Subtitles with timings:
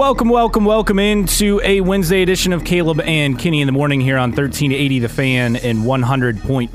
[0.00, 4.16] Welcome, welcome, welcome into a Wednesday edition of Caleb and Kenny in the morning here
[4.16, 6.70] on 1380 The Fan and 100.9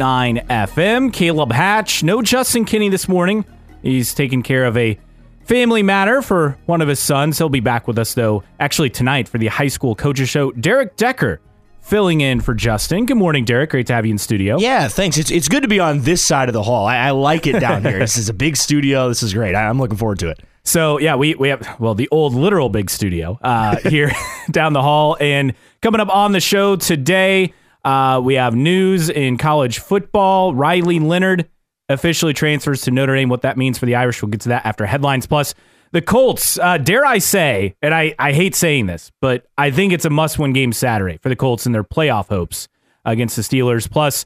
[0.48, 1.12] FM.
[1.12, 3.44] Caleb Hatch, no Justin Kenny this morning.
[3.82, 5.00] He's taking care of a
[5.44, 7.40] family matter for one of his sons.
[7.40, 10.52] He'll be back with us, though, actually tonight for the high school coaches show.
[10.52, 11.42] Derek Decker
[11.82, 13.08] filling in for Justin.
[13.08, 13.72] Good morning, Derek.
[13.72, 14.60] Great to have you in studio.
[14.60, 15.18] Yeah, thanks.
[15.18, 16.86] It's it's good to be on this side of the hall.
[16.86, 17.98] I, I like it down here.
[17.98, 19.10] this is a big studio.
[19.10, 19.56] This is great.
[19.56, 20.40] I, I'm looking forward to it.
[20.66, 24.12] So yeah, we we have well the old literal big studio uh, here
[24.52, 29.38] down the hall, and coming up on the show today, uh, we have news in
[29.38, 30.54] college football.
[30.54, 31.48] Riley Leonard
[31.88, 33.30] officially transfers to Notre Dame.
[33.30, 35.28] What that means for the Irish, we'll get to that after headlines.
[35.28, 35.54] Plus,
[35.92, 36.58] the Colts.
[36.58, 40.10] Uh, dare I say, and I I hate saying this, but I think it's a
[40.10, 42.68] must-win game Saturday for the Colts and their playoff hopes
[43.06, 43.90] against the Steelers.
[43.90, 44.26] Plus,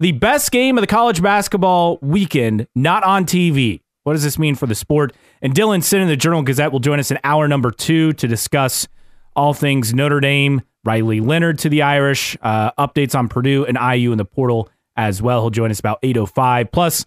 [0.00, 3.80] the best game of the college basketball weekend not on TV.
[4.04, 5.14] What does this mean for the sport?
[5.42, 8.26] And Dylan Sinn in the Journal Gazette will join us in hour number two to
[8.26, 8.88] discuss
[9.36, 14.12] all things Notre Dame, Riley Leonard to the Irish, uh, updates on Purdue and IU
[14.12, 15.42] in the portal as well.
[15.42, 16.72] He'll join us about 8.05.
[16.72, 17.06] Plus,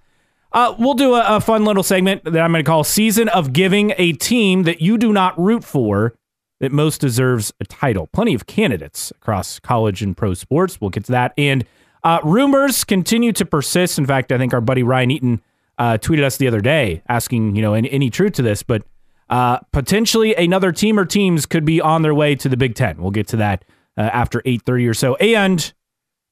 [0.54, 3.54] uh, we'll do a, a fun little segment that I'm going to call Season of
[3.54, 6.14] Giving, a team that you do not root for
[6.60, 8.08] that most deserves a title.
[8.08, 10.80] Plenty of candidates across college and pro sports.
[10.80, 11.34] We'll get to that.
[11.38, 11.66] And
[12.04, 13.98] uh, rumors continue to persist.
[13.98, 15.42] In fact, I think our buddy Ryan Eaton
[15.82, 18.84] uh, tweeted us the other day asking, you know, any, any truth to this, but
[19.32, 23.02] uh, potentially another team or teams could be on their way to the Big Ten.
[23.02, 23.66] We'll get to that
[23.98, 25.16] uh, after 8.30 or so.
[25.16, 25.74] And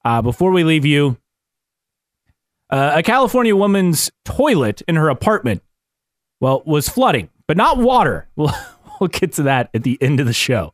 [0.06, 1.18] uh, before we leave you,
[2.70, 5.64] uh, a California woman's toilet in her apartment,
[6.40, 8.28] well, was flooding, but not water.
[8.36, 8.54] We'll,
[9.02, 10.74] we'll get to that at the end of the show.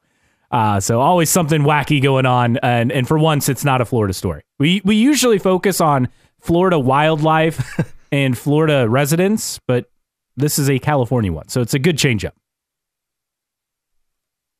[0.52, 4.14] Uh, so always something wacky going on, and and for once, it's not a Florida
[4.14, 4.44] story.
[4.58, 6.10] We we usually focus on
[6.40, 9.90] Florida wildlife and Florida residents, but
[10.38, 12.34] this is a California one, so it's a good change up.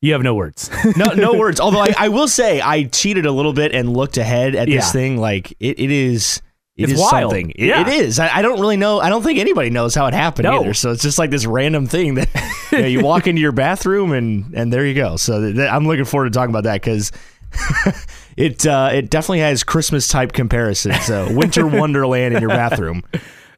[0.02, 0.70] You have no words.
[0.98, 1.60] No, no words.
[1.60, 4.78] Although I, I will say I cheated a little bit and looked ahead at Yeah.
[4.78, 5.18] this thing.
[5.18, 6.42] Like it, it is.
[6.76, 7.32] it It's is wild.
[7.32, 7.50] something.
[7.52, 7.82] It- Yeah.
[7.82, 8.20] it is.
[8.20, 9.00] I, I don't really know.
[9.00, 10.62] I don't think anybody knows how it happened No.
[10.62, 10.74] either.
[10.76, 12.30] So it's just like this random thing that
[12.72, 15.16] you, know, you walk into your bathroom and and there you go.
[15.18, 17.12] So th- th- I'm looking forward to talking about that because
[18.38, 21.02] it uh, it definitely has Christmas type comparisons.
[21.06, 23.02] So winter wonderland in your bathroom.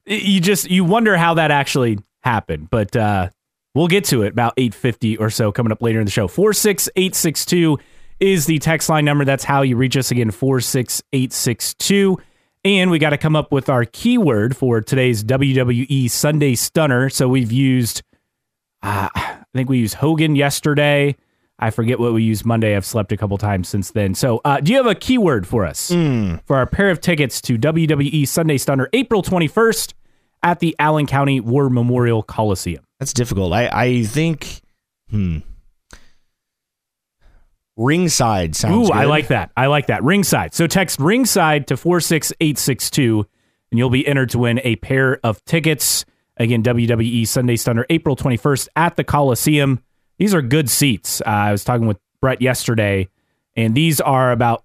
[0.07, 3.29] You just you wonder how that actually happened but uh
[3.77, 6.27] we'll get to it about 850 or so coming up later in the show.
[6.27, 7.77] 46862
[8.19, 9.23] is the text line number.
[9.23, 12.17] That's how you reach us again 46862
[12.65, 17.09] and we got to come up with our keyword for today's wwe sunday stunner.
[17.09, 18.01] So we've used
[18.81, 21.15] uh, i think we used hogan yesterday.
[21.59, 22.75] I forget what we used monday.
[22.75, 24.15] I've slept a couple times since then.
[24.15, 25.89] So uh, do you have a keyword for us?
[26.45, 29.93] For our pair of tickets to WWE Sunday Stunner April 21st
[30.43, 32.83] at the Allen County War Memorial Coliseum.
[32.99, 33.53] That's difficult.
[33.53, 34.61] I I think.
[35.09, 35.39] Hmm.
[37.77, 38.89] Ringside sounds.
[38.89, 39.51] Ooh, I like that.
[39.55, 40.03] I like that.
[40.03, 40.55] Ringside.
[40.55, 43.27] So text ringside to 46862
[43.71, 46.03] and you'll be entered to win a pair of tickets.
[46.37, 49.79] Again, WWE Sunday Stunner April 21st at the Coliseum.
[50.17, 51.21] These are good seats.
[51.21, 53.09] Uh, I was talking with Brett yesterday
[53.55, 54.63] and these are about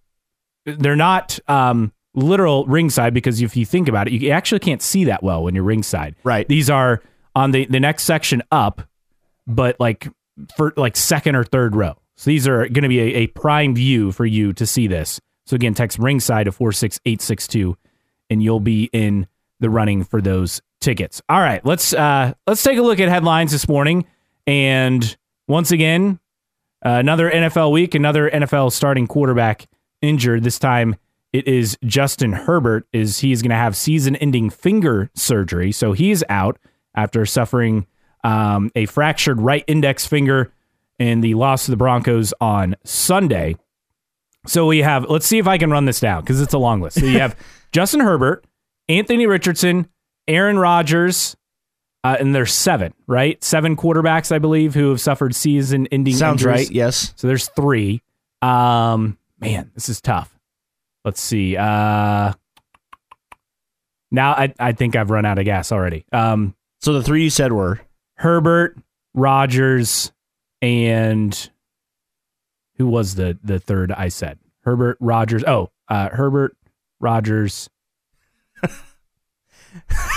[0.64, 5.04] they're not um, literal ringside because if you think about it, you actually can't see
[5.04, 6.14] that well when you're ringside.
[6.24, 6.46] Right.
[6.48, 7.02] These are
[7.34, 8.82] on the the next section up,
[9.46, 10.08] but like
[10.56, 11.94] for like second or third row.
[12.16, 15.20] So these are going to be a, a prime view for you to see this.
[15.46, 17.76] So again, text ringside to four six eight six two,
[18.30, 19.26] and you'll be in
[19.60, 21.22] the running for those tickets.
[21.28, 24.06] All right, let's uh let's take a look at headlines this morning,
[24.46, 25.16] and
[25.48, 26.20] once again,
[26.84, 29.66] uh, another NFL week, another NFL starting quarterback
[30.00, 30.44] injured.
[30.44, 30.96] This time
[31.32, 32.86] it is Justin Herbert.
[32.92, 36.58] Is he's going to have season-ending finger surgery, so he's out
[36.94, 37.86] after suffering
[38.24, 40.52] um, a fractured right index finger
[40.98, 43.56] in the loss to the Broncos on Sunday.
[44.46, 45.08] So we have.
[45.08, 46.98] Let's see if I can run this down because it's a long list.
[47.00, 47.36] So you have
[47.72, 48.44] Justin Herbert,
[48.88, 49.88] Anthony Richardson,
[50.28, 51.36] Aaron Rodgers.
[52.04, 53.42] Uh, and there's seven, right?
[53.44, 56.66] Seven quarterbacks, I believe, who have suffered season-ending Sounds injuries.
[56.66, 56.70] right.
[56.74, 57.14] Yes.
[57.14, 58.02] So there's three.
[58.42, 60.31] Um, man, this is tough.
[61.04, 61.56] Let's see.
[61.56, 62.32] Uh,
[64.10, 66.04] now I, I think I've run out of gas already.
[66.12, 67.80] Um, So the three you said were
[68.16, 68.76] Herbert,
[69.14, 70.12] Rodgers,
[70.60, 71.50] and
[72.76, 74.38] who was the the third I said?
[74.64, 75.42] Herbert, Rodgers.
[75.46, 76.56] Oh, uh, Herbert,
[77.00, 77.68] Rodgers.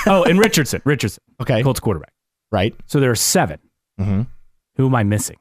[0.05, 0.81] oh, and Richardson.
[0.85, 1.63] Richardson, okay.
[1.63, 2.13] Colts quarterback.
[2.51, 2.75] Right.
[2.85, 3.59] So there are seven.
[3.99, 4.21] Mm-hmm.
[4.77, 5.37] Who am I missing?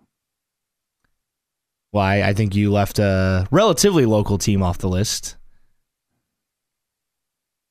[1.94, 5.36] Well, I, think you left a relatively local team off the list.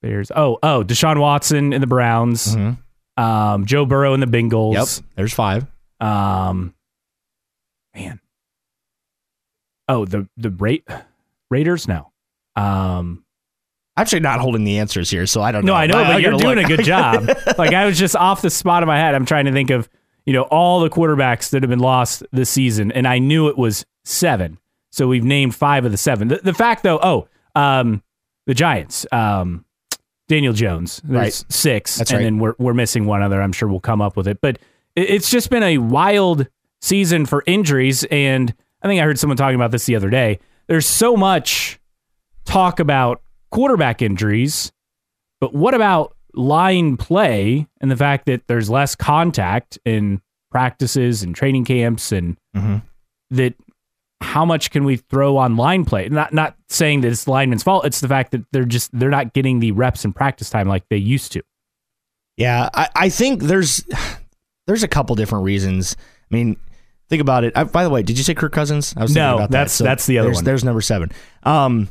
[0.00, 2.56] There's oh oh Deshaun Watson in the Browns.
[2.56, 3.22] Mm-hmm.
[3.22, 4.96] Um, Joe Burrow in the Bengals.
[4.96, 5.06] Yep.
[5.14, 5.66] There's five.
[6.00, 6.74] Um,
[7.94, 8.18] man,
[9.88, 10.88] Oh, the the rate
[11.50, 11.86] Raiders?
[11.86, 12.10] No.
[12.56, 13.24] Um,
[13.96, 15.72] actually not holding the answers here, so I don't know.
[15.72, 15.76] no.
[15.76, 16.64] I know, I- I but you're doing look.
[16.64, 17.28] a good job.
[17.58, 19.14] like I was just off the spot of my head.
[19.14, 19.86] I'm trying to think of
[20.24, 23.58] you know all the quarterbacks that have been lost this season, and I knew it
[23.58, 24.58] was seven.
[24.92, 26.28] So we've named five of the seven.
[26.28, 28.02] The, the fact though, oh, um,
[28.46, 29.64] the Giants, um,
[30.28, 31.32] Daniel Jones, Right.
[31.48, 32.24] six, That's and right.
[32.24, 33.40] then we're we're missing one other.
[33.42, 34.58] I'm sure we'll come up with it, but
[34.96, 36.46] it, it's just been a wild
[36.80, 40.38] season for injuries, and I think I heard someone talking about this the other day.
[40.66, 41.78] There's so much
[42.44, 44.72] talk about quarterback injuries,
[45.40, 50.20] but what about line play and the fact that there's less contact in
[50.50, 52.82] practices and training camps and Mhm.
[53.30, 53.54] that
[54.24, 56.08] how much can we throw on line play?
[56.08, 57.84] Not not saying that it's the lineman's fault.
[57.86, 60.88] It's the fact that they're just they're not getting the reps and practice time like
[60.88, 61.42] they used to.
[62.36, 63.84] Yeah, I, I think there's
[64.66, 65.96] there's a couple different reasons.
[66.30, 66.56] I mean,
[67.08, 67.52] think about it.
[67.56, 68.94] I, by the way, did you say Kirk Cousins?
[68.96, 69.84] I was thinking No, about that's- that.
[69.84, 70.44] that's the other there's, one.
[70.44, 71.12] There's number seven.
[71.44, 71.88] Um,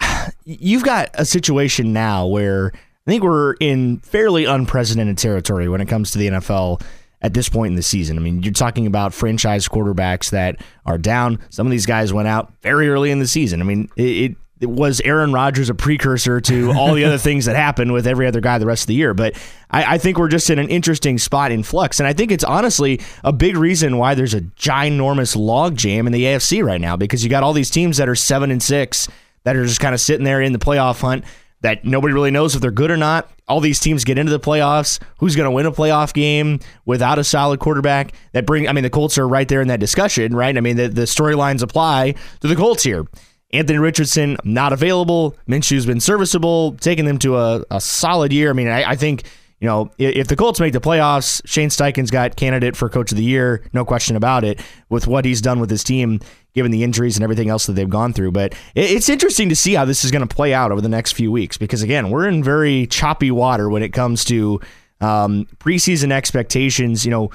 [0.44, 5.86] you've got a situation now where I think we're in fairly unprecedented territory when it
[5.88, 6.82] comes to the NFL
[7.22, 8.16] at this point in the season.
[8.16, 10.56] I mean, you're talking about franchise quarterbacks that
[10.86, 11.38] are down.
[11.50, 13.60] Some of these guys went out very early in the season.
[13.60, 17.54] I mean, it, it, was Aaron Rodgers a precursor to all the other things that
[17.54, 19.14] happened with every other guy the rest of the year.
[19.14, 19.36] But
[19.70, 22.00] I, I think we're just in an interesting spot in flux.
[22.00, 26.12] And I think it's honestly a big reason why there's a ginormous log jam in
[26.12, 29.08] the AFC right now because you got all these teams that are seven and six
[29.44, 31.24] that are just kind of sitting there in the playoff hunt
[31.60, 33.30] that nobody really knows if they're good or not.
[33.48, 35.00] All these teams get into the playoffs.
[35.18, 38.12] Who's going to win a playoff game without a solid quarterback?
[38.32, 40.56] That bring I mean the Colts are right there in that discussion, right?
[40.56, 43.06] I mean the, the storylines apply to the Colts here.
[43.52, 45.34] Anthony Richardson not available.
[45.48, 48.50] Minshew's been serviceable, taking them to a, a solid year.
[48.50, 49.24] I mean, I, I think
[49.60, 53.16] you know if, the Colts make the playoffs, Shane Steichen's got candidate for Coach of
[53.16, 54.60] the Year, no question about it.
[54.90, 56.20] With what he's done with his team,
[56.58, 59.74] given the injuries and everything else that they've gone through, but it's interesting to see
[59.74, 62.28] how this is going to play out over the next few weeks because again, we're
[62.28, 64.60] in very choppy water when it comes to
[65.00, 67.04] um, preseason expectations.
[67.04, 67.30] You know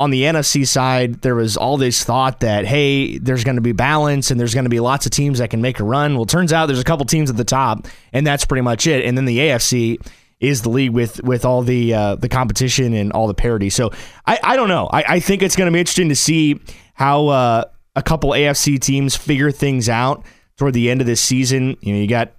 [0.00, 3.72] on the NFC side, there was all this thought that, hey, there's going to be
[3.72, 6.16] balance and there's going to be lots of teams that can make a run.
[6.16, 9.04] Well, turns out there's a couple teams at the top, and that's pretty much it.
[9.04, 9.98] And then the AFC
[10.40, 13.68] is the league with with all the uh, the competition and all the parity.
[13.68, 13.90] So
[14.26, 14.88] I, I don't know.
[14.90, 16.58] I, I think it's going to be interesting to see
[16.94, 17.64] how uh,
[17.96, 20.24] a couple AFC teams figure things out
[20.56, 21.76] toward the end of this season.
[21.80, 22.32] You know, you got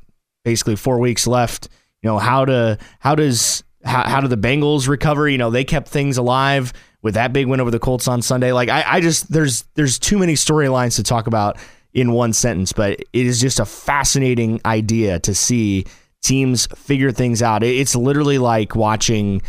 [0.44, 1.70] basically four weeks left.
[2.02, 5.28] You know how to how does how, how do the Bengals recover?
[5.28, 8.52] You know, they kept things alive with that big win over the Colts on Sunday.
[8.52, 11.58] Like I, I just there's there's too many storylines to talk about
[11.94, 15.86] in one sentence, but it is just a fascinating idea to see
[16.22, 17.64] teams figure things out.
[17.64, 19.42] It's literally like watching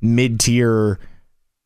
[0.00, 0.98] mid-tier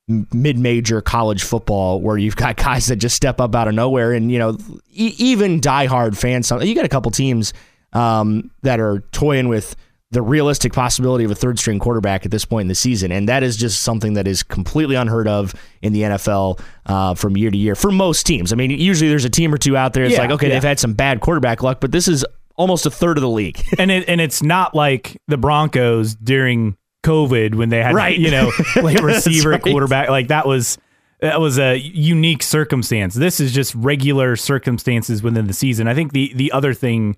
[0.08, 4.30] mid-major college football where you've got guys that just step up out of nowhere and
[4.30, 4.56] you know
[4.90, 7.52] e- even diehard fans you got a couple teams
[7.92, 9.76] um, that are toying with
[10.10, 13.10] the realistic possibility of a third string quarterback at this point in the season.
[13.10, 17.36] And that is just something that is completely unheard of in the NFL uh, from
[17.36, 18.52] year to year for most teams.
[18.52, 20.54] I mean usually there's a team or two out there it's Yeah, like okay yeah.
[20.54, 22.24] they've had some bad quarterback luck but this is
[22.56, 23.60] almost a third of the league.
[23.78, 28.18] And it and it's not like the Broncos during COVID when they had Right.
[28.18, 28.50] you know
[28.82, 29.62] like receiver right.
[29.62, 30.78] quarterback like that was
[31.20, 33.14] that was a unique circumstance.
[33.14, 35.86] This is just regular circumstances within the season.
[35.86, 37.16] I think the the other thing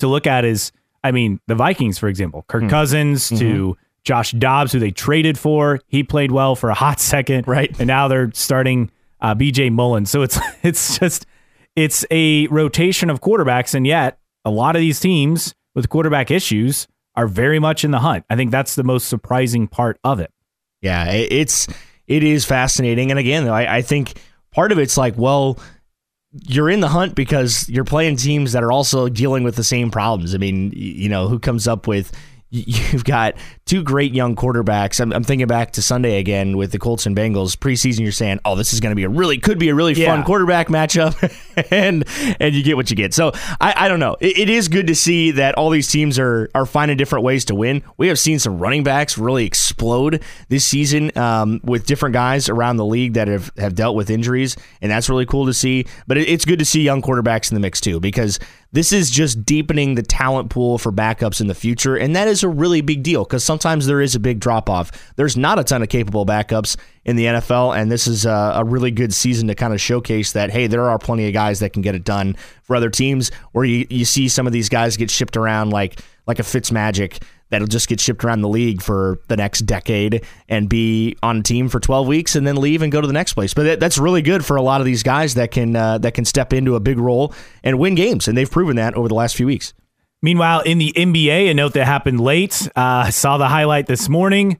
[0.00, 0.72] to look at is
[1.04, 2.68] I mean the Vikings for example, Kirk Hmm.
[2.68, 3.38] Cousins Mm-hmm.
[3.38, 5.80] to Josh Dobbs who they traded for.
[5.88, 7.74] He played well for a hot second, Right.
[7.78, 8.90] And now they're starting
[9.20, 9.70] uh, B.J.
[9.70, 10.06] Mullen.
[10.06, 11.26] So it's it's just
[11.74, 16.86] it's a rotation of quarterbacks, and yet a lot of these teams with quarterback issues
[17.16, 18.24] are very much in the hunt.
[18.28, 20.32] I think that's the most surprising part of it.
[20.82, 21.66] Yeah, it's
[22.06, 24.20] it is fascinating, and again, I, I think
[24.52, 25.58] part of it's like, well,
[26.46, 29.90] you're in the hunt because you're playing teams that are also dealing with the same
[29.90, 30.34] problems.
[30.34, 32.12] I mean, you know, who comes up with?
[32.50, 33.34] You've got
[33.66, 35.00] two great young quarterbacks.
[35.00, 38.00] I'm, I'm thinking back to Sunday again with the Colts and Bengals preseason.
[38.00, 40.14] You're saying, "Oh, this is going to be a really could be a really Yeah.
[40.14, 41.16] fun quarterback matchup,"
[41.72, 42.04] and
[42.40, 43.12] and you get what you get.
[43.14, 44.16] So I, I don't know.
[44.20, 47.44] It, it is good to see that all these teams are are finding different ways
[47.46, 47.82] to win.
[47.96, 52.76] We have seen some running backs really explode this season um, with different guys around
[52.76, 55.84] the league that have have dealt with injuries, and that's really cool to see.
[56.06, 58.38] But it, it's good to see young quarterbacks in the mix too because
[58.72, 62.42] this is just deepening the talent pool for backups in the future, and that is
[62.42, 64.90] a really big deal because sometimes there is a big drop off.
[65.16, 68.64] There's not a ton of capable backups in the NFL, and this is a, a
[68.64, 71.72] really good season to kind of showcase that hey, there are plenty of guys that
[71.72, 73.30] can get it done for other teams.
[73.52, 77.22] Where you, you see some of these guys get shipped around like like a Fitzmagic
[77.50, 81.42] that'll just get shipped around the league for the next decade and be on a
[81.42, 83.54] team for 12 weeks and then leave and go to the next place.
[83.54, 86.14] But that, that's really good for a lot of these guys that can uh, that
[86.14, 89.14] can step into a big role and win games, and they've proven that over the
[89.14, 89.74] last few weeks.
[90.22, 92.68] Meanwhile, in the NBA, a note that happened late.
[92.74, 94.58] Uh, saw the highlight this morning.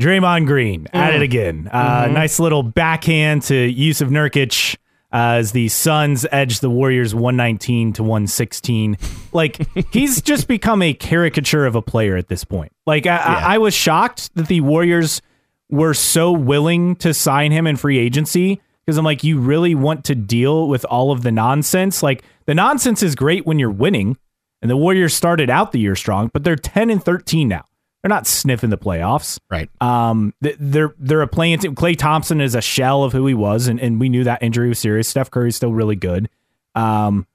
[0.00, 1.68] Draymond Green at it again.
[1.70, 4.76] Uh, Nice little backhand to Jusuf Nurkic
[5.12, 8.96] as the Suns edge the Warriors 119 to 116.
[9.32, 12.72] Like, he's just become a caricature of a player at this point.
[12.86, 15.20] Like, I, I, I was shocked that the Warriors
[15.68, 20.04] were so willing to sign him in free agency because I'm like, you really want
[20.06, 22.02] to deal with all of the nonsense?
[22.02, 24.16] Like, the nonsense is great when you're winning,
[24.62, 27.66] and the Warriors started out the year strong, but they're 10 and 13 now.
[28.02, 29.38] They're not sniffing the playoffs.
[29.50, 29.68] Right.
[29.82, 31.74] Um, they're they're a playing team.
[31.74, 34.68] Klay Thompson is a shell of who he was, and, and we knew that injury
[34.68, 35.08] was serious.
[35.08, 36.30] Steph Curry's still really good.
[36.74, 37.26] Um,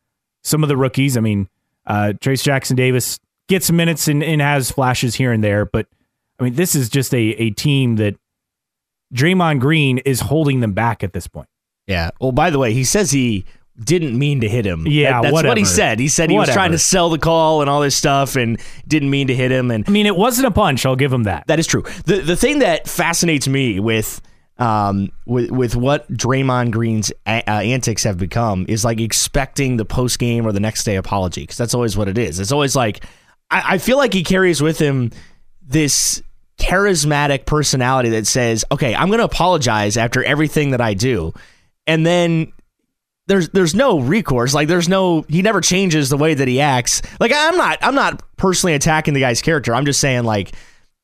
[0.43, 1.49] some of the rookies, I mean,
[1.85, 5.87] uh, Trayce Jackson Davis gets minutes and, and has flashes here and there, but
[6.39, 8.15] I mean, this is just a a team that
[9.13, 11.47] Draymond Green is holding them back at this point.
[11.87, 12.09] Yeah.
[12.19, 13.45] Well, by the way, he says he
[13.83, 14.85] didn't mean to hit him.
[14.87, 15.99] Yeah, That- that's what he said.
[15.99, 19.09] He said he was trying to sell the call and all this stuff and didn't
[19.09, 19.69] mean to hit him.
[19.71, 20.85] And I mean, it wasn't a punch.
[20.85, 21.45] I'll give him that.
[21.47, 21.83] That is true.
[22.05, 24.21] The the thing that fascinates me with
[24.57, 29.83] um with with what Draymond Green's a- uh, antics have become is like expecting the
[29.83, 32.39] post game or the next day apology because that's always what it is.
[32.39, 33.03] It's always like
[33.51, 35.11] I, I feel like he carries with him
[35.67, 36.21] this
[36.57, 41.33] charismatic personality that says, "Okay, I'm going to apologize after everything that I do,"
[41.85, 42.53] and then
[43.27, 44.53] there's there's no recourse.
[44.53, 47.01] Like there's no he never changes the way that he acts.
[47.19, 49.73] Like I'm not I'm not personally attacking the guy's character.
[49.73, 50.53] I'm just saying like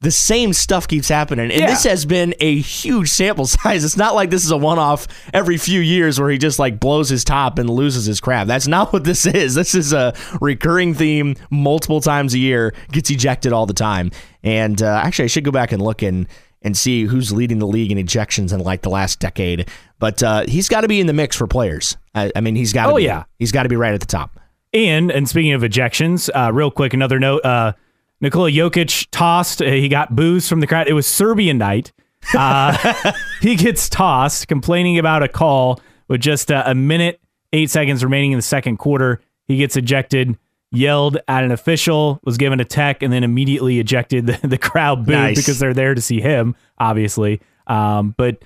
[0.01, 1.51] the same stuff keeps happening.
[1.51, 1.67] And Yeah.
[1.67, 3.83] this has been a huge sample size.
[3.83, 6.79] It's not like this is a one off every few years where he just like
[6.79, 8.47] blows his top and loses his crap.
[8.47, 9.53] That's not what this is.
[9.53, 14.09] This is a recurring theme multiple times a year, gets ejected all the time.
[14.43, 16.27] And uh, actually I should go back and look and
[16.61, 19.67] and see who's leading the league in ejections in like the last decade.
[19.99, 21.97] But uh, he's got to be in the mix for players.
[22.13, 22.89] I, I mean, he's got.
[22.89, 23.23] Oh, be, yeah.
[23.39, 24.39] he's got to be right at the top.
[24.73, 27.73] And and speaking of ejections, uh, real quick, another note: uh,
[28.21, 29.61] Nikola Jokic tossed.
[29.61, 30.87] Uh, he got booze from the crowd.
[30.87, 31.91] It was Serbian night.
[32.35, 37.19] Uh, he gets tossed, complaining about a call with just uh, a minute
[37.53, 39.21] eight seconds remaining in the second quarter.
[39.47, 40.37] He gets ejected.
[40.73, 44.25] Yelled at an official, was given a tech, and then immediately ejected.
[44.27, 45.37] The, the crowd booed Nice.
[45.37, 47.41] because they're there to see him, obviously.
[47.67, 48.43] Um, but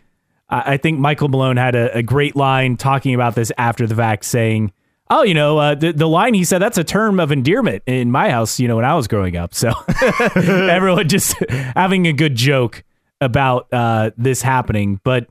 [0.49, 3.93] I I think Michael Malone had a, a great line talking about this after the
[3.95, 4.71] fact, saying,
[5.11, 8.09] "Oh, you know, uh, the the line he said that's a term of endearment in
[8.11, 8.59] my house.
[8.59, 9.53] You know, when I was growing up.
[9.53, 9.71] So
[10.35, 12.83] everyone just having a good joke
[13.21, 14.99] about uh, this happening.
[15.03, 15.27] But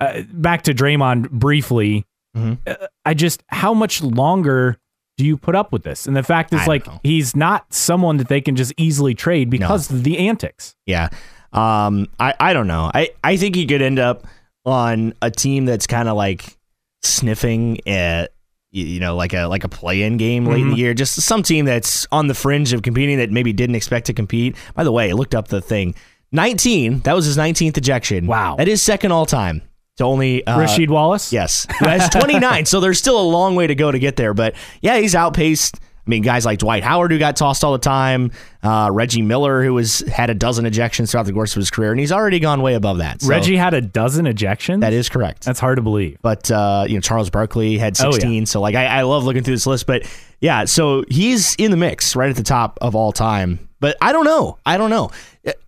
[0.00, 2.04] uh, back to Draymond briefly,
[2.36, 2.56] uh,
[3.04, 4.78] I just how much longer."
[5.18, 6.06] Do you put up with this?
[6.06, 7.00] And the fact is, I like, know.
[7.02, 10.74] he's not someone that they can just easily trade because of the antics.
[10.86, 11.08] Yeah.
[11.52, 12.08] Um.
[12.18, 12.90] I I don't know.
[12.94, 14.26] I I think he could end up
[14.64, 16.56] on a team that's kind of like
[17.02, 18.32] sniffing at
[18.70, 20.94] you know like a like a play-in game late in the year.
[20.94, 24.56] Just some team that's on the fringe of competing that maybe didn't expect to compete.
[24.74, 25.94] By the way, I looked up the thing.
[26.32, 27.00] 19.
[27.00, 28.26] That was his 19th ejection.
[28.26, 28.56] Wow.
[28.56, 29.60] That is second all time.
[29.98, 32.64] To only uh, Rasheed Wallace, Yes, that's 29.
[32.64, 34.32] so there's still a long way to go to get there.
[34.32, 35.76] But yeah, he's outpaced.
[36.04, 38.32] I mean, guys like Dwight Howard who got tossed all the time,
[38.64, 41.92] uh, Reggie Miller who has had a dozen ejections throughout the course of his career,
[41.92, 43.20] and he's already gone way above that.
[43.22, 44.80] So Reggie had a dozen ejections.
[44.80, 45.44] that is correct.
[45.44, 46.16] That's hard to believe.
[46.22, 48.12] But uh, you know, Charles Barkley had Oh, yeah.
[48.12, 48.46] 16.
[48.46, 49.86] So like, I, I love looking through this list.
[49.86, 53.68] But yeah, so he's in the mix, right at the top of all time.
[53.78, 54.58] But I don't know.
[54.66, 55.10] I don't know.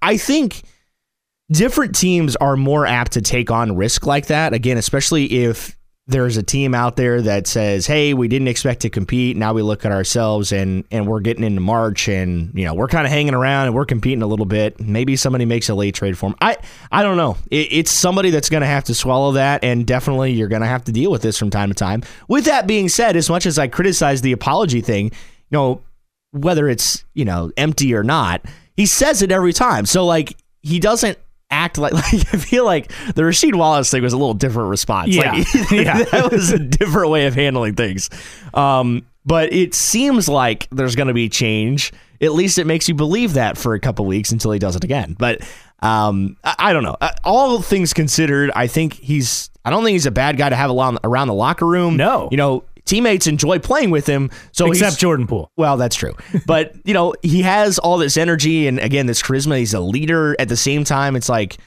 [0.02, 0.62] I think
[1.50, 4.52] different teams are more apt to take on risk like that.
[4.52, 8.90] Again, especially if there's a team out there that says, "Hey, we didn't expect to
[8.90, 9.38] compete.
[9.38, 12.88] Now we look at ourselves and and we're getting into March and you know we're
[12.88, 14.78] kind of hanging around and we're competing a little bit.
[14.78, 16.36] Maybe somebody makes a late trade for him.
[16.42, 16.58] I
[16.92, 17.38] I don't know.
[17.50, 20.68] It, it's somebody that's going to have to swallow that, and definitely you're going to
[20.68, 22.02] have to deal with this from time to time.
[22.28, 25.10] With that being said, as much as I criticize the apology thing, you
[25.52, 25.80] know
[26.32, 28.44] whether it's you know empty or not,
[28.76, 29.86] he says it every time.
[29.86, 31.18] So like he doesn't
[31.54, 35.08] act like like I feel like the Rasheed Wallace thing was a little different response.
[35.14, 35.32] Yeah.
[35.32, 36.02] Like, Yeah.
[36.04, 38.10] that was a different way of handling things.
[38.52, 41.92] Um, but it seems like there's going to be change.
[42.20, 44.84] At least it makes you believe that for a couple weeks until he does it
[44.84, 45.16] again.
[45.18, 45.40] But
[45.80, 46.96] um, I, I don't know.
[47.00, 49.50] Uh, All things considered, I think he's.
[49.64, 51.96] I don't think he's a bad guy to have around around the locker room.
[51.96, 52.28] No.
[52.30, 54.30] you know teammates enjoy playing with him.
[54.52, 55.50] So Except Jordan Poole.
[55.56, 56.14] well, that's true.
[56.46, 59.58] But, you know, he has all this energy and again this charisma.
[59.58, 61.16] He's a leader at the same time.
[61.16, 61.58] It's like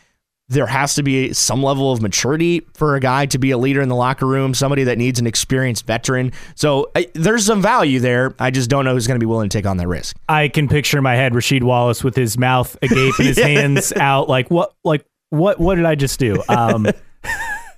[0.50, 3.82] there has to be some level of maturity for a guy to be a leader
[3.82, 6.32] in the locker room, somebody that needs an experienced veteran.
[6.56, 8.34] So I, there's some value there.
[8.40, 10.16] I just don't know who's going to be willing to take on that risk.
[10.30, 13.92] I can picture in my head Rasheed Wallace with his mouth agape and his hands
[13.92, 16.42] out, like what, like what, what did I just do?
[16.48, 16.88] Um,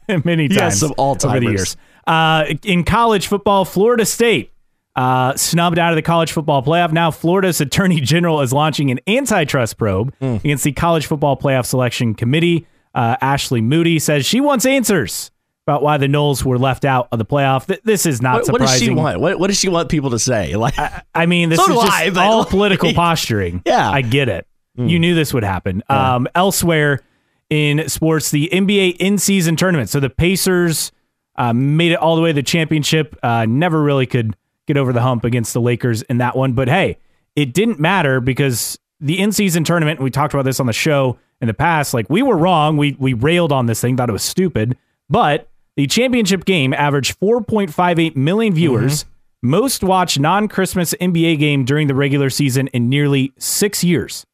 [0.24, 1.76] many times Yes, of all over the years.
[2.10, 4.52] Uh, in college football, Florida State
[4.96, 6.92] uh, snubbed out of the college football playoff.
[6.92, 10.36] Now, Florida's attorney general is launching an antitrust probe Hmm.
[10.36, 12.66] against the college football playoff selection committee.
[12.96, 15.30] Uh, Ashley Moody says she wants answers
[15.68, 17.68] about why the Noles were left out of the playoff.
[17.68, 19.20] Th- this is not What, what does she want?
[19.22, 20.54] What, what does she want people to say?
[20.56, 20.74] Like,
[21.14, 23.62] I mean, this So is just I, all political posturing.
[23.68, 23.88] Yeah.
[23.90, 24.48] I get it.
[24.76, 25.84] You knew this would happen.
[25.90, 27.02] Um, elsewhere
[27.50, 29.90] in sports, the NBA in-season tournament.
[29.90, 30.92] So the Pacers
[31.40, 33.18] uh, made it all the way to the championship.
[33.24, 34.36] Uh, never really could
[34.68, 36.54] get over the hump against the Lakers in that one.
[36.54, 36.98] But hey,
[37.36, 40.02] it didn't matter because the in-season tournament.
[40.02, 41.94] We talked about this on the show in the past.
[41.94, 42.78] Like we were wrong.
[42.78, 44.78] We we railed on this thing, thought it was stupid.
[45.10, 49.06] But the championship game averaged 4.58 million viewers,
[49.42, 54.26] most watched non-Christmas NBA game during the regular season in nearly six years.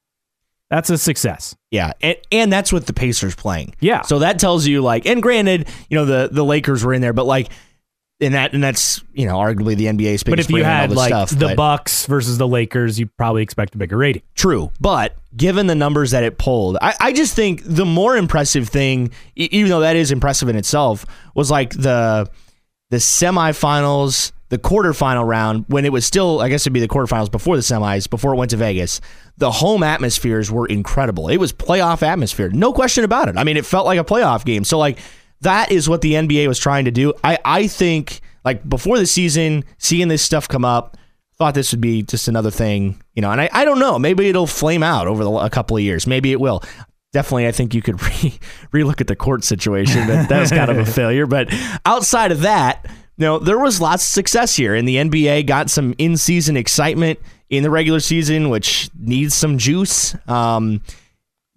[0.69, 1.55] That's a success.
[1.71, 3.75] Yeah, and, and that's with the Pacers playing.
[3.79, 4.01] Yeah.
[4.01, 7.13] So that tells you like, and granted, you know the the Lakers were in there,
[7.13, 7.49] but like,
[8.19, 10.25] and that and that's you know arguably the NBA's biggest.
[10.25, 12.99] But if you brand and all had like stuff, the but- Bucks versus the Lakers,
[12.99, 14.23] you probably expect a bigger rating.
[14.33, 18.69] True, but given the numbers that it pulled, I, I just think the more impressive
[18.69, 21.05] thing, even though that is impressive in itself,
[21.35, 22.29] was like the
[22.89, 27.31] the semifinals, the quarterfinal round when it was still, I guess it'd be the quarterfinals
[27.31, 29.01] before the semis, before it went to Vegas.
[29.37, 31.29] The home atmospheres were incredible.
[31.29, 33.37] It was playoff atmosphere, no question about it.
[33.37, 34.63] I mean, it felt like a playoff game.
[34.63, 34.99] So like
[35.41, 37.13] that is what the NBA was trying to do.
[37.23, 40.97] I I think like before the season, seeing this stuff come up
[41.37, 43.99] thought this would be just another thing, you know, and I, I don't know.
[43.99, 46.07] Maybe it'll flame out over the, a couple of years.
[46.07, 46.63] Maybe it will.
[47.11, 48.39] Definitely, I think you could re
[48.73, 50.07] relook at the court situation.
[50.07, 51.25] That, that was kind of a failure.
[51.25, 51.53] But
[51.85, 52.85] outside of that,
[53.17, 57.19] know, there was lots of success here, and the NBA got some in season excitement
[57.49, 60.15] in the regular season, which needs some juice.
[60.27, 60.81] Um,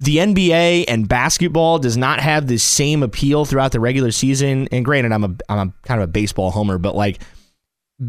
[0.00, 4.68] the NBA and basketball does not have the same appeal throughout the regular season.
[4.70, 7.20] And granted, I'm a I'm a kind of a baseball homer, but like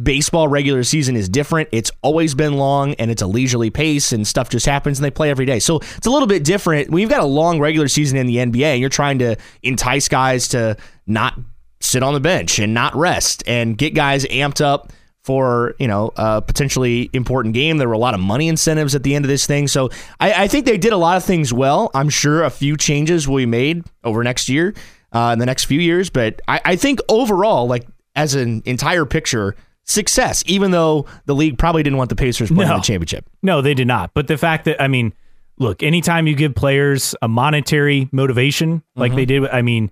[0.03, 1.67] baseball regular season is different.
[1.71, 5.09] It's always been long and it's a leisurely pace and stuff just happens and they
[5.09, 5.57] play every day.
[5.57, 6.91] So it's a little bit different.
[6.91, 10.49] We've got a long regular season in the NBA and you're trying to entice guys
[10.49, 11.39] to not
[11.81, 14.91] sit on the bench and not rest and get guys amped up
[15.23, 17.77] for you know a potentially important game.
[17.77, 19.89] There were a lot of money incentives at the end of this thing, so
[20.19, 21.91] I, I think they did a lot of things well.
[21.93, 24.73] I'm sure a few changes will be made over next year,
[25.11, 29.05] uh, in the next few years, but I, I think overall, like as an entire
[29.05, 30.43] picture, success.
[30.47, 32.75] Even though the league probably didn't want the Pacers playing No.
[32.77, 33.29] the championship.
[33.43, 34.13] No, they did not.
[34.13, 35.13] But the fact that I mean,
[35.57, 39.15] look, anytime you give players a monetary motivation like Mm-hmm.
[39.17, 39.91] they did, I mean,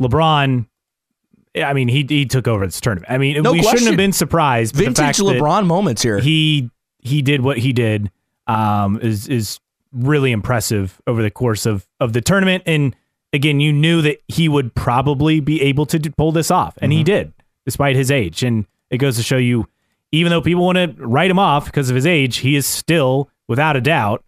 [0.00, 0.66] LeBron.
[1.56, 3.10] I mean, he he took over this tournament.
[3.10, 4.74] I mean, No we shouldn't have been surprised.
[4.74, 6.18] Vintage LeBron moments here.
[6.18, 8.10] he he did what he did
[8.46, 9.60] um, is is
[9.92, 12.62] really impressive over the course of of the tournament.
[12.66, 12.94] And
[13.32, 17.02] again, you knew that he would probably be able to pull this off, and he
[17.02, 17.32] did,
[17.64, 18.42] despite his age.
[18.42, 19.66] And it goes to show you,
[20.12, 23.30] even though people want to write him off because of his age, he is still,
[23.48, 24.24] without a doubt,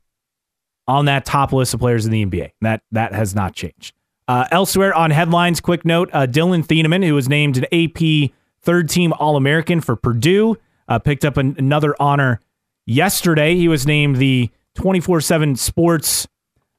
[0.86, 2.52] on that top list of players in the NBA.
[2.60, 3.94] That that has not changed.
[4.28, 8.90] Uh, elsewhere on headlines, quick note: uh, Dillon Thieneman, who was named an AP Third
[8.90, 12.38] Team All American for Purdue, uh, picked up an, another honor
[12.84, 13.56] yesterday.
[13.56, 16.28] He was named the 24/7 Sports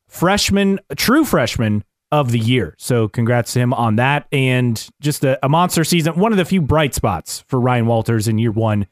[0.08, 2.76] Freshman, True Freshman of the Year.
[2.78, 6.20] So congrats to him on that, and just a, a monster season.
[6.20, 8.86] One of the few bright spots for Ryan Walters in year one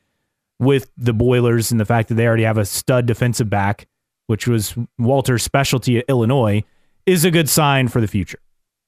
[0.60, 3.88] with the Boilers, and the fact that they already have a stud defensive back,
[4.26, 6.64] which was Walter's specialty at Illinois,
[7.06, 8.40] is a good sign for the future.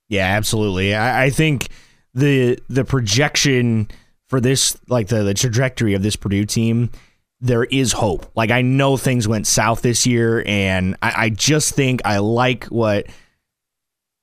[0.09, 0.93] Yeah, absolutely.
[0.95, 1.69] I, I think
[2.13, 3.87] the the projection
[4.27, 6.89] for this, like the, the trajectory of this Purdue team,
[7.39, 8.29] there is hope.
[8.35, 12.65] Like I know things went south this year, and I, I just think I like
[12.65, 13.05] what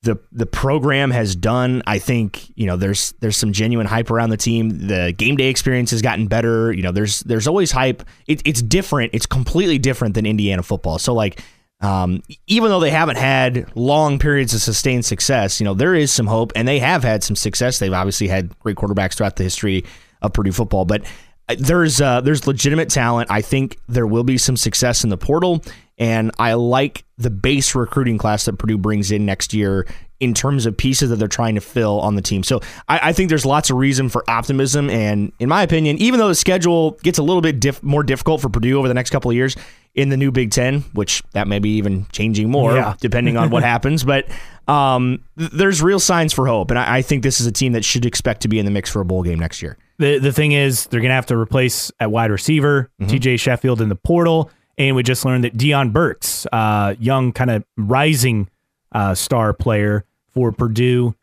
[0.03, 1.83] the the program has done.
[1.87, 4.89] I think you know there's there's some genuine hype around the team.
[4.89, 6.73] The game day experience has gotten better.
[6.73, 8.03] You know, there's there's always hype.
[8.27, 9.15] It, it's different.
[9.15, 10.99] It's completely different than Indiana football.
[10.99, 11.43] So like
[11.81, 16.11] um, even though they haven't had long periods of sustained success, you know, there is
[16.11, 17.79] some hope and they have had some success.
[17.79, 19.85] They've obviously had great quarterbacks throughout the history
[20.23, 21.05] of Purdue football, but
[21.49, 23.31] uh, there's uh, there's legitimate talent.
[23.31, 25.63] I think there will be some success in the portal,
[25.99, 29.87] And I like the base recruiting class that Purdue brings in next year
[30.21, 32.43] in terms of pieces that they're trying to fill on the team.
[32.43, 34.89] So I, I think there's lots of reason for optimism.
[34.91, 38.41] And in my opinion, even though the schedule gets a little bit diff- more difficult
[38.41, 39.57] for Purdue over the next couple of years
[39.95, 42.95] in the new Big Ten, which that may be even changing more Yeah.
[43.01, 44.27] depending on what happens, but
[44.69, 46.71] um, th- there's real signs for hope.
[46.71, 48.71] And I, I think this is a team that should expect to be in the
[48.71, 49.79] mix for a bowl game next year.
[49.99, 53.39] The the thing is, they're gonna have to replace at wide receiver T.J.
[53.39, 57.65] Sheffield in the portal, and we just learned that Deion Burks, uh, young kind of
[57.77, 58.49] rising
[58.93, 61.15] uh, star player for Purdue,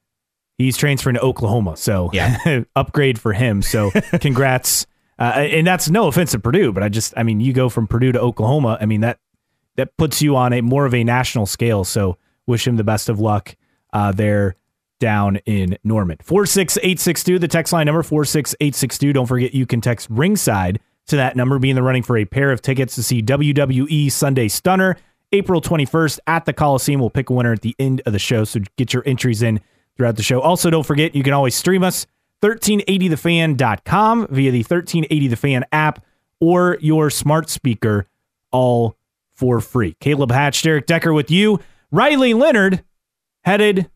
[0.57, 1.77] he's transferring to Oklahoma.
[1.77, 2.63] So Yeah.
[2.75, 3.61] upgrade for him.
[3.61, 4.85] So congrats.
[5.19, 7.85] Uh, and that's no offense to Purdue, but I just, I mean, you go from
[7.87, 8.77] Purdue to Oklahoma.
[8.81, 9.19] I mean that
[9.75, 11.83] that puts you on a more of a national scale.
[11.83, 13.55] So wish him the best of luck
[13.91, 14.55] uh, there
[14.99, 16.17] down in Norman.
[16.21, 19.13] 46862, the text line number 46862.
[19.13, 22.25] Don't forget you can text ringside to that number, be in the running for a
[22.25, 24.97] pair of tickets to see WWE Sunday Stunner
[25.31, 26.99] April 21st at the Coliseum.
[27.01, 28.43] We'll pick a winner at the end of the show.
[28.43, 29.59] So get your entries in
[29.97, 30.39] throughout the show.
[30.39, 32.05] Also, don't forget you can always stream us
[32.41, 36.05] 1380thefan.com via the 1380 The Fan app
[36.39, 38.07] or your smart speaker,
[38.51, 38.97] all
[39.33, 39.95] for free.
[39.99, 41.59] Caleb Hatch, Derek Decker with you.
[41.91, 42.83] Riley Leonard
[43.43, 43.89] headed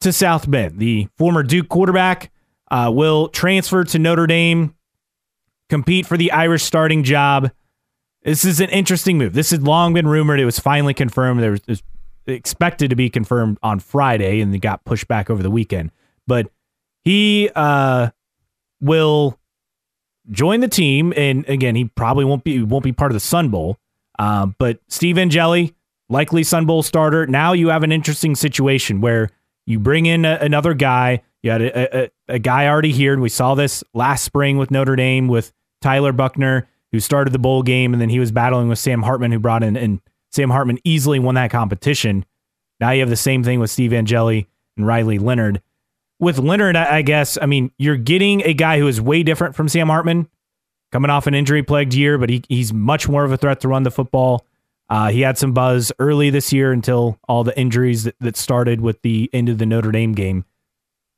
[0.00, 0.78] to South Bend.
[0.78, 2.30] The former Duke quarterback
[2.70, 4.74] uh, will transfer to Notre Dame,
[5.70, 7.50] compete for the Irish starting job.
[8.22, 9.32] This is an interesting move.
[9.32, 10.40] This had long been rumored.
[10.40, 11.40] It was finally confirmed.
[11.42, 11.82] There was, was
[12.26, 15.90] expected to be confirmed on Friday, and it got pushed back over the weekend.
[16.26, 16.50] But
[17.02, 18.10] he uh,
[18.80, 19.38] will
[20.30, 23.48] join the team, and again, he probably won't be won't be part of the Sun
[23.48, 23.78] Bowl.
[24.18, 25.74] Um, but Steve Angeli,
[26.10, 27.26] likely Sun Bowl starter.
[27.26, 29.30] Now you have an interesting situation where
[29.66, 31.22] you bring in a, another guy.
[31.42, 34.70] You had a, a, a guy already here, and we saw this last spring with
[34.70, 38.68] Notre Dame with Tyler Buchner, who started the bowl game, and then he was battling
[38.68, 40.00] with Sam Hartman, who brought in, and
[40.32, 42.24] Sam Hartman easily won that competition.
[42.80, 45.62] Now you have the same thing with Steve Angeli and Riley Leonard.
[46.18, 49.68] With Leonard, I guess, I mean, you're getting a guy who is way different from
[49.68, 50.28] Sam Hartman,
[50.92, 53.68] coming off an injury plagued year, but he, he's much more of a threat to
[53.68, 54.44] run the football.
[54.90, 58.80] Uh, he had some buzz early this year until all the injuries that, that started
[58.80, 60.44] with the end of the Notre Dame game.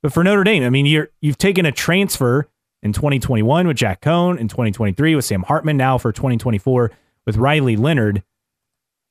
[0.02, 2.48] But for Notre Dame, I mean, you're you've taken a transfer
[2.82, 6.90] in 2021 with Jack Coan, in 2023 with Sam Hartman, now for 2024
[7.26, 8.22] with Riley Leonard.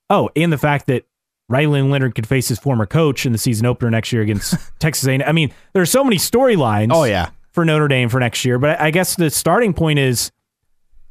[0.09, 1.05] Oh, and the fact that
[1.47, 5.07] Riley Leonard could face his former coach in the season opener next year against Texas
[5.07, 5.21] A&M.
[5.25, 6.89] I mean, there are so many storylines.
[6.91, 7.29] Oh, yeah.
[7.51, 8.57] for Notre Dame for next year.
[8.57, 10.31] But I guess the starting point is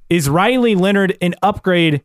[0.09, 2.03] is Riley Leonard an upgrade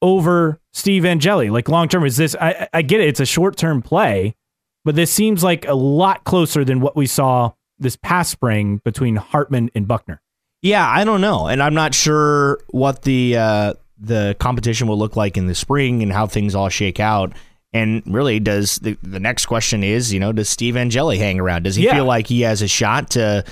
[0.00, 1.50] over Steve Angeli?
[1.50, 2.36] Like long term, is this?
[2.40, 4.36] I, I get it; it's a short term play,
[4.84, 9.16] but this seems like a lot closer than what we saw this past spring between
[9.16, 10.20] Hartman and Buchner.
[10.62, 15.14] Yeah, I don't know, and I'm not sure what the uh, the competition will look
[15.16, 17.32] like in the spring and how things all shake out.
[17.72, 21.64] And really, does the the next question is, you know, does Steve Angeli hang around?
[21.64, 21.94] Does he Yeah.
[21.94, 23.44] feel like he has a shot to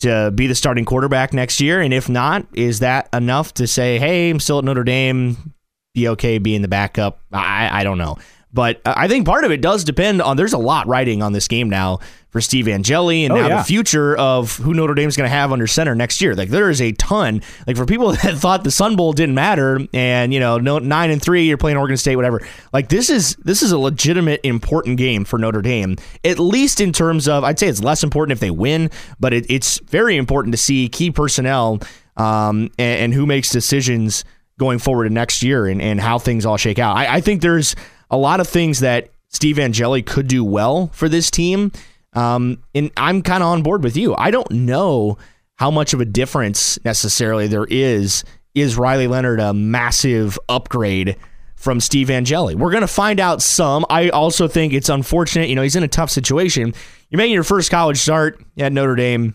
[0.00, 1.80] to be the starting quarterback next year?
[1.80, 5.52] And if not, is that enough to say, hey, I'm still at Notre Dame,
[5.94, 7.20] be okay being the backup?
[7.32, 8.16] I I don't know.
[8.52, 10.36] But I think part of it does depend on.
[10.36, 13.58] There's a lot riding on this game now for Steve Angeli, and Oh, now yeah.
[13.58, 16.34] the future of who Notre Dame's going to have under center next year.
[16.34, 17.42] Like there is a ton.
[17.66, 21.10] Like for people that thought the Sun Bowl didn't matter, and you know, no nine
[21.10, 22.40] and three, you're playing Oregon State, whatever.
[22.72, 25.96] Like this is this is a legitimate important game for Notre Dame.
[26.24, 29.46] At least in terms of, I'd say it's less important if they win, but it,
[29.48, 31.78] it's very important to see key personnel
[32.16, 34.24] um, and, and who makes decisions
[34.58, 36.96] going forward to next year and, and how things all shake out.
[36.96, 37.74] I, I think there's
[38.10, 41.72] a lot of things that Steve Angeli could do well for this team.
[42.14, 44.14] Um, and I'm kind of on board with you.
[44.16, 45.16] I don't know
[45.56, 48.24] how much of a difference necessarily there is.
[48.54, 51.16] Is Riley Leonard a massive upgrade
[51.54, 52.56] from Steve Angeli?
[52.56, 53.86] We're going to find out some.
[53.88, 55.48] I also think it's unfortunate.
[55.48, 56.74] You know, he's in a tough situation.
[57.10, 59.34] You're making your first college start at Notre Dame,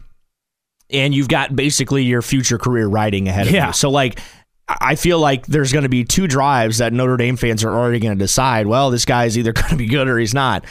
[0.90, 3.68] and you've got basically your future career riding ahead of Yeah.
[3.68, 3.74] you.
[3.74, 4.20] So, like,
[4.68, 8.00] I feel like there's going to be two drives that Notre Dame fans are already
[8.00, 8.66] going to decide.
[8.66, 10.66] Well, this guy's either going to be good or he's not.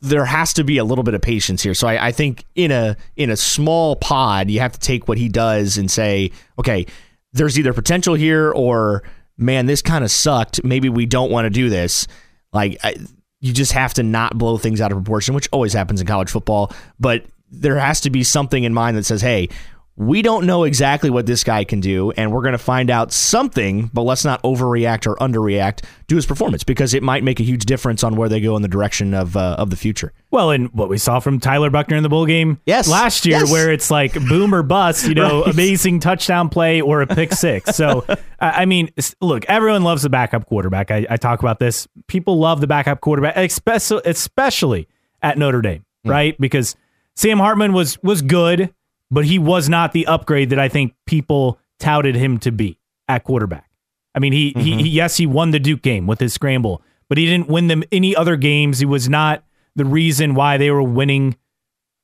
[0.00, 1.74] There has to be a little bit of patience here.
[1.74, 5.18] So I, I think in a in a small pod, you have to take what
[5.18, 6.86] he does and say, okay,
[7.32, 9.04] there's either potential here or
[9.36, 10.64] man, this kind of sucked.
[10.64, 12.06] Maybe we don't want to do this.
[12.52, 12.96] Like I,
[13.40, 16.30] you just have to not blow things out of proportion, which always happens in college
[16.30, 16.72] football.
[16.98, 19.48] But there has to be something in mind that says, hey,
[19.96, 23.12] we don't know exactly what this guy can do, and we're going to find out
[23.12, 27.42] something, but let's not overreact or underreact to his performance because it might make a
[27.42, 30.12] huge difference on where they go in the direction of uh, of the future.
[30.30, 32.88] Well, and what we saw from Tyler Buchner in the bowl game Yes.
[32.88, 33.52] last year, Yes.
[33.52, 35.52] where it's like boom or bust, you know, Right.
[35.52, 37.76] amazing touchdown play or a pick six.
[37.76, 38.04] So,
[38.40, 38.88] I I mean,
[39.20, 40.90] look, everyone loves the backup quarterback.
[40.90, 41.86] I, I talk about this.
[42.06, 44.88] People love the backup quarterback, especially especially
[45.22, 46.10] at Notre Dame, Hmm.
[46.10, 46.40] right?
[46.40, 46.76] Because
[47.14, 48.72] Sam Hartman was was good,
[49.12, 53.24] but he was not the upgrade that I think people touted him to be at
[53.24, 53.70] quarterback.
[54.14, 57.18] I mean, he, he, he yes, he won the Duke game with his scramble, but
[57.18, 58.78] he didn't win them any other games.
[58.78, 59.44] He was not
[59.76, 61.36] the reason why they were winning,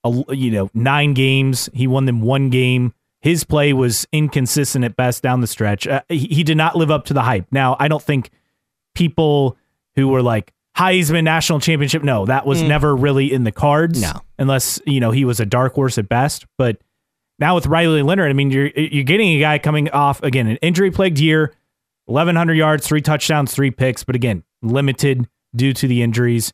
[0.04, 1.70] a, you know, nine games.
[1.72, 2.92] He won them one game.
[3.20, 5.86] His play was inconsistent at best down the stretch.
[5.86, 7.46] Uh, he, he did not live up to the hype.
[7.50, 8.30] Now, I don't think
[8.94, 9.56] people
[9.96, 14.00] who were like Heisman national championship, no, that was never really in the cards.
[14.00, 14.20] No.
[14.38, 16.46] unless you know he was a dark horse at best.
[16.56, 16.80] But
[17.38, 20.57] now with Riley Leonard, I mean, you're you're getting a guy coming off again an
[20.57, 21.55] injury plagued year,
[22.07, 26.53] 1100 yards, three touchdowns, three picks, but again limited due to the injuries.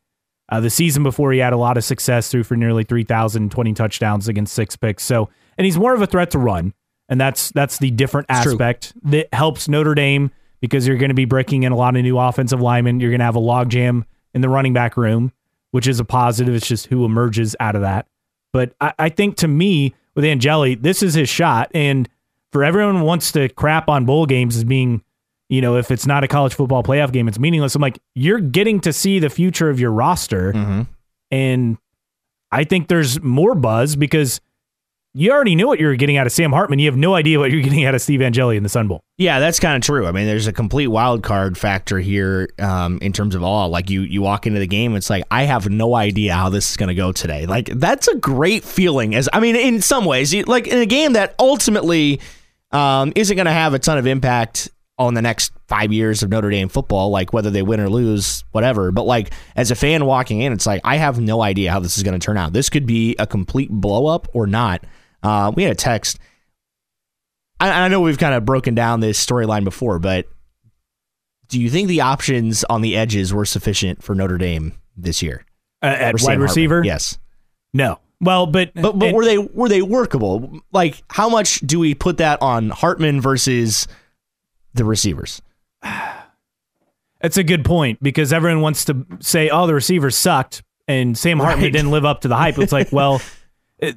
[0.50, 3.72] Uh, the season before, he had a lot of success, threw for nearly 3,000, 20
[3.72, 5.02] touchdowns against six picks.
[5.02, 6.74] So, and he's more of a threat to run,
[7.08, 8.52] and that's that's the different It's true.
[8.52, 12.02] aspect that helps Notre Dame because you're going to be breaking in a lot of
[12.02, 13.00] new offensive linemen.
[13.00, 15.32] You're going to have a logjam in the running back room,
[15.70, 16.54] which is a positive.
[16.54, 18.06] It's just who emerges out of that.
[18.52, 21.70] But I, I think to me, with Angeli, this is his shot.
[21.74, 22.08] And
[22.52, 25.02] for everyone who wants to crap on bowl games as being,
[25.48, 27.74] you know, if it's not a college football playoff game, it's meaningless.
[27.74, 30.52] I'm like, you're getting to see the future of your roster.
[30.52, 30.82] Mm-hmm.
[31.30, 31.78] And
[32.52, 34.40] I think there's more buzz because
[35.16, 36.80] you already knew what you were getting out of Sam Hartman.
[36.80, 39.00] You have no idea what you're getting out of Steve Angeli in the Sun Bowl.
[39.16, 40.06] Yeah, that's kind of true.
[40.06, 43.68] I mean, there's a complete wild card factor here um, in terms of all.
[43.68, 46.68] Like you, you walk into the game, it's like I have no idea how this
[46.72, 47.46] is going to go today.
[47.46, 49.14] Like that's a great feeling.
[49.14, 52.20] As I mean, in some ways, like in a game that ultimately
[52.72, 56.30] um, isn't going to have a ton of impact on the next five years of
[56.30, 58.90] Notre Dame football, like whether they win or lose, whatever.
[58.90, 61.96] But like as a fan walking in, it's like I have no idea how this
[61.96, 62.52] is going to turn out.
[62.52, 64.84] This could be a complete blow up or not.
[65.24, 66.18] Uh, we had a text.
[67.58, 70.26] I, I know we've kind of broken down this storyline before, but
[71.48, 75.44] do you think the options on the edges were sufficient for Notre Dame this year?
[75.82, 76.40] Uh, at wide Hartman?
[76.40, 76.82] receiver?
[76.84, 77.18] yes.
[77.72, 77.98] No.
[78.20, 80.60] Well, but But but and- were they were they workable?
[80.72, 83.88] Like how much do we put that on Hartman versus
[84.74, 85.42] the receivers?
[87.20, 91.38] That's a good point because everyone wants to say, "Oh, the receivers sucked," and Sam
[91.38, 91.72] Hartman Right.
[91.72, 92.58] didn't live up to the hype.
[92.58, 93.20] It's like, well,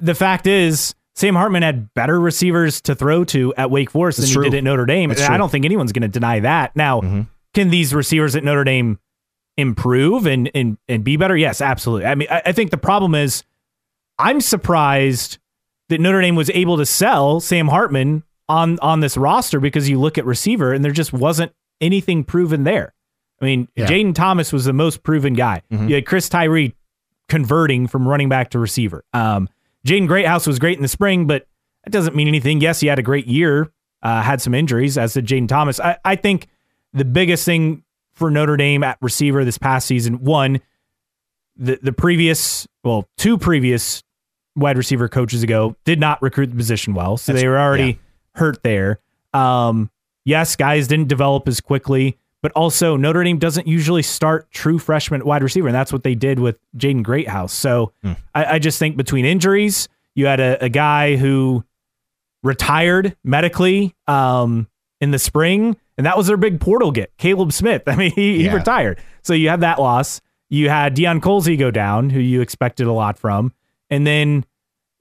[0.00, 4.30] the fact is, Sam Hartman had better receivers to throw to at Wake Forest That's
[4.30, 4.44] than true.
[4.44, 5.10] he did at Notre Dame.
[5.10, 6.76] I don't think anyone's going to deny that.
[6.76, 7.26] Now, Mhm.
[7.54, 8.98] can these receivers at Notre Dame
[9.56, 11.36] improve and and and be better?
[11.36, 12.06] Yes, absolutely.
[12.06, 13.42] I mean, I, I think the problem is,
[14.18, 15.38] I'm surprised
[15.88, 19.98] that Notre Dame was able to sell Sam Hartman on on this roster because you
[19.98, 22.94] look at receiver and there just wasn't anything proven there.
[23.42, 23.86] I mean, Yeah.
[23.86, 25.62] Jayden Thomas was the most proven guy.
[25.72, 25.88] Mhm.
[25.88, 26.74] You had Chris Tyree
[27.28, 29.04] converting from running back to receiver.
[29.12, 29.48] Um,
[29.88, 31.46] Jaden Greathouse was great in the spring, but
[31.84, 32.60] that doesn't mean anything.
[32.60, 33.70] Yes, he had a great year,
[34.02, 35.80] uh, had some injuries, as did Jayden Thomas.
[35.80, 36.46] I, I think
[36.92, 40.60] the biggest thing for Notre Dame at receiver this past season, one,
[41.56, 44.02] the the previous, well, two previous
[44.54, 47.98] wide receiver coaches ago did not recruit the position well, so That's- they were already
[48.34, 49.00] hurt there.
[49.32, 49.90] Um,
[50.24, 55.24] yes, guys didn't develop as quickly, but also Notre Dame doesn't usually start true freshman
[55.24, 57.52] wide receiver, and that's what they did with Jaden Greathouse.
[57.52, 58.12] So Hmm.
[58.34, 61.64] I, I just think between injuries, you had a, a guy who
[62.42, 64.68] retired medically um,
[65.00, 67.82] in the spring, and that was their big portal get, Caleb Smith.
[67.86, 70.20] I mean, he, he retired, so you had that loss.
[70.50, 73.52] You had Deion Colzie go down, who you expected a lot from,
[73.90, 74.44] and then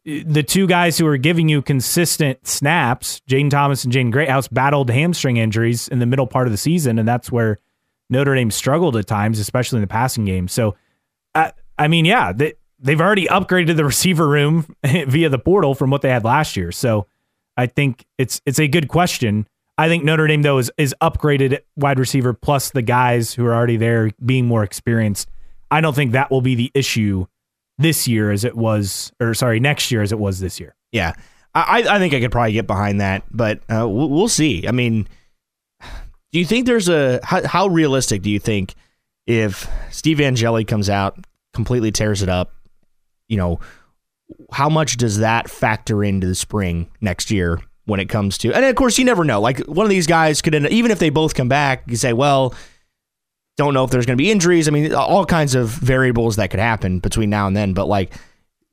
[0.07, 4.89] the two guys who are giving you consistent snaps, Jayden Thomas and Jaden Greathouse, battled
[4.89, 7.59] hamstring injuries in the middle part of the season, and that's where
[8.09, 10.47] Notre Dame struggled at times, especially in the passing game.
[10.47, 10.75] So,
[11.35, 15.89] I, I mean, yeah, they, they've already upgraded the receiver room via the portal from
[15.89, 16.71] what they had last year.
[16.71, 17.07] So,
[17.57, 19.47] I think it's it's a good question.
[19.79, 23.53] I think Notre Dame though is is upgraded wide receiver plus the guys who are
[23.53, 25.29] already there being more experienced.
[25.69, 27.25] I don't think that will be the issue
[27.77, 30.75] this year as it was, or sorry, next year as it was this year.
[30.91, 31.13] Yeah,
[31.53, 34.67] I I think I could probably get behind that, but uh, we'll, we'll see.
[34.67, 35.07] I mean,
[36.31, 38.73] do you think there's a how, how realistic do you think
[39.25, 41.17] if Steve Angeli comes out
[41.53, 42.53] completely tears it up?
[43.27, 43.59] You know,
[44.51, 48.53] how much does that factor into the spring next year when it comes to?
[48.53, 49.41] And of course, you never know.
[49.41, 51.95] Like one of these guys could end, up- even if they both come back, you
[51.97, 52.53] say, well.
[53.57, 54.67] Don't know if there's going to be injuries.
[54.67, 57.73] I mean, all kinds of variables that could happen between now and then.
[57.73, 58.13] But like,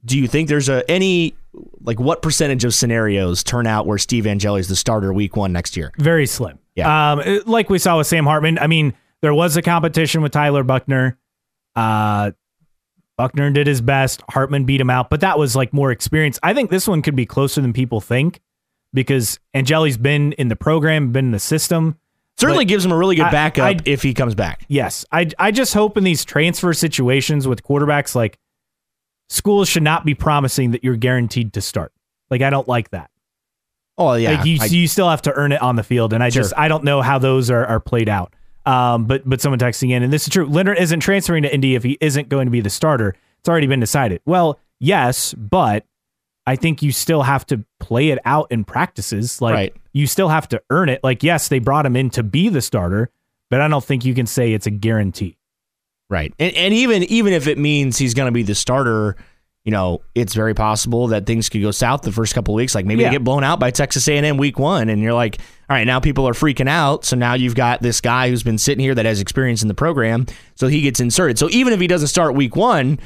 [0.04, 1.34] do you think there's a any
[1.80, 5.52] like what percentage of scenarios turn out where Steve Angeli is the starter week one
[5.52, 5.92] next year?
[5.98, 6.58] Very slim.
[6.74, 7.12] Yeah.
[7.12, 8.58] Um, like we saw with Sam Hartman.
[8.58, 11.18] I mean, there was a competition with Tyler Buchner.
[11.74, 12.32] Uh,
[13.16, 14.22] Buchner did his best.
[14.28, 16.38] Hartman beat him out, but that was like more experience.
[16.42, 18.40] I think this one could be closer than people think
[18.92, 21.98] because Angeli's been in the program, been in the system.
[22.38, 24.64] Certainly But gives him a really good backup I- if he comes back.
[24.68, 28.38] Yes, I I just hope in these transfer situations with quarterbacks, like
[29.28, 31.92] schools should not be promising that you're guaranteed to start.
[32.30, 33.10] Like I don't like that.
[33.96, 36.22] Oh yeah, like you, I- you still have to earn it on the field, and
[36.24, 38.34] I just I don't know how those are, are played out.
[38.66, 40.46] Um, but but someone texting in, and this is true.
[40.46, 43.14] Leonard isn't transferring to Indy if he isn't going to be the starter.
[43.38, 44.22] It's already been decided.
[44.24, 45.84] Well, yes, but
[46.46, 49.40] I think you still have to play it out in practices.
[49.40, 49.76] Like Right.
[49.92, 51.00] you still have to earn it.
[51.02, 53.11] Like yes, they brought him in to be the starter,
[53.50, 55.37] but I don't think you can say it's a guarantee.
[56.11, 56.35] Right.
[56.38, 59.16] And, and even even if it means he's going to be the starter,
[59.64, 62.74] you know, it's very possible that things could go south the first couple of weeks.
[62.74, 63.09] Like maybe Yeah.
[63.09, 65.38] they get blown out by Texas A&M week one, and you're like,
[65.70, 67.07] all right, now people are freaking out.
[67.07, 69.74] So now you've got this guy who's been sitting here that has experience in the
[69.74, 70.26] program,
[70.57, 71.38] so he gets inserted.
[71.38, 72.98] So even if he doesn't start week one,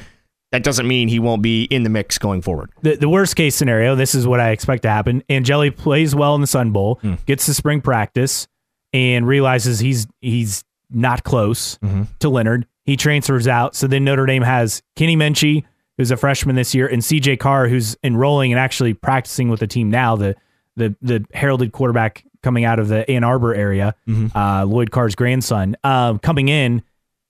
[0.51, 2.71] that doesn't mean he won't be in the mix going forward.
[2.81, 5.23] the, the worst case scenario, this is what I expect to happen.
[5.29, 8.47] Angeli plays well in the Sun Bowl, gets to spring practice,
[8.93, 11.77] and realizes he's he's not close
[12.19, 12.65] to Leonard.
[12.85, 13.75] He transfers out.
[13.75, 15.63] So then Notre Dame has Kenny Minchey,
[15.97, 19.67] who's a freshman this year, and CJ Carr, who's enrolling and actually practicing with the
[19.67, 20.35] team now, the
[20.75, 23.93] the the heralded quarterback coming out of the Ann Arbor area,
[24.33, 26.81] uh, Lloyd Carr's grandson, um, coming in,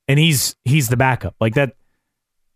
[0.08, 1.34] and he's he's the backup.
[1.40, 1.74] Like that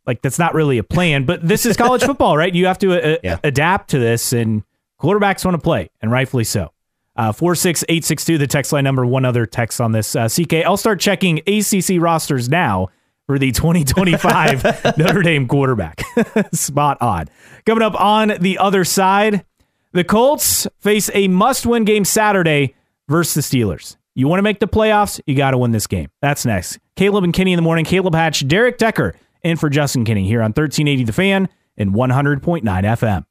[0.07, 2.55] like that's not really a plan, but this is college football, right?
[2.55, 3.39] You have to uh, Yeah.
[3.45, 4.63] adapt to this, and
[5.01, 6.71] quarterbacks want to play, and rightfully so.
[7.17, 9.07] Uh, four six eight six two, the text line number.
[9.07, 10.17] One other text on this.
[10.17, 12.89] Uh, CK, I'll start checking ACC rosters now
[13.27, 16.03] for the 2025 Notre Dame quarterback.
[16.53, 17.27] Spot on.
[17.65, 19.45] Coming up on the other side,
[19.93, 22.75] the Colts face a must-win game Saturday
[23.09, 23.97] versus the Steelers.
[24.17, 26.09] You want to make the playoffs, you got to win this game.
[26.21, 26.79] That's next.
[26.97, 27.85] Caleb and Kenny in the morning.
[27.85, 32.63] Caleb Hatch, Derek Decker, in for Justin Kenny here on 1380 The Fan and 100.9
[32.63, 33.25] FM.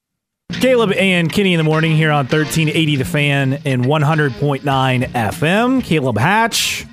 [0.62, 5.84] Caleb and Kenny in the morning here on 1380 The Fan and 100.9 FM.
[5.84, 6.86] Caleb Hatch.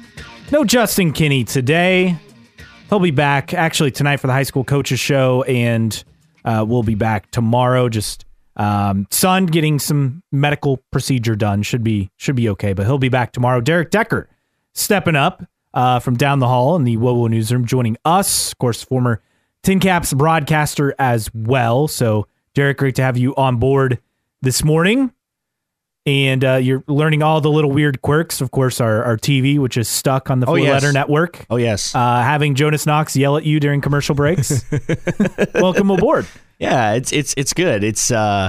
[0.51, 2.17] No Justin Kenny today.
[2.89, 6.03] He'll be back actually tonight for the high school coaches show, and
[6.45, 7.89] uh, we'll be back tomorrow.
[7.89, 8.25] Just
[8.57, 13.09] um, son getting some medical procedure done should be should be okay, but he'll be
[13.09, 13.61] back tomorrow.
[13.61, 14.29] Derek Decker
[14.75, 18.53] stepping up uh, from down the hall in the WoWo newsroom, joining us.
[18.53, 19.23] Of course, former
[19.63, 21.87] Tin Caps broadcaster as well.
[21.89, 24.01] So, Derek, great to have you on board
[24.43, 25.13] this morning.
[26.07, 28.41] And uh, you're learning all the little weird quirks.
[28.41, 30.83] Of course, our, our TV, which is stuck on the Oh, four yes.
[30.83, 34.65] letter network Oh yes, uh, having Jonas Knox yell at you during commercial breaks.
[35.55, 36.27] Welcome aboard.
[36.59, 37.85] yeah, it's it's it's good.
[37.85, 38.49] It's uh,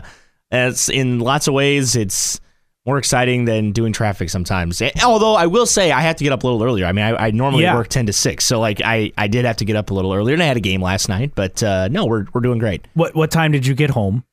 [0.49, 2.39] it's in lots of ways it's
[2.86, 4.82] more exciting than doing traffic sometimes.
[4.82, 6.86] Eh, Although I will say I have to get up a little earlier.
[6.86, 7.76] I mean, I, I normally Yeah.
[7.76, 10.13] work ten to six, so like I I did have to get up a little
[10.13, 11.34] earlier, and I had a game last night.
[11.36, 12.88] But uh, no, we're we're doing great.
[12.96, 14.24] What what time did you get home?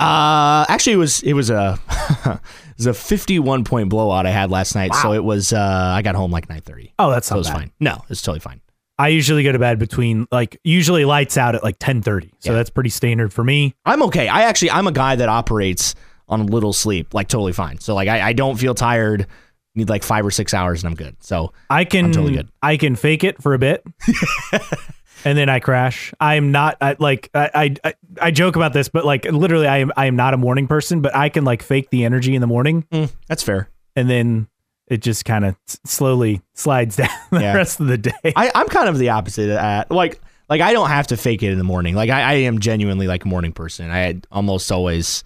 [0.00, 1.78] Uh, actually, it was it was a
[2.26, 2.40] it
[2.76, 4.94] was a fifty one point blowout I had last night.
[4.96, 5.58] So it was uh,
[5.94, 6.92] I got home like nine thirty.
[6.98, 7.70] Oh, that's So not was fine.
[7.78, 8.60] No, it's totally fine.
[8.98, 12.50] I usually go to bed between like usually lights out at like ten thirty, so
[12.50, 12.56] Yeah.
[12.56, 13.74] that's pretty standard for me.
[13.84, 14.26] I'm okay.
[14.28, 15.94] I actually I'm a guy that operates
[16.32, 17.78] on a little sleep, like totally fine.
[17.78, 19.26] So like I, I don't feel tired.
[19.74, 21.16] Need like five or six hours and I'm good.
[21.22, 22.48] So I can I'm totally good.
[22.62, 23.82] I can fake it for a bit,
[25.24, 26.12] and then I crash.
[26.20, 29.78] I am not I, like I, I I joke about this, but like literally, I
[29.78, 32.40] am I am not a morning person, but I can like fake the energy in
[32.40, 33.68] the morning, mm, that's fair.
[33.96, 34.48] and then
[34.88, 37.54] it just kind of slowly slides down the Yeah.
[37.54, 38.12] rest of the day.
[38.36, 39.90] I, I'm kind of the opposite of that.
[39.90, 41.94] Like like I don't have to fake it in the morning.
[41.94, 43.90] Like I, I am genuinely like a morning person.
[43.90, 45.24] I almost always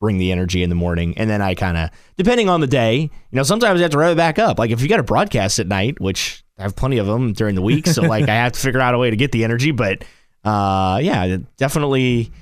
[0.00, 3.00] bring the energy in the morning, and then I kind of depending on the day.
[3.00, 4.58] You know, sometimes I have to rev it back up.
[4.58, 7.54] Like if you got a broadcast at night, which I have plenty of them during
[7.54, 9.70] the week, so like I have to figure out a way to get the energy.
[9.70, 10.04] But
[10.44, 12.32] uh, yeah, definitely.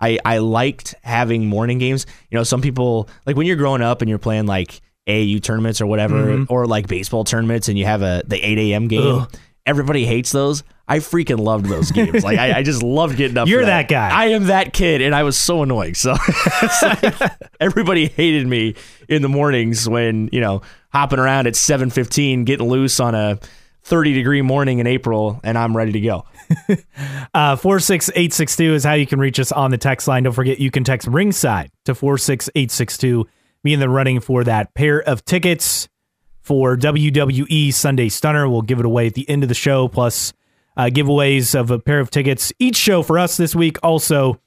[0.00, 2.06] I, I liked having morning games.
[2.30, 5.80] You know, some people like when you're growing up and you're playing like AAU tournaments
[5.80, 8.86] or whatever, or like baseball tournaments, and you have a the 8 a.m.
[8.86, 9.02] game.
[9.02, 9.22] Mm-hmm.
[9.22, 9.34] Ugh.
[9.68, 10.64] Everybody hates those.
[10.88, 12.24] I freaking loved those games.
[12.24, 13.46] Like I, I just loved getting up.
[13.48, 14.08] You're that guy.
[14.08, 15.94] I am that kid, and I was so annoying.
[15.94, 16.16] So
[16.82, 17.14] like
[17.60, 18.74] everybody hated me
[19.06, 23.38] in the mornings when you know hopping around at 7:15, getting loose on a
[23.82, 26.24] 30 degree morning in April, and I'm ready to go.
[27.34, 30.22] Uh, 46862 is how you can reach us on the text line.
[30.22, 33.26] Don't forget, you can text ringside to 46862.
[33.62, 35.88] Be in the running for that pair of tickets
[36.48, 38.48] for WWE Sunday Stunner.
[38.48, 40.32] We'll give it away at the end of the show, plus
[40.78, 43.76] uh, giveaways of a pair of tickets each show for us this week.
[43.82, 44.40] Also,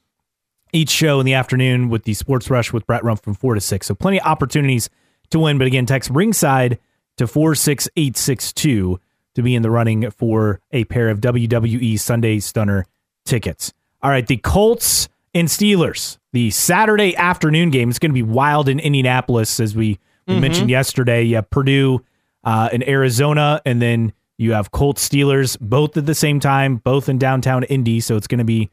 [0.74, 3.62] each show in the afternoon with the Sports Rush with Brett Rump from 4 to
[3.62, 3.86] 6.
[3.86, 4.90] So plenty of opportunities
[5.30, 5.60] to win.
[5.60, 6.80] But again, text ringside
[7.18, 9.00] to 46862
[9.36, 12.88] to be in the running for a pair of WWE Sunday Stunner
[13.26, 13.74] tickets.
[14.02, 17.90] All right, the Colts and Steelers, the Saturday afternoon game.
[17.90, 20.00] It's going to be wild in Indianapolis, as we,
[20.32, 20.42] we mm-hmm.
[20.42, 21.24] mentioned yesterday.
[21.24, 22.04] You have Purdue
[22.44, 27.10] uh, in Arizona, and then you have Colts Steelers both at the same time, both
[27.10, 28.00] in downtown Indy.
[28.00, 28.70] So it's going to be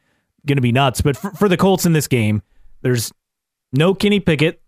[0.46, 1.00] going to be nuts.
[1.00, 2.42] But for, for the Colts in this game,
[2.82, 3.12] there's
[3.72, 4.62] no Kenny Pickett.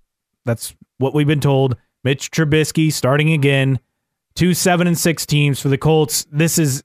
[0.45, 1.77] That's what we've been told.
[2.05, 3.79] Mitch Trubisky starting again.
[4.35, 6.27] Two seven and six teams for the Colts.
[6.31, 6.85] This is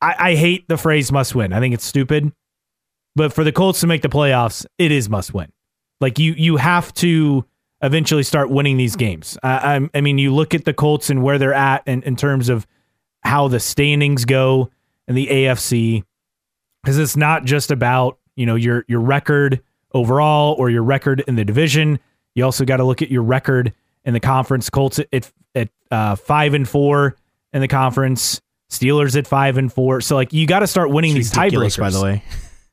[0.00, 1.52] I, I hate the phrase must win.
[1.52, 2.32] I think it's stupid.
[3.16, 5.52] But for the Colts to make the playoffs, it is must win.
[6.00, 7.44] Like you you have to
[7.82, 9.38] eventually start winning these games.
[9.42, 12.48] I, I, mean, you look at the Colts and where they're at in, in terms
[12.48, 12.66] of
[13.22, 14.70] how the standings go
[15.08, 16.04] in the AFC,
[16.82, 19.60] because it's not just about you know your your record
[19.92, 21.98] overall or your record in the division.
[22.34, 23.74] You also got to look at your record
[24.04, 24.70] in the conference.
[24.70, 27.16] Colts at at uh, five and four
[27.52, 28.40] in the conference.
[28.70, 30.00] Steelers at five and four.
[30.00, 31.78] So like you got to start winning it's these tiebreakers.
[31.78, 32.22] By the way,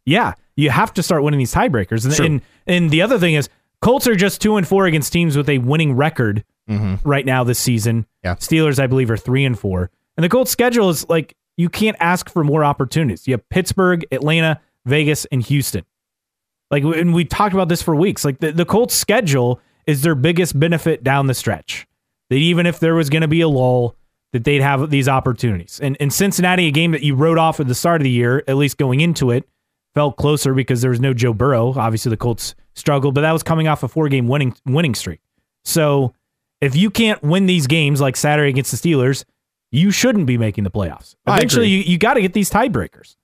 [0.05, 2.05] yeah, you have to start winning these tiebreakers.
[2.05, 3.49] And, and and the other thing is
[3.81, 7.07] Colts are just two and four against teams with a winning record mm-hmm.
[7.07, 8.05] right now this season.
[8.23, 8.35] Yeah.
[8.35, 9.91] Steelers, I believe, are three and four.
[10.15, 13.27] And the Colts schedule is like you can't ask for more opportunities.
[13.27, 15.85] You have Pittsburgh, Atlanta, Vegas, and Houston.
[16.69, 18.25] Like, and we talked about this for weeks.
[18.25, 21.87] Like, the, the Colts' schedule is their biggest benefit down the stretch.
[22.29, 23.95] That even if there was going to be a lull,
[24.33, 25.79] that they'd have these opportunities.
[25.81, 28.43] And in Cincinnati, a game that you wrote off at the start of the year,
[28.47, 29.47] at least going into it,
[29.97, 31.73] felt closer because there was no Joe Burrow.
[31.75, 35.21] Obviously, the Colts struggled, but that was coming off a four-game winning winning streak.
[35.65, 36.13] So,
[36.61, 39.25] if you can't win these games like Saturday against the Steelers,
[39.71, 41.15] you shouldn't be making the playoffs.
[41.25, 43.15] Eventually, you, you got to get these tiebreakers.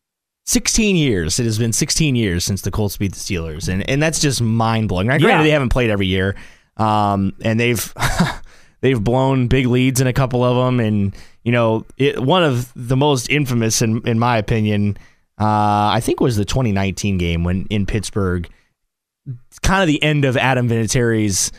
[0.45, 1.39] 16 years.
[1.39, 4.41] It has been 16 years since the Colts beat the Steelers, and and that's just
[4.41, 5.05] mind blowing.
[5.05, 5.43] Granted, yeah.
[5.43, 6.35] they haven't played every year,
[6.77, 7.93] um, and they've
[8.81, 12.71] they've blown big leads in a couple of them, and you know, it, one of
[12.75, 14.97] the most infamous, in in my opinion,
[15.39, 18.49] uh, I think was the 2019 game when in Pittsburgh,
[19.61, 21.51] kind of the end of Adam Vinatieri's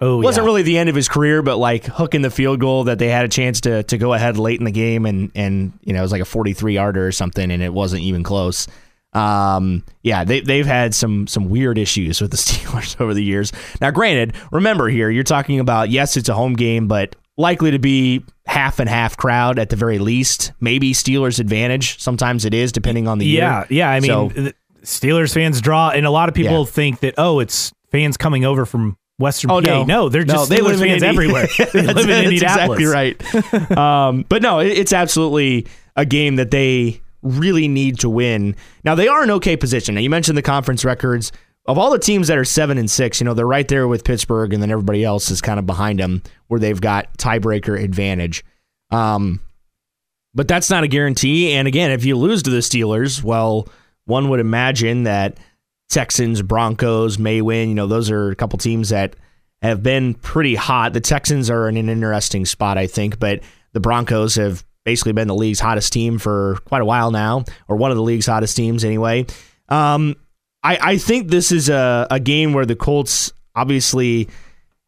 [0.00, 0.46] Oh, wasn't yeah.
[0.46, 3.24] really the end of his career, but like hooking the field goal that they had
[3.24, 6.02] a chance to to go ahead late in the game, and and you know it
[6.02, 8.66] was like a 43 yarder or something, and it wasn't even close.
[9.12, 13.52] Um, yeah, they they've had some some weird issues with the Steelers over the years.
[13.80, 17.78] Now, granted, remember here you're talking about yes, it's a home game, but likely to
[17.78, 20.52] be half and half crowd at the very least.
[20.60, 22.00] Maybe Steelers advantage.
[22.00, 23.66] Sometimes it is, depending on the yeah, year.
[23.70, 23.90] Yeah, yeah.
[23.90, 26.66] I mean, so, Steelers fans draw, and a lot of people yeah.
[26.66, 29.68] think that oh, it's fans coming over from Western oh, PA.
[29.68, 29.84] No.
[29.84, 31.46] no, they're just no, they Steelers fans everywhere.
[31.72, 32.80] they live in Indianapolis.
[32.80, 33.76] exactly right.
[33.76, 35.66] um, but no, it's absolutely
[35.96, 38.54] a game that they really need to win.
[38.84, 39.94] Now they are in okay position.
[39.94, 41.32] Now you mentioned the conference records.
[41.66, 44.04] Of all the teams that are seven and six, you know they're right there with
[44.04, 48.44] Pittsburgh, and then everybody else is kind of behind them, where they've got tiebreaker advantage.
[48.90, 49.40] Um,
[50.34, 51.52] but that's not a guarantee.
[51.52, 53.68] And again, if you lose to the Steelers, well,
[54.04, 55.38] one would imagine that
[55.88, 57.68] Texans, Broncos may win.
[57.68, 59.16] You know, those are a couple teams that
[59.62, 60.92] have been pretty hot.
[60.92, 63.40] The Texans are in an interesting spot, I think, but
[63.72, 67.76] the Broncos have basically been the league's hottest team for quite a while now, or
[67.76, 69.24] one of the league's hottest teams anyway.
[69.68, 70.16] Um,
[70.64, 74.28] I, I think this is a, a game where the Colts obviously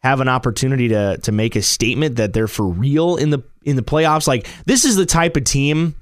[0.03, 3.77] have an opportunity to to make a statement that they're for real in the in
[3.77, 4.27] the playoffs.
[4.27, 5.95] Like this is the type of team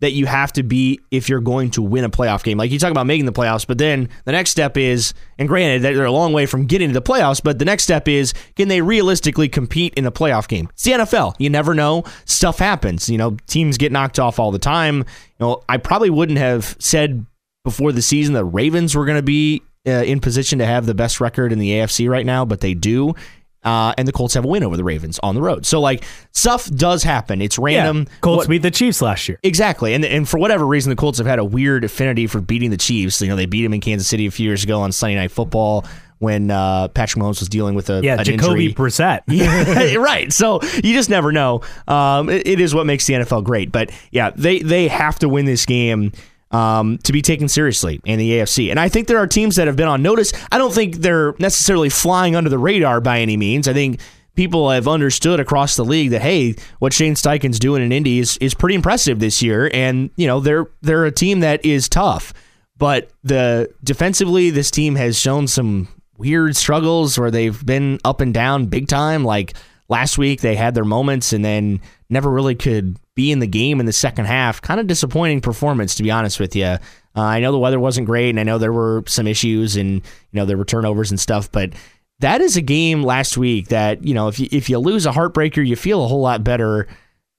[0.00, 2.56] that you have to be if you're going to win a playoff game.
[2.56, 5.82] Like you talk about making the playoffs, but then the next step is, and granted,
[5.82, 8.68] they're a long way from getting to the playoffs, but the next step is can
[8.68, 10.68] they realistically compete in a playoff game?
[10.72, 11.34] It's the NFL.
[11.38, 12.04] You never know.
[12.24, 13.10] Stuff happens.
[13.10, 14.98] You know, teams get knocked off all the time.
[14.98, 15.04] You
[15.46, 17.26] know, I probably wouldn't have said
[17.64, 20.94] before the season the Ravens were going to be uh, in position to have the
[20.94, 23.14] best record in the AFC right now, but they do.
[23.62, 25.66] Uh, and the Colts have a win over the Ravens on the road.
[25.66, 27.42] So like stuff does happen.
[27.42, 28.06] It's random.
[28.08, 29.38] Yeah, Colts what, beat the Chiefs last year.
[29.42, 29.92] Exactly.
[29.92, 32.78] And and for whatever reason the Colts have had a weird affinity for beating the
[32.78, 33.20] Chiefs.
[33.20, 35.30] You know, they beat them in Kansas City a few years ago on Sunday Night
[35.30, 35.84] Football
[36.20, 38.74] when uh, Patrick Mahomes was dealing with a yeah Jacoby injury.
[38.74, 39.22] Brissett.
[39.28, 40.32] yeah, right.
[40.32, 41.60] So you just never know.
[41.86, 43.72] Um, it, it is what makes the NFL great.
[43.72, 46.12] But yeah, they they have to win this game
[46.50, 48.70] um, to be taken seriously in the AFC.
[48.70, 50.32] And I think there are teams that have been on notice.
[50.50, 53.68] I don't think they're necessarily flying under the radar by any means.
[53.68, 54.00] I think
[54.34, 58.36] people have understood across the league that hey, what Shane Steichen's doing in Indy is,
[58.38, 62.32] is pretty impressive this year, and you know they're they're a team that is tough.
[62.76, 68.32] But the defensively, this team has shown some weird struggles where they've been up and
[68.32, 69.24] down big time.
[69.24, 69.54] Like
[69.88, 71.80] last week, they had their moments and then
[72.10, 74.60] never really could be in the game in the second half.
[74.60, 76.64] Kind of disappointing performance, to be honest with you.
[76.64, 76.78] Uh,
[77.14, 80.02] I know the weather wasn't great, and I know there were some issues, and you
[80.32, 81.72] know there were turnovers and stuff, but
[82.20, 85.12] that is a game last week that you know if you if you lose a
[85.12, 86.86] heartbreaker, you feel a whole lot better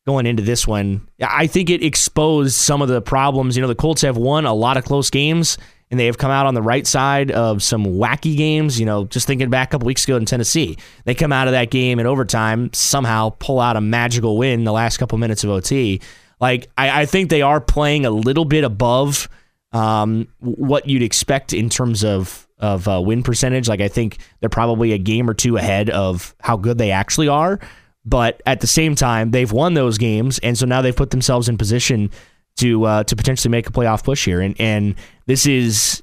[0.07, 1.07] going into this one.
[1.21, 3.55] I think it exposed some of the problems.
[3.55, 5.57] You know, the Colts have won a lot of close games
[5.91, 8.79] and they have come out on the right side of some wacky games.
[8.79, 11.51] You know, just thinking back a couple weeks ago in Tennessee, they come out of
[11.51, 15.49] that game in overtime, somehow pull out a magical win the last couple minutes of
[15.49, 15.99] OT.
[16.39, 19.29] Like, I, I think they are playing a little bit above
[19.73, 23.67] um, what you'd expect in terms of of uh, win percentage.
[23.67, 27.27] Like, I think they're probably a game or two ahead of how good they actually
[27.27, 27.59] are.
[28.05, 31.49] But at the same time, they've won those games, and so now they've put themselves
[31.49, 32.09] in position
[32.57, 34.41] to uh, to potentially make a playoff push here.
[34.41, 34.95] And and
[35.25, 36.01] this is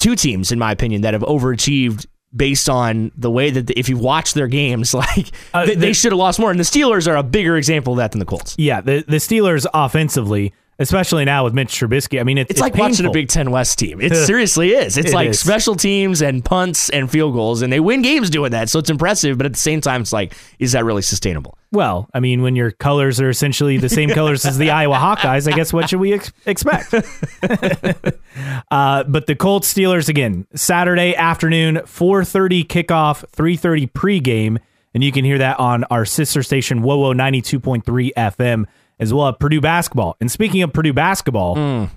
[0.00, 3.88] two teams, in my opinion, that have overachieved based on the way that the, if
[3.88, 6.50] you watch their games, like uh, they, they should have lost more.
[6.50, 8.54] And the Steelers are a bigger example of that than the Colts.
[8.58, 10.52] Yeah, the the Steelers offensively
[10.82, 12.20] especially now with Mitch Trubisky.
[12.20, 12.90] I mean, it's, it's, it's like painful.
[12.90, 14.00] watching a Big Ten West team.
[14.00, 14.98] It seriously is.
[14.98, 15.40] It's it like is.
[15.40, 18.68] special teams and punts and field goals, and they win games doing that.
[18.68, 21.56] So it's impressive, but at the same time, it's like, is that really sustainable?
[21.70, 25.50] Well, I mean, when your colors are essentially the same colors as the Iowa Hawkeyes,
[25.50, 26.92] I guess what should we ex- expect?
[28.70, 34.58] uh, but the Colts Steelers again, Saturday afternoon, 4:30 kickoff, 3:30 pregame,
[34.92, 38.66] and you can hear that on our sister station WOWO 92.3 FM
[39.02, 40.16] as well as Purdue basketball.
[40.20, 41.90] And speaking of Purdue basketball, mm.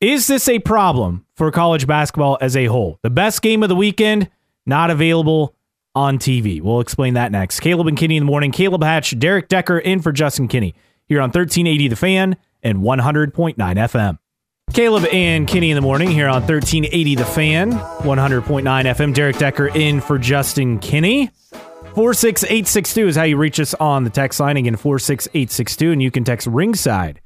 [0.00, 2.98] is this a problem for college basketball as a whole?
[3.02, 4.30] The best game of the weekend
[4.64, 5.54] not available
[5.94, 6.62] on TV.
[6.62, 7.60] We'll explain that next.
[7.60, 8.50] Caleb and Kenny in the morning.
[8.50, 10.74] Caleb Hatch, Derek Decker in for Justin Kenny
[11.06, 14.18] here on 1380 The Fan and 100.9 FM.
[14.72, 19.14] Caleb and Kenny in the morning here on 1380 The Fan, 100.9 FM.
[19.14, 21.30] Derek Decker in for Justin Kenny.
[21.98, 24.56] 46862 is how you reach us on the text line.
[24.56, 25.90] Again, 46862.
[25.90, 27.20] And you can text ringside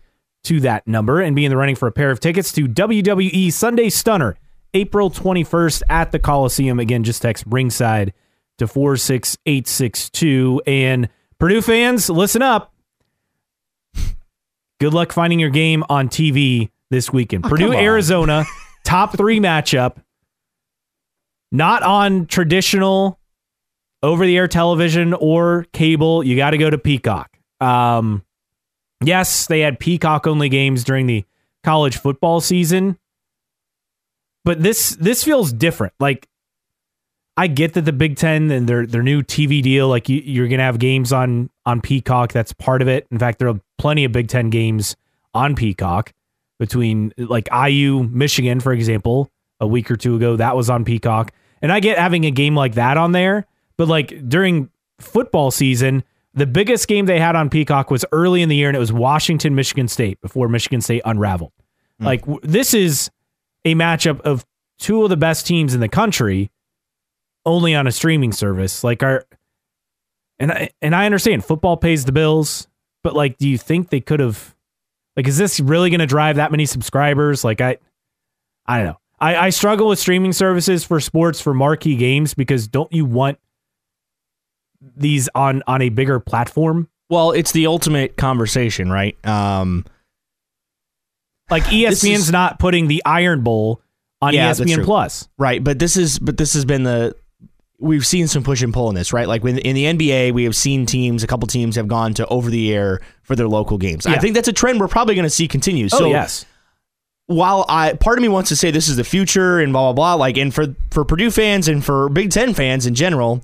[0.44, 3.52] to that number and be in the running for a pair of tickets to WWE
[3.52, 4.34] Sunday Stunner,
[4.72, 6.80] April 21st at the Coliseum.
[6.80, 8.14] Again, just text ringside
[8.56, 10.62] to 46862.
[10.66, 12.72] And Purdue fans, listen up.
[14.80, 17.44] Good luck finding your game on TV this weekend.
[17.44, 18.46] Oh, Purdue, Arizona,
[18.84, 19.96] top three matchup.
[21.50, 23.18] Not on traditional
[24.02, 27.38] over the air television or cable, you got to go to Peacock.
[27.60, 28.24] Um,
[29.02, 31.24] yes, they had Peacock only games during the
[31.62, 32.98] college football season,
[34.44, 35.94] but this this feels different.
[36.00, 36.28] Like
[37.36, 40.48] I get that the Big Ten and their their new TV deal, like you, you're
[40.48, 42.32] gonna have games on on Peacock.
[42.32, 43.06] That's part of it.
[43.10, 44.96] In fact, there are plenty of Big Ten games
[45.32, 46.12] on Peacock
[46.58, 49.30] between like IU, Michigan, for example,
[49.60, 50.36] a week or two ago.
[50.36, 53.46] That was on Peacock, and I get having a game like that on there
[53.82, 54.70] but like during
[55.00, 56.04] football season,
[56.34, 58.92] the biggest game they had on Peacock was early in the year, and it was
[58.92, 61.50] Washington, Michigan State before Michigan State unraveled.
[62.00, 62.04] Mm.
[62.04, 63.10] Like w- this is
[63.64, 64.46] a matchup of
[64.78, 66.52] two of the best teams in the country,
[67.44, 68.84] only on a streaming service.
[68.84, 69.24] Like our,
[70.38, 72.68] and I and I understand football pays the bills,
[73.02, 74.54] but like, do you think they could have?
[75.16, 77.42] Like, is this really going to drive that many subscribers?
[77.42, 77.78] Like, I,
[78.64, 78.98] I don't know.
[79.18, 83.40] I, I struggle with streaming services for sports for marquee games because don't you want
[84.96, 86.88] these on on a bigger platform.
[87.08, 89.16] Well, it's the ultimate conversation, right?
[89.26, 89.84] Um,
[91.50, 93.82] like ESPN's is, not putting the Iron Bowl
[94.22, 95.62] on yeah, ESPN Plus, right?
[95.62, 97.14] But this is but this has been the
[97.78, 99.26] we've seen some push and pull in this, right?
[99.26, 102.26] Like when in the NBA, we have seen teams, a couple teams have gone to
[102.28, 104.06] over the air for their local games.
[104.06, 104.12] Yeah.
[104.12, 105.86] I think that's a trend we're probably going to see continue.
[105.92, 106.46] Oh, so yes.
[107.26, 110.14] While I part of me wants to say this is the future and blah blah
[110.14, 113.42] blah, like and for for Purdue fans and for Big Ten fans in general,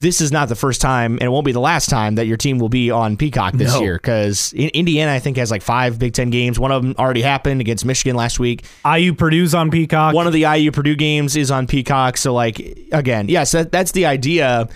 [0.00, 2.36] this is not the first time, and it won't be the last time that your
[2.36, 3.80] team will be on Peacock this no.
[3.80, 3.94] year.
[3.94, 6.58] Because Indiana, I think, has like five Big Ten games.
[6.58, 8.64] One of them already happened against Michigan last week.
[8.84, 10.14] IU Purdue's on Peacock.
[10.14, 12.16] One of the IU Purdue games is on Peacock.
[12.16, 12.60] So, like,
[12.92, 14.68] again, yes, that, that's the idea.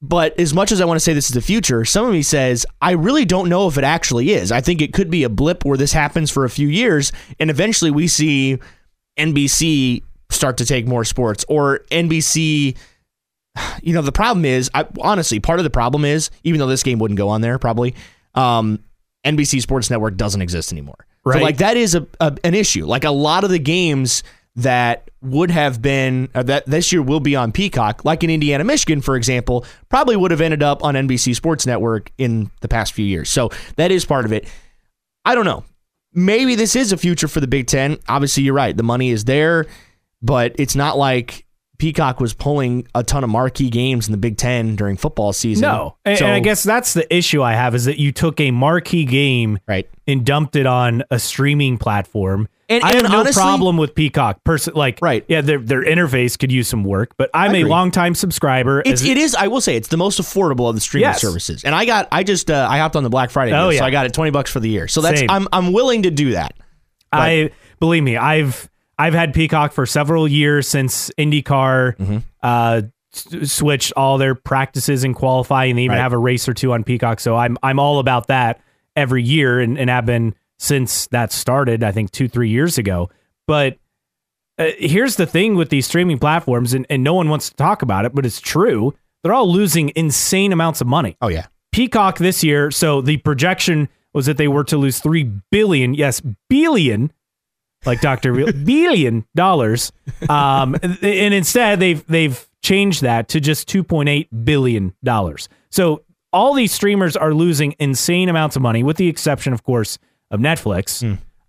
[0.00, 2.22] But as much as I want to say this is the future, some of me
[2.22, 4.52] says I really don't know if it actually is.
[4.52, 7.50] I think it could be a blip where this happens for a few years, and
[7.50, 8.58] eventually we see
[9.18, 12.76] NBC start to take more sports or NBC
[13.82, 16.82] you know, the problem is, I, honestly, part of the problem is, even though this
[16.82, 17.94] game wouldn't go on there, probably,
[18.34, 18.80] um,
[19.24, 21.06] NBC Sports Network doesn't exist anymore.
[21.24, 21.38] Right.
[21.38, 22.86] So, like, that is a, a, an issue.
[22.86, 24.22] Like, a lot of the games
[24.58, 28.64] that would have been uh, that this year will be on Peacock, like in Indiana,
[28.64, 32.92] Michigan, for example, probably would have ended up on NBC Sports Network in the past
[32.92, 33.30] few years.
[33.30, 34.48] So that is part of it.
[35.24, 35.64] I don't know.
[36.12, 37.98] Maybe this is a future for the Big Ten.
[38.08, 38.76] Obviously, you're right.
[38.76, 39.66] The money is there,
[40.22, 41.44] but it's not like
[41.78, 45.62] Peacock was pulling a ton of marquee games in the Big Ten during football season.
[45.62, 48.40] No, and, So- and I guess that's the issue I have is that you took
[48.40, 49.88] a marquee game right.
[50.06, 52.48] and dumped it on a streaming platform.
[52.68, 54.42] And- I have no honestly- problem with Peacock.
[54.44, 55.24] Person like Right.
[55.28, 58.82] yeah, their their interface could use some work, but I'm a longtime subscriber.
[58.84, 59.34] It's, it is.
[59.34, 61.20] I will say it's the most affordable of the streaming Yes.
[61.22, 62.08] services, and I got.
[62.12, 62.50] I just.
[62.50, 63.78] Uh, I hopped on the Black Friday, Oh, yeah.
[63.78, 64.86] so I got it twenty bucks for the year.
[64.88, 65.20] So that's.
[65.20, 65.30] Same.
[65.30, 65.48] I'm.
[65.50, 66.54] I'm willing to do that.
[67.10, 67.50] I
[67.80, 68.68] believe me, I've
[68.98, 72.18] I've had Peacock for several years since IndyCar Mm-hmm.
[72.42, 72.82] uh,
[73.14, 75.76] s- switched all their practices and qualifying.
[75.76, 76.02] They even Right.
[76.02, 78.60] have a race or two on Peacock, so I'm I'm all about that
[78.96, 81.84] every year, and, and have been since that started.
[81.84, 83.08] I think two three years ago.
[83.46, 83.78] But
[84.58, 87.82] uh, here's the thing with these streaming platforms, and, and no one wants to talk
[87.82, 88.92] about it, but it's true.
[89.22, 91.16] They're all losing insane amounts of money.
[91.22, 91.46] Oh yeah.
[91.72, 96.20] Peacock this year, so the projection was that they were to lose 3 billion, yes,
[96.48, 97.12] billion,
[97.88, 98.38] like Dr.
[98.38, 99.92] Evil, billion dollars.
[100.28, 105.48] Um, and instead they've they've changed that to just 2.8 billion dollars.
[105.70, 109.98] So all these streamers are losing insane amounts of money with the exception of course
[110.30, 111.02] of Netflix,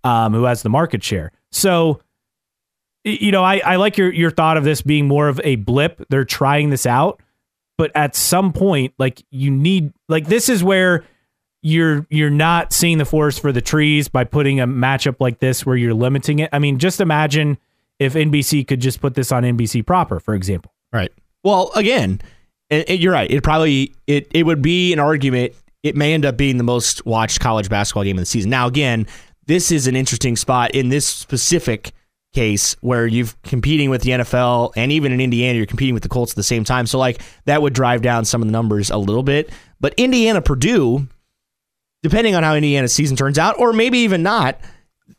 [0.04, 1.30] um, who has the market share.
[1.52, 2.00] So
[3.04, 6.04] you know, I, I like your your thought of this being more of a blip.
[6.10, 7.22] They're trying this out
[7.80, 11.02] but at some point like you need like this is where
[11.62, 15.66] you're you're not seeing the forest for the trees by putting a matchup like this
[15.66, 16.48] where you're limiting it.
[16.52, 17.58] I mean, just imagine
[17.98, 20.72] if NBC could just put this on NBC proper, for example.
[20.92, 21.12] Right.
[21.44, 22.20] Well, again,
[22.70, 23.30] and, and you're right.
[23.30, 25.52] It probably it it would be an argument.
[25.82, 28.50] It may end up being the most watched college basketball game of the season.
[28.50, 29.06] Now, again,
[29.46, 31.92] this is an interesting spot in this specific
[32.32, 36.08] case where you're competing with the NFL and even in Indiana, you're competing with the
[36.08, 36.86] Colts at the same time.
[36.86, 39.50] So, like that would drive down some of the numbers a little bit.
[39.80, 41.08] But Indiana, Purdue,
[42.02, 44.58] depending on how Indiana's season turns out, or maybe even not,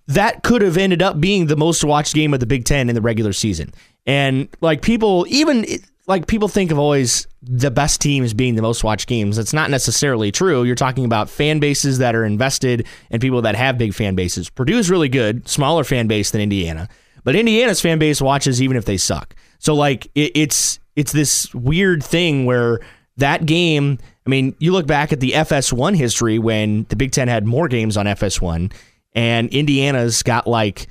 [0.07, 2.95] that could have ended up being the most watched game of the Big Ten in
[2.95, 3.73] the regular season.
[4.05, 5.65] And like people, even
[6.07, 9.37] like people think of always the best teams being the most watched games.
[9.37, 10.63] That's not necessarily true.
[10.63, 14.49] You're talking about fan bases that are invested and people that have big fan bases.
[14.49, 16.89] Purdue is really good, smaller fan base than Indiana,
[17.23, 19.35] but Indiana's fan base watches even if they suck.
[19.59, 22.79] So like it, it's it's this weird thing where
[23.21, 23.97] that game.
[24.27, 27.67] I mean, you look back at the FS1 history when the Big Ten had more
[27.67, 28.71] games on FS1,
[29.13, 30.87] and Indiana's got like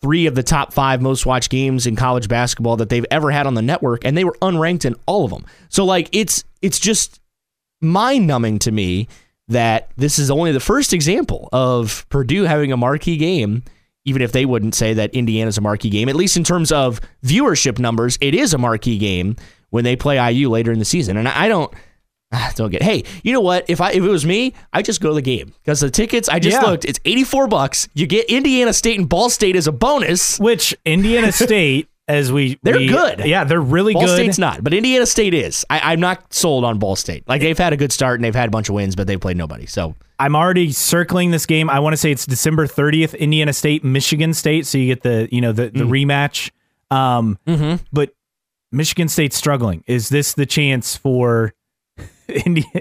[0.00, 3.46] three of the top five most watched games in college basketball that they've ever had
[3.46, 5.44] on the network, and they were unranked in all of them.
[5.68, 7.20] So like it's it's just
[7.80, 9.08] mind numbing to me
[9.48, 13.62] that this is only the first example of Purdue having a marquee game,
[14.04, 17.00] even if they wouldn't say that Indiana's a marquee game, at least in terms of
[17.24, 19.36] viewership numbers, it is a marquee game
[19.70, 21.16] when they play IU later in the season.
[21.16, 21.72] And I don't
[22.32, 22.82] ah, don't get.
[22.82, 23.64] Hey, you know what?
[23.68, 26.28] If I if it was me, I just go to the game because the tickets.
[26.28, 26.68] I just Yeah.
[26.68, 26.84] looked.
[26.84, 27.88] It's eighty four bucks.
[27.94, 30.38] You get Indiana State and Ball State as a bonus.
[30.38, 33.20] Which Indiana State, as we They're we- good.
[33.24, 34.14] yeah, they're really Ball good.
[34.14, 35.64] State's not, but Indiana State is.
[35.70, 37.26] I, I'm not sold on Ball State.
[37.28, 39.20] Like they've had a good start and they've had a bunch of wins, but they've
[39.20, 39.66] played nobody.
[39.66, 41.70] So I'm already circling this game.
[41.70, 44.66] I want to say it's December 30th, Indiana State, Michigan State.
[44.66, 46.50] So you get the you know the the rematch.
[46.90, 47.38] Um,
[47.92, 48.14] but
[48.70, 49.84] Michigan State's struggling.
[49.86, 51.54] Is this the chance for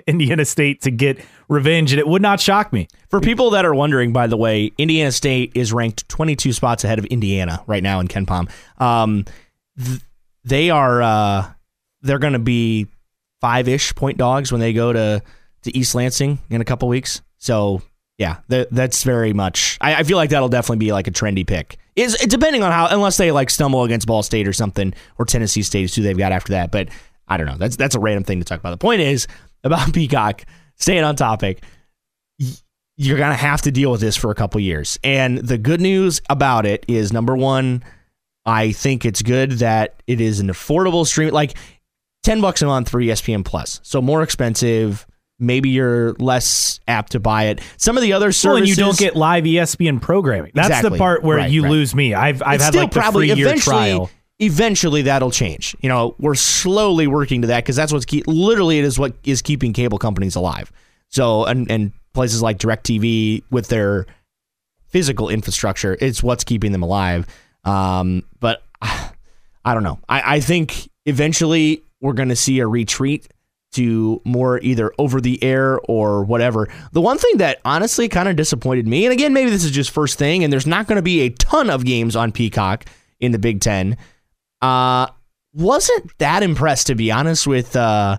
[0.07, 1.91] Indiana State to get revenge?
[1.91, 2.87] And it would not shock me.
[3.09, 6.99] For people that are wondering, by the way, Indiana State is ranked 22 spots ahead
[6.99, 8.49] of Indiana right now in KenPom.
[8.81, 9.25] Um,
[9.81, 10.01] th-
[10.43, 11.51] they are uh,
[12.01, 12.87] they're going to be
[13.41, 15.21] five ish point dogs when they go to
[15.63, 17.21] to East Lansing in a couple weeks.
[17.37, 17.81] So
[18.17, 19.77] yeah, that, that's very much.
[19.81, 21.77] I, I feel like that'll definitely be like a trendy pick.
[21.95, 25.63] Is depending on how, unless they like stumble against Ball State or something, or Tennessee
[25.63, 26.71] State is who they've got after that.
[26.71, 26.89] But
[27.27, 27.57] I don't know.
[27.57, 28.71] That's that's a random thing to talk about.
[28.71, 29.27] The point is
[29.63, 30.43] about Peacock.
[30.75, 31.63] Staying on topic
[32.97, 34.97] you're to have to deal with this for a couple years.
[35.03, 37.83] And the good news about it is number one,
[38.45, 41.55] I think it's good that it is an affordable stream, like
[42.23, 43.79] 10 bucks a month for ESPN Plus.
[43.83, 45.05] So more expensive.
[45.39, 47.61] Maybe you're less apt to buy it.
[47.77, 48.45] Some of the other services.
[48.45, 50.51] Well, and you don't get live ESPN programming.
[50.55, 51.71] That's the part where Right, you right.
[51.71, 52.13] lose me.
[52.15, 54.09] I've I've it's had still like the probably free year eventually, trial.
[54.39, 55.75] Eventually, that'll change.
[55.81, 59.13] You know, we're slowly working to that because that's what's keep, literally it is what
[59.23, 60.71] is keeping cable companies alive.
[61.09, 64.07] So, and and places like DirecTV with their
[64.87, 67.27] physical infrastructure, it's what's keeping them alive.
[67.63, 69.99] Um, but I don't know.
[70.09, 73.27] I, I think eventually we're going to see a retreat
[73.73, 76.67] to more either over the air or whatever.
[76.93, 79.91] The one thing that honestly kind of disappointed me, and again, maybe this is just
[79.91, 82.85] first thing, and there's not going to be a ton of games on Peacock
[83.19, 83.97] in the Big Ten.
[84.61, 85.07] Uh,
[85.53, 88.17] wasn't that impressed to be honest with uh,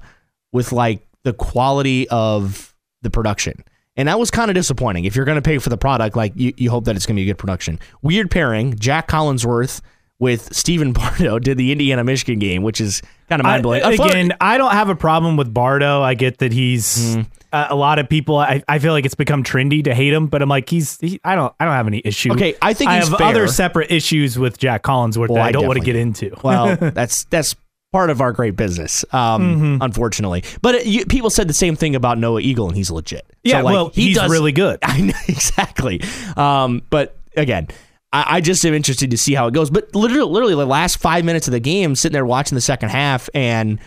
[0.53, 3.65] with like the quality of the production.
[3.97, 5.07] And that was kind of disappointing.
[5.07, 7.17] If you're going to pay for the product, like you, you hope that it's going
[7.17, 7.81] to be a good production.
[8.01, 8.77] Weird pairing.
[8.79, 9.81] Jac Collinsworth
[10.21, 13.83] with Stephen Bardo did the Indiana Michigan game, which is kind of mind blowing.
[13.83, 16.03] Again, I don't have a problem with Bardo.
[16.03, 17.27] I get that he's Mm.
[17.53, 18.37] uh, a lot of people.
[18.37, 20.99] I, I feel like it's become trendy to hate him, but I'm like he's.
[21.01, 21.55] He, I don't.
[21.61, 22.33] I don't have any issue.
[22.33, 23.27] Okay, I think I he's have fair.
[23.29, 26.35] other separate issues with Jac Collinsworth Well, that I I don't want to get into.
[26.43, 27.55] well, that's that's
[27.93, 30.45] part of our great business, um, unfortunately.
[30.61, 33.25] But it, you, people said the same thing about Noah Eagle, and he's legit.
[33.45, 34.79] yeah, So, like, well, he he's does, really good.
[34.83, 36.03] I know exactly.
[36.37, 37.69] Um, but again,
[38.13, 39.71] I, I just am interested to see how it goes.
[39.71, 42.91] But literally, literally, the last five minutes of the game, sitting there watching the second
[42.91, 43.79] half, and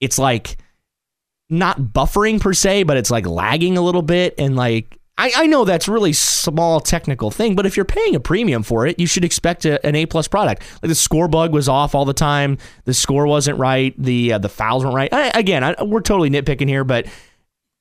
[0.00, 0.56] it's like
[1.48, 4.96] not buffering per se, but it's like lagging a little bit, and like.
[5.18, 8.86] I, I know that's really small technical thing, but if you're paying a premium for
[8.86, 10.62] it, you should expect a, an A plus product.
[10.80, 12.56] Like the score bug was off all the time,
[12.86, 15.12] the score wasn't right, the uh, the fouls weren't right.
[15.12, 17.06] I, again, I, we're totally nitpicking here, but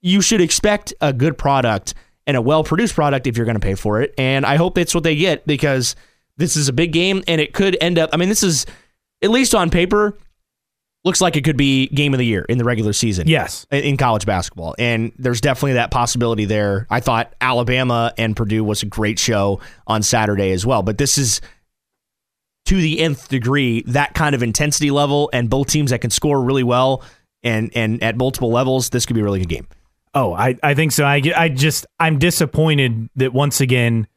[0.01, 1.93] you should expect a good product
[2.29, 4.13] and a well produced product if you're going to pay for it.
[4.19, 5.95] And I hope that's what they get because
[6.37, 8.11] this is a big game and it could end up.
[8.13, 8.65] I mean, this is
[9.23, 10.15] at least on paper
[11.05, 13.27] looks like it could be game of the year in the regular season.
[13.27, 13.65] Yes.
[13.71, 16.85] in- In college basketball, and there's definitely that possibility there.
[16.89, 21.17] I thought Alabama and Purdue was a great show on Saturday as well, but this
[21.17, 21.41] is
[22.65, 26.41] to the nth degree that kind of intensity level, and both teams that can score
[26.43, 27.01] really well
[27.41, 28.89] and and at multiple levels.
[28.89, 29.67] This could be a really good game.
[30.13, 31.05] Oh, I, I think so.
[31.05, 34.07] I, I just I'm disappointed that once again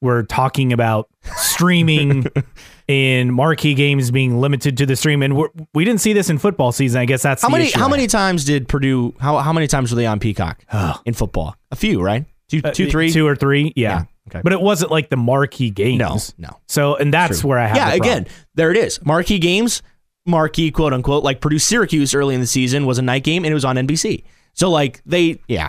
[0.00, 2.26] we're talking about streaming
[2.88, 6.38] and marquee games being limited to the stream, and we're, we didn't see this in
[6.38, 7.00] football season.
[7.00, 8.10] I guess that's How the many issue how I many have.
[8.12, 9.14] times did Purdue?
[9.18, 10.62] How how many times were they on Peacock
[11.04, 11.56] in football?
[11.70, 12.24] A few, right?
[12.48, 13.10] Two, Uh, two, three.
[13.12, 13.72] two or three.
[13.76, 13.90] Yeah.
[13.90, 14.40] Yeah, okay.
[14.42, 15.98] But it wasn't like the marquee games.
[16.38, 16.58] No, no.
[16.66, 17.76] So, and that's where I have.
[17.76, 19.04] yeah, the again, there it is.
[19.04, 19.82] Marquee games,
[20.26, 23.50] marquee quote unquote, like Purdue Syracuse early in the season was a night game and
[23.50, 24.24] it was on NBC.
[24.58, 25.68] So like they, yeah.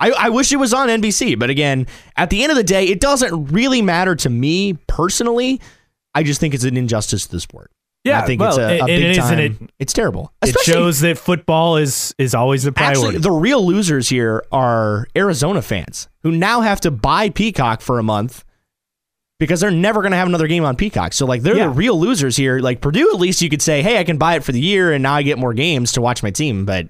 [0.00, 1.86] I, I wish it was on NBC, but again,
[2.16, 5.60] at the end of the day, it doesn't really matter to me personally.
[6.14, 7.70] I just think it's an injustice to the sport.
[8.04, 9.38] Yeah, I think well, it's a, a and- big and time.
[9.38, 10.32] it- it's terrible.
[10.42, 13.00] It shows that football is is always the priority.
[13.00, 17.98] Actually, the real losers here are Arizona fans who now have to buy Peacock for
[17.98, 18.44] a month
[19.40, 21.12] because they're never going to have another game on Peacock.
[21.14, 21.64] So, like, they're Yeah.
[21.64, 22.58] the real losers here.
[22.60, 24.92] Like, Purdue, at least you could say, hey, I can buy it for the year
[24.92, 26.64] and now I get more games to watch my team.
[26.66, 26.88] But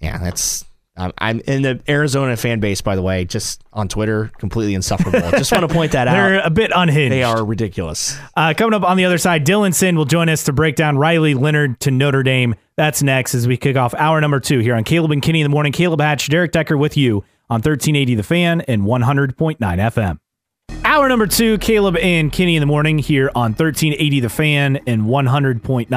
[0.00, 0.64] yeah, that's.
[0.96, 5.30] Um, I'm in the Arizona fan base, by the way, just on Twitter, completely insufferable.
[5.30, 6.14] just want to point that out.
[6.14, 7.12] They're a bit unhinged.
[7.12, 8.18] They are ridiculous.
[8.36, 10.98] Uh, coming up on the other side, Dylan Sinn will join us to break down
[10.98, 12.56] Riley Leonard to Notre Dame.
[12.76, 15.44] That's next as we kick off hour number two here on Caleb and Kenny in
[15.44, 15.70] the morning.
[15.70, 20.18] Caleb Hatch, Derek Decker with you on 1380 The Fan and 100.9 FM.
[20.84, 25.02] Hour number two, Caleb and Kenny in the morning here on 1380 The Fan and
[25.02, 25.88] 100.9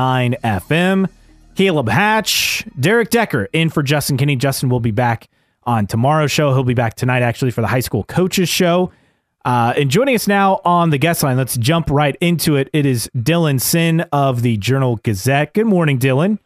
[0.42, 1.10] FM.
[1.62, 4.36] Caleb Hatch, Derek Decker in for Justin Kenny.
[4.36, 5.30] Justin will be back
[5.64, 6.52] on tomorrow's show.
[6.56, 8.92] He'll be back tonight, actually, for the high school coaches show.
[9.46, 12.68] Uh, and joining us now on the guest line, let's jump right into it.
[12.74, 15.54] It is Dylan Sinn of the Journal Gazette.
[15.54, 16.40] Good morning, Dylan.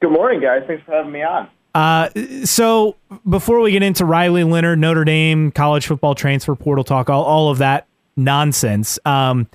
[0.00, 0.64] Good morning, guys.
[0.66, 1.48] Thanks for having me on.
[1.72, 2.08] Uh,
[2.44, 2.96] so
[3.30, 7.48] before we get into Riley Leonard, Notre Dame, college football transfer portal talk, all, all
[7.48, 7.86] of that
[8.16, 9.46] nonsense, um,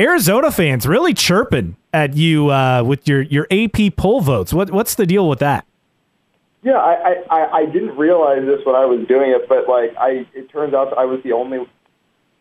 [0.00, 4.50] Arizona fans really chirping at you uh, with your, your AP poll votes.
[4.54, 5.66] What, what's the deal with that?
[6.62, 10.26] Yeah, I, I, I- didn't realize this when I was doing it, but like I,
[10.34, 11.58] it turns out I was the only,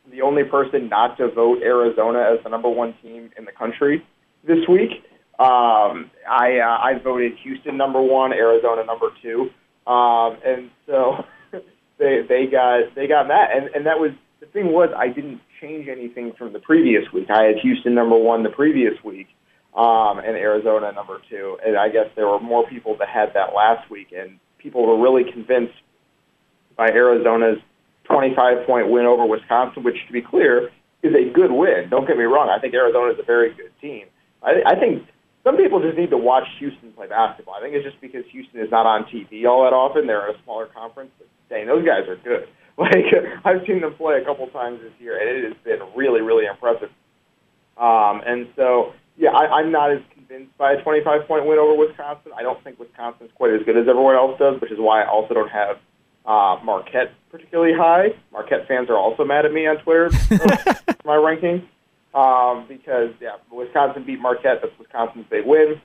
[0.09, 4.05] the only person not to vote Arizona as the number one team in the country
[4.47, 4.91] this week.
[5.37, 9.49] Um, I, uh, I voted Houston number one, Arizona number two,
[9.85, 11.25] um, and so
[11.97, 15.41] they, they got, they got that, and, and that was the thing was I didn't
[15.61, 17.29] change anything from the previous week.
[17.29, 19.27] I had Houston number one the previous week.
[19.75, 21.57] um, and Arizona number two.
[21.65, 24.99] And I guess there were more people that had that last week, and people were
[25.01, 25.75] really convinced
[26.75, 27.59] by Arizona's
[28.05, 30.69] 25 point win over Wisconsin, which, to be clear,
[31.03, 31.87] is a good win.
[31.89, 32.49] Don't get me wrong.
[32.49, 34.07] I think Arizona is a very good team.
[34.41, 35.03] I, I think
[35.43, 37.55] some people just need to watch Houston play basketball.
[37.55, 40.07] I think it's just because Houston is not on TV all that often.
[40.07, 41.11] They're a smaller conference.
[41.19, 42.47] But dang, those guys are good.
[42.79, 43.05] Like
[43.45, 46.45] I've seen them play a couple times this year, and it has been really, really
[46.45, 46.89] impressive.
[47.77, 51.75] Um, and so, yeah, I, I'm not as convinced by a 25 point win over
[51.75, 52.31] Wisconsin.
[52.37, 55.09] I don't think Wisconsin's quite as good as everyone else does, which is why I
[55.09, 55.77] also don't have
[56.25, 58.15] uh, Marquette particularly high.
[58.31, 61.67] Marquette fans are also mad at me on Twitter for my ranking
[62.13, 64.59] um, because yeah, Wisconsin beat Marquette.
[64.61, 65.81] That's Wisconsin's big win.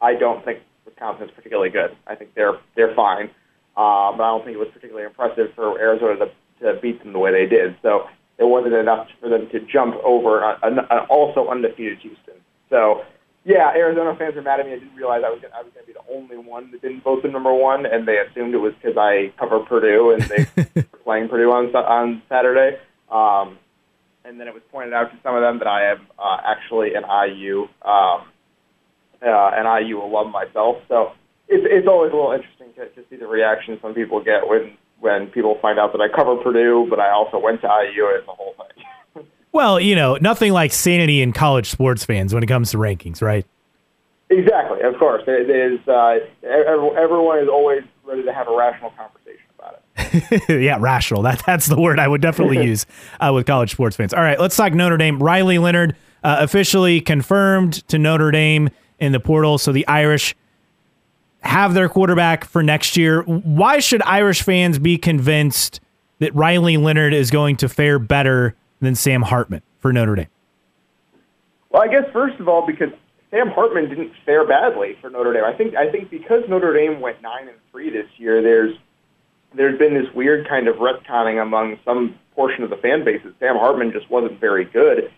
[0.00, 1.96] I don't think Wisconsin's particularly good.
[2.06, 3.30] I think they're they're fine,
[3.76, 6.30] uh, but I don't think it was particularly impressive for Arizona to,
[6.64, 7.76] to beat them the way they did.
[7.82, 8.08] So
[8.38, 12.34] it wasn't enough for them to jump over an, an also undefeated Houston.
[12.70, 13.02] So
[13.44, 14.72] yeah, Arizona fans are mad at me.
[14.72, 16.82] I didn't realize I was gonna, I was going to be the only one that
[16.82, 20.22] didn't vote the number one, and they assumed it was because I cover Purdue and
[20.22, 22.78] they were playing Purdue on on Saturday.
[23.08, 23.58] Um,
[24.24, 26.94] and then it was pointed out to some of them that I am uh, actually
[26.94, 28.26] an IU um,
[29.22, 30.78] uh, an IU alum myself.
[30.88, 31.12] So
[31.48, 34.76] it's it's always a little interesting to, to see the reaction some people get when
[35.00, 38.06] when people find out that I cover Purdue, but I also went to IU.
[38.06, 38.54] It's the whole
[39.14, 39.26] thing.
[39.52, 43.20] well, you know, nothing like sanity in college sports fans when it comes to rankings,
[43.20, 43.46] right?
[44.30, 44.80] Exactly.
[44.80, 45.86] Of course, it is.
[45.86, 49.82] Uh, everyone is always ready to have a rational conversation about
[50.48, 50.62] it.
[50.62, 51.22] yeah, rational.
[51.22, 52.86] That that's the word I would definitely use
[53.20, 54.12] uh, with college sports fans.
[54.12, 55.22] All right, let's talk Notre Dame.
[55.22, 55.94] Riley Leonard
[56.24, 60.34] uh, officially confirmed to Notre Dame in the portal, so the Irish
[61.46, 63.22] have their quarterback for next year.
[63.22, 65.80] Why should Irish fans be convinced
[66.18, 70.28] that Riley Leonard is going to fare better than Sam Hartman for Notre Dame?
[71.70, 72.90] Well, I guess first of all, because
[73.30, 75.44] Sam Hartman didn't fare badly for Notre Dame.
[75.44, 78.76] I think I think because Notre Dame went nine and three this year, there's
[79.54, 83.34] there's been this weird kind of retconning among some portion of the fan base that
[83.38, 85.10] Sam Hartman just wasn't very good.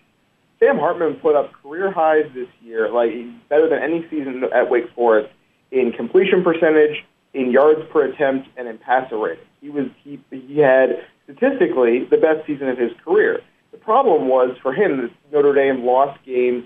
[0.60, 3.12] Sam Hartman put up career highs this year, like
[3.48, 5.32] better than any season at Wake Forest
[5.70, 7.04] in completion percentage,
[7.34, 9.44] in yards per attempt, and in passer rating.
[9.60, 13.40] He was he he had statistically the best season of his career.
[13.72, 16.64] The problem was for him that Notre Dame lost games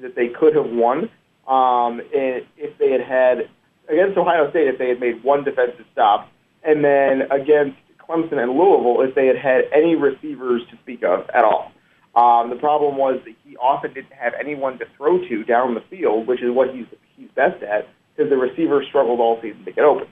[0.00, 1.10] that they could have won
[1.46, 3.48] um, if they had had
[3.88, 6.30] against Ohio State if they had made one defensive stop,
[6.62, 11.28] and then against Clemson and Louisville if they had had any receivers to speak of
[11.34, 11.72] at all.
[12.14, 15.80] Um, the problem was that he often didn't have anyone to throw to down the
[15.80, 19.72] field, which is what he's he's best at, because the receivers struggled all season to
[19.72, 20.08] get open.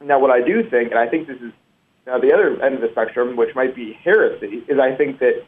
[0.00, 1.52] Now, what I do think, and I think this is
[2.06, 5.44] now the other end of the spectrum, which might be heresy, is I think that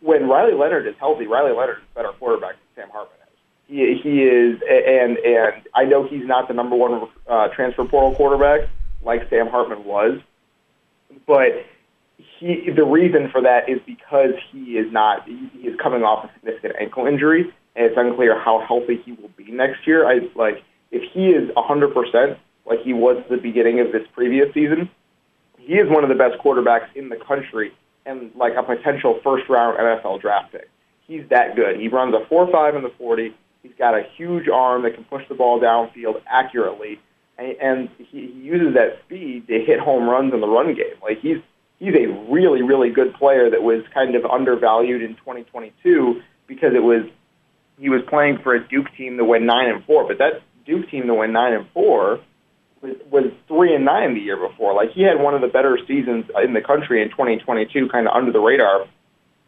[0.00, 3.38] when Riley Leonard is healthy, Riley Leonard is a better quarterback than Sam Hartman is.
[3.66, 8.14] He, he is, and and I know he's not the number one uh, transfer portal
[8.14, 8.68] quarterback
[9.02, 10.20] like Sam Hartman was,
[11.26, 11.66] but
[12.16, 16.32] he the reason for that is because he is not he is coming off a
[16.34, 20.08] significant ankle injury, and it's unclear how healthy he will be next year.
[20.08, 24.52] I like if he is 100% like he was at the beginning of this previous
[24.54, 24.90] season,
[25.58, 27.72] he is one of the best quarterbacks in the country
[28.06, 30.68] and like a potential first round NFL draft pick.
[31.06, 31.78] He's that good.
[31.78, 33.34] He runs a 4 5 in the 40.
[33.62, 37.00] He's got a huge arm that can push the ball downfield accurately,
[37.36, 40.96] and, and he, he uses that speed to hit home runs in the run game.
[41.02, 41.38] Like he's
[41.78, 46.82] he's a really really good player that was kind of undervalued in 2022 because it
[46.82, 47.04] was
[47.78, 50.88] he was playing for a Duke team that went nine and four, but that Duke
[50.90, 52.20] team that went nine and four
[52.82, 54.74] was, three and nine the year before.
[54.74, 58.14] Like he had one of the better seasons in the country in 2022, kind of
[58.14, 58.86] under the radar,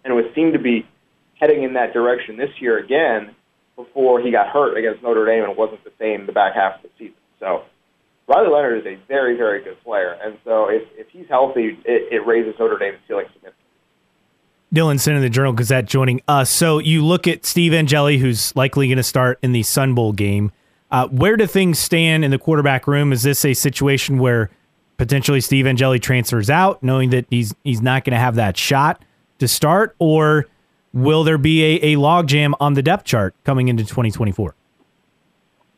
[0.04, 0.86] and was seemed to be
[1.34, 3.34] heading in that direction this year again
[3.76, 6.82] before he got hurt against Notre Dame and wasn't the same the back half of
[6.82, 7.14] the season.
[7.38, 7.62] So
[8.26, 12.12] Riley Leonard is a very, very good player, and so if, if he's healthy, it,
[12.12, 13.56] it raises Notre Dame's ceiling significantly.
[14.74, 16.48] Dylan Sinn in the Journal Gazette joining us.
[16.48, 20.12] So you look at Steve Angeli, who's likely going to start in the Sun Bowl
[20.12, 20.52] game.
[20.90, 23.12] Uh, where do things stand in the quarterback room?
[23.12, 24.50] Is this a situation where
[24.96, 29.04] potentially Steve Angeli transfers out, knowing that he's he's not going to have that shot
[29.38, 30.46] to start, or
[30.92, 34.54] will there be a, a logjam on the depth chart coming into 2024?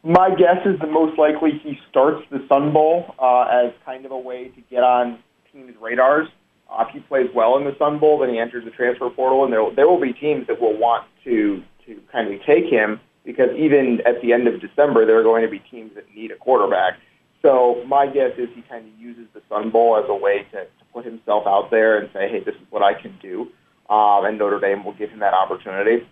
[0.05, 4.11] My guess is the most likely he starts the Sun Bowl uh, as kind of
[4.11, 5.19] a way to get on
[5.53, 6.27] teams' radars.
[6.69, 9.45] Uh, if he plays well in the Sun Bowl, then he enters the transfer portal,
[9.45, 12.99] and there there will be teams that will want to to kind of take him
[13.25, 16.31] because even at the end of December, there are going to be teams that need
[16.31, 16.95] a quarterback.
[17.41, 20.65] So my guess is he kind of uses the Sun Bowl as a way to,
[20.65, 23.49] to put himself out there and say, hey, this is what I can do.
[23.91, 26.07] Um, and Notre Dame will give him that opportunity.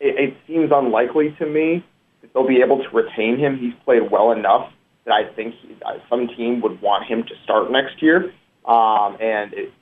[0.00, 1.84] It, it seems unlikely to me
[2.20, 3.58] that they'll be able to retain him.
[3.58, 4.70] He's played well enough
[5.04, 8.32] that I think he, uh, some team would want him to start next year.
[8.66, 9.72] Um, and it,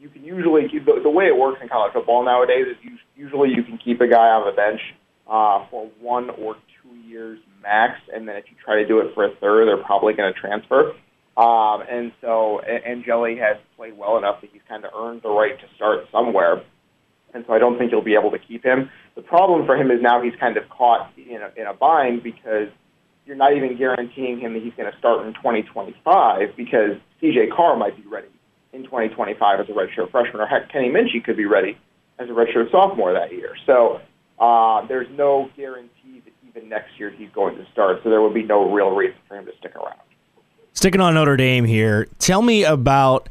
[0.00, 3.50] you can usually, the, the way it works in college football nowadays is you, usually
[3.50, 4.80] you can keep a guy on the bench
[5.26, 9.14] uh, for one or two years max, and then if you try to do it
[9.14, 10.92] for a third, they're probably going to transfer.
[11.36, 15.58] Um, and so Angeli has played well enough that he's kind of earned the right
[15.58, 16.62] to start somewhere.
[17.32, 18.88] And so I don't think you'll be able to keep him.
[19.16, 22.22] The problem for him is now he's kind of caught in a, in a bind
[22.22, 22.68] because
[23.26, 27.76] you're not even guaranteeing him that he's going to start in 2025 because CJ Carr
[27.76, 28.28] might be ready
[28.72, 31.78] in 2025 as a redshirt freshman, or heck, Kenny Minchey could be ready
[32.18, 33.56] as a redshirt sophomore that year.
[33.66, 34.00] So
[34.38, 38.34] uh, there's no guarantee that even next year he's going to start, so there would
[38.34, 39.98] be no real reason for him to stick around.
[40.72, 43.28] Sticking on Notre Dame here, tell me about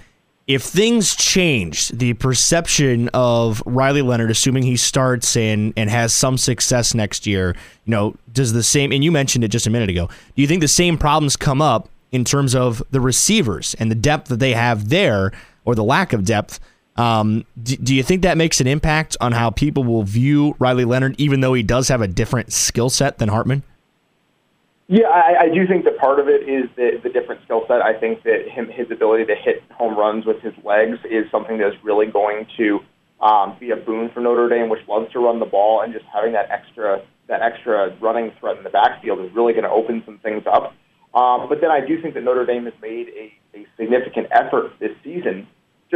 [0.48, 6.38] if things change, the perception of Riley Leonard, assuming he starts and, and has some
[6.38, 9.90] success next year, you know, does the same, and you mentioned it just a minute
[9.90, 13.90] ago, do you think the same problems come up in terms of the receivers and
[13.90, 15.32] the depth that they have there,
[15.66, 16.60] or the lack of depth,
[16.96, 20.86] Um, do, do, you think that makes an impact on how people will view Riley
[20.86, 23.64] Leonard, even though he does have a different skill set than Hartman?
[24.88, 27.82] Yeah, I, I do think that part of it is the, the different skill set.
[27.82, 31.58] I think that him his ability to hit home runs with his legs is something
[31.58, 32.80] that's really going to
[33.22, 36.06] um, be a boon for Notre Dame, which loves to run the ball, and just
[36.14, 40.04] having that extra that extra running threat in the backfield is really going to open
[40.06, 40.76] some things up.
[41.14, 44.74] Um, but then I do think that Notre Dame has made a, a significant effort
[44.80, 45.48] this season,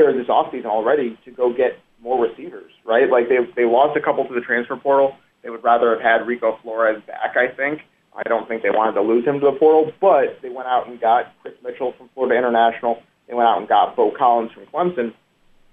[0.06, 3.10] or this offseason already, to go get more receivers, right?
[3.10, 5.16] Like they they lost a couple to the transfer portal.
[5.44, 7.82] They would rather have had Rico Flores back, I think.
[8.16, 10.88] I don't think they wanted to lose him to the portal, but they went out
[10.88, 13.02] and got Chris Mitchell from Florida International.
[13.28, 15.14] They went out and got Beaux Collins from Clemson,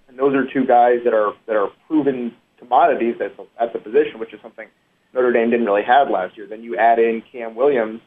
[0.09, 3.79] and those are two guys that are that are proven commodities at the, at the
[3.79, 4.69] position, which is something
[5.15, 6.47] Notre Dame didn't really have last year.
[6.47, 8.01] Then you add in Cam Williams,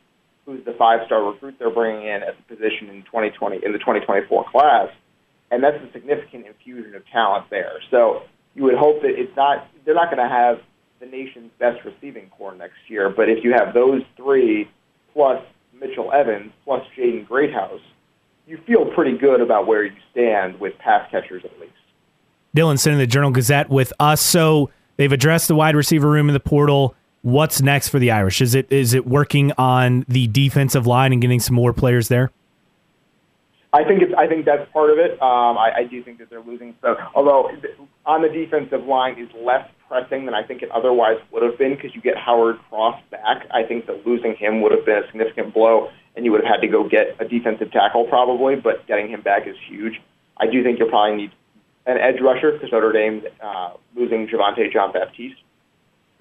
[0.45, 4.45] who's the five-star recruit they're bringing in at the position in 2020 in the 2024
[4.51, 4.89] class,
[5.51, 7.73] and that's a significant infusion of talent there.
[7.91, 8.23] So
[8.55, 10.59] you would hope that it's not they're not going to have
[10.99, 14.69] the nation's best receiving corps next year, but if you have those three
[15.13, 15.41] plus
[15.79, 17.81] Mitchell Evans plus Jaden Greathouse,
[18.47, 21.73] you feel pretty good about where you stand with pass catchers at least.
[22.55, 24.21] Dylan sending the Journal Gazette with us.
[24.21, 26.95] So they've addressed the wide receiver room in the portal.
[27.21, 28.41] What's next for the Irish?
[28.41, 32.31] Is it is it working on the defensive line and getting some more players there?
[33.73, 34.13] I think it's.
[34.17, 35.11] I think that's part of it.
[35.21, 36.73] Um, I, I do think that they're losing.
[36.81, 37.51] So, although
[38.05, 41.75] on the defensive line is less pressing than I think it otherwise would have been
[41.75, 43.45] because you get Howard Cross back.
[43.51, 46.55] I think that losing him would have been a significant blow, and you would have
[46.55, 48.55] had to go get a defensive tackle probably.
[48.55, 50.01] But getting him back is huge.
[50.37, 51.31] I do think you'll probably need
[51.85, 55.41] an edge rusher because Notre Dame uh, losing Javontae Jean-Baptiste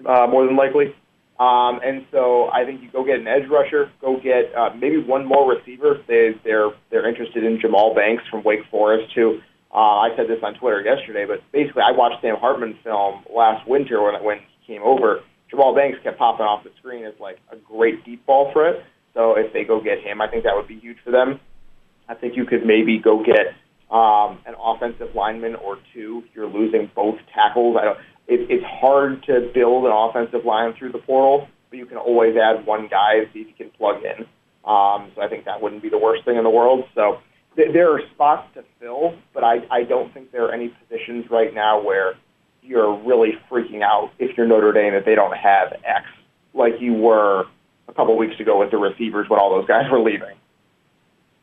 [0.05, 0.93] uh, more than likely.
[1.39, 4.97] Um, and so I think you go get an edge rusher, go get uh, maybe
[4.97, 6.01] one more receiver.
[6.07, 9.39] They, they're they're interested in Jahmal Banks from Wake Forest too.
[9.71, 13.67] Uh, I said this on Twitter yesterday, but basically I watched Sam Hartman film last
[13.67, 15.21] winter when when he came over.
[15.53, 18.83] Jahmal Banks kept popping off the screen as like a great deep ball threat.
[19.13, 21.39] So if they go get him, I think that would be huge for them.
[22.09, 23.53] I think you could maybe go get
[23.91, 26.23] um, an offensive lineman or two.
[26.33, 27.77] You're losing both tackles.
[27.79, 27.97] I don't
[28.27, 32.35] it, it's hard to build an offensive line through the portal, but you can always
[32.35, 34.25] add one guy and see if you can plug in.
[34.69, 36.83] Um, so I think that wouldn't be the worst thing in the world.
[36.93, 37.19] So
[37.55, 41.25] th- there are spots to fill, but I, I don't think there are any positions
[41.31, 42.15] right now where
[42.61, 46.05] you're really freaking out if you're Notre Dame that they don't have X
[46.53, 47.45] like you were
[47.87, 50.35] a couple weeks ago with the receivers when all those guys were leaving.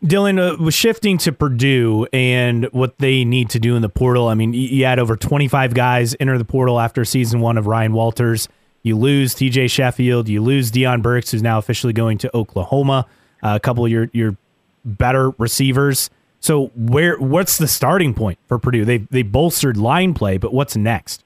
[0.05, 4.29] Dylan uh, was shifting to Purdue and what they need to do in the portal.
[4.29, 7.95] I mean, you had over 25 guys enter the portal after season one of Ryan
[7.95, 8.49] Walters.
[8.83, 10.29] You lose TJ Sheffield.
[10.29, 13.07] You lose Deion Burks, who's now officially going to Oklahoma.
[13.43, 14.37] Uh, a couple of your your
[14.85, 16.11] better receivers.
[16.41, 18.85] So where what's the starting point for Purdue?
[18.85, 21.25] They they bolstered line play, but what's next?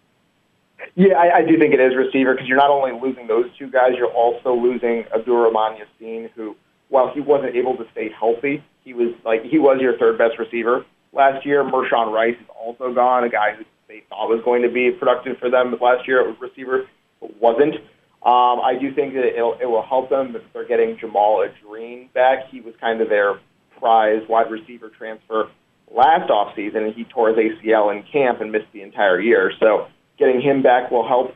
[0.95, 3.69] Yeah, I, I do think it is receiver because you're not only losing those two
[3.71, 6.57] guys, you're also losing Abdur-Rahman Yaseen, who
[6.89, 10.39] while he wasn't able to stay healthy, he was like he was your third best
[10.39, 11.63] receiver last year.
[11.63, 15.39] Mershawn Rice is also gone, a guy who they thought was going to be productive
[15.39, 16.87] for them last year at receiver,
[17.21, 17.77] but wasn't.
[18.23, 22.09] Um, I do think that it'll, it will help them if they're getting Jamal Adrien
[22.15, 22.49] back.
[22.51, 23.39] He was kind of their
[23.79, 25.49] prize wide receiver transfer
[25.91, 29.53] last offseason, and he tore his ACL in camp and missed the entire year.
[29.61, 29.87] So
[30.19, 31.35] getting him back will help.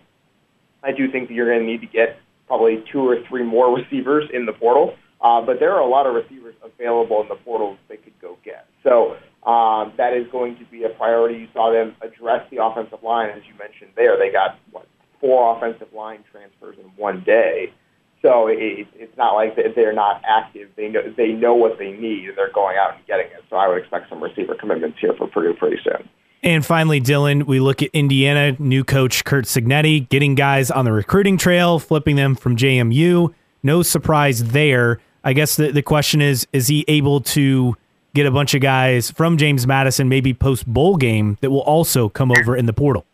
[0.83, 3.75] I do think that you're going to need to get probably two or three more
[3.77, 4.97] receivers in the portal.
[5.23, 8.37] Uh, but there are a lot of receivers available in the portal they could go
[8.45, 8.67] get.
[8.83, 9.17] So
[9.49, 11.39] um, that is going to be a priority.
[11.39, 14.19] You saw them address the offensive line, as you mentioned there.
[14.19, 14.87] They got what
[15.21, 17.73] four offensive line transfers in one day.
[18.21, 20.71] So it, it's not like they're not active.
[20.77, 23.43] They know they know what they need, and they're going out and getting it.
[23.51, 26.09] So I would expect some receiver commitments here for Purdue pretty soon.
[26.45, 30.93] And finally, Dylan, we look at Indiana, new coach Curt Cignetti, getting guys on the
[30.93, 33.33] recruiting trail, flipping them from JMU.
[33.63, 34.99] No surprise there.
[35.25, 37.77] I guess the, the question is is he able to
[38.15, 42.09] get a bunch of guys from James Madison, maybe post bowl game, that will also
[42.09, 43.07] come over in the portal?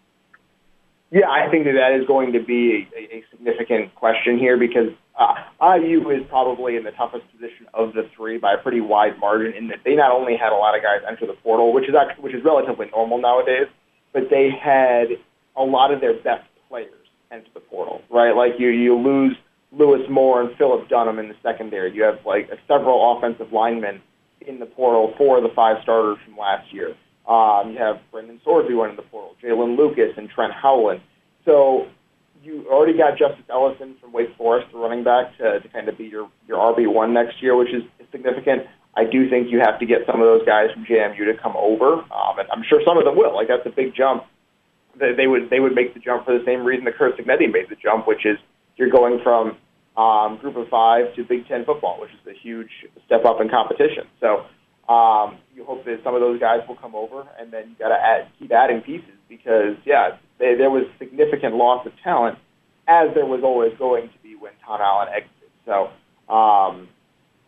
[1.10, 4.88] Yeah, I think that that is going to be a, a significant question here because
[5.18, 5.34] uh,
[5.76, 9.54] IU is probably in the toughest position of the three by a pretty wide margin
[9.54, 11.94] in that they not only had a lot of guys enter the portal, which is
[11.94, 13.68] actually, which is relatively normal nowadays,
[14.12, 15.08] but they had
[15.56, 16.92] a lot of their best players
[17.30, 18.36] enter the portal, right?
[18.36, 19.36] Like you, you lose
[19.72, 21.94] Louis Moore and Phillip Dunham in the secondary.
[21.94, 24.00] You have like several offensive linemen
[24.40, 26.94] in the portal for the five starters from last year.
[27.28, 31.00] Um, you have Brendan Sorsby went in the portal, Jaylin Lucas and Trent Howland.
[31.44, 31.86] So
[32.42, 35.98] you already got Justice Ellison from Wake Forest, the running back, to, to kind of
[35.98, 38.62] be your, your RB1 next year, which is significant.
[38.96, 41.54] I do think you have to get some of those guys from JMU to come
[41.56, 43.34] over, um, and I'm sure some of them will.
[43.34, 44.24] Like that's a big jump.
[44.98, 47.52] They they would they would make the jump for the same reason that Curt Cignetti
[47.52, 48.38] made the jump, which is
[48.78, 49.58] you're going from
[50.00, 52.70] um, Group of Five to Big Ten football, which is a huge
[53.04, 54.06] step up in competition.
[54.20, 54.46] So
[54.92, 57.88] um, you hope that some of those guys will come over, and then you got
[57.88, 62.38] to add, keep adding pieces because yeah, they, there was significant loss of talent,
[62.86, 65.50] as there was always going to be when Tom Allen exited.
[65.66, 65.90] So
[66.32, 66.88] um,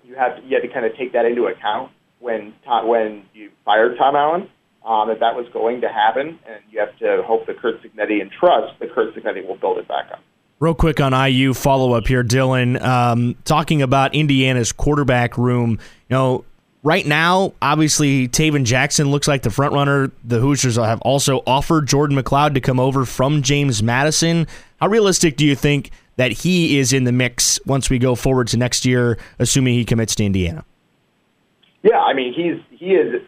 [0.03, 3.24] you have to, you had to kind of take that into account when Tom, when
[3.33, 4.49] you fired Tom Allen.
[4.81, 8.22] Um, that that was going to happen, and you have to hope that Curt Cignetti
[8.22, 10.20] and trust that Curt Cignetti will build it back up.
[10.61, 12.80] Real quick on IU follow up here, Dylan.
[12.82, 15.70] Um, talking about Indiana's quarterback room.
[15.70, 16.44] You know,
[16.82, 20.12] right now, obviously, Tayven Jackson looks like the front runner.
[20.22, 24.46] The Hoosiers have also offered Jordan McCloud to come over from James Madison.
[24.80, 28.48] How realistic do you think that he is in the mix once we go forward
[28.48, 30.66] to next year, assuming he commits to Indiana?
[31.82, 33.22] Yeah, I mean, he's he is.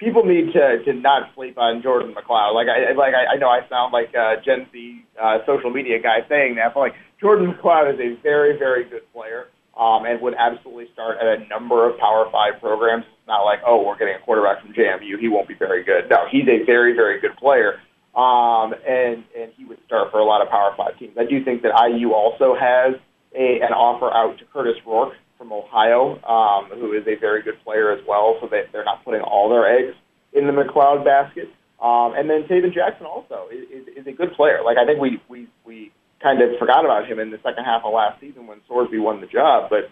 [0.00, 2.54] People need to to not sleep on Jordan McCloud.
[2.54, 6.00] Like I like I, I know I sound like a Gen Z uh, social media
[6.00, 9.48] guy saying that, but like Jordan McCloud is a very very good player
[9.78, 13.04] um, and would absolutely start at a number of Power Five programs.
[13.06, 15.18] It's not like, oh, we're getting a quarterback from JMU.
[15.18, 16.08] He won't be very good.
[16.10, 17.80] No, he's a very, very good player,
[18.14, 21.16] um, and and he would start for a lot of Power Five teams.
[21.18, 22.94] I do think that IU also has
[23.34, 27.56] a, an offer out to Kurtis Rourke from Ohio, um, who is a very good
[27.64, 28.36] player as well.
[28.42, 29.96] So they, they're not putting all their eggs
[30.34, 31.48] in the McCloud basket.
[31.80, 34.60] Um, and then Tayven Jackson also is, is, is a good player.
[34.62, 37.80] Like I think we we we kind of forgot about him in the second half
[37.86, 39.70] of last season when Sorsby won the job.
[39.70, 39.88] But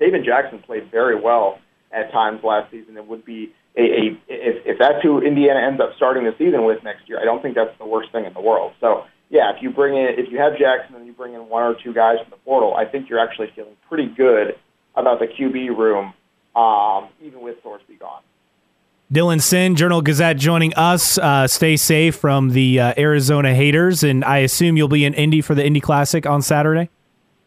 [0.00, 1.60] Tayven Jackson played very well
[1.92, 5.80] at times last season and would be a, a if, if that's who Indiana ends
[5.80, 8.34] up starting the season with next year, I don't think that's the worst thing in
[8.34, 8.72] the world.
[8.80, 9.04] So
[9.34, 11.74] yeah, if you bring in if you have Jackson and you bring in one or
[11.74, 14.56] two guys from the portal, I think you're actually feeling pretty good
[14.94, 16.14] about the QB room,
[16.54, 18.22] um, even with Sorsby gone.
[19.12, 21.18] Dylan Sinn, Journal Gazette, joining us.
[21.18, 25.40] Uh, stay safe from the uh, Arizona haters, and I assume you'll be in Indy
[25.40, 26.88] for the Indy Classic on Saturday.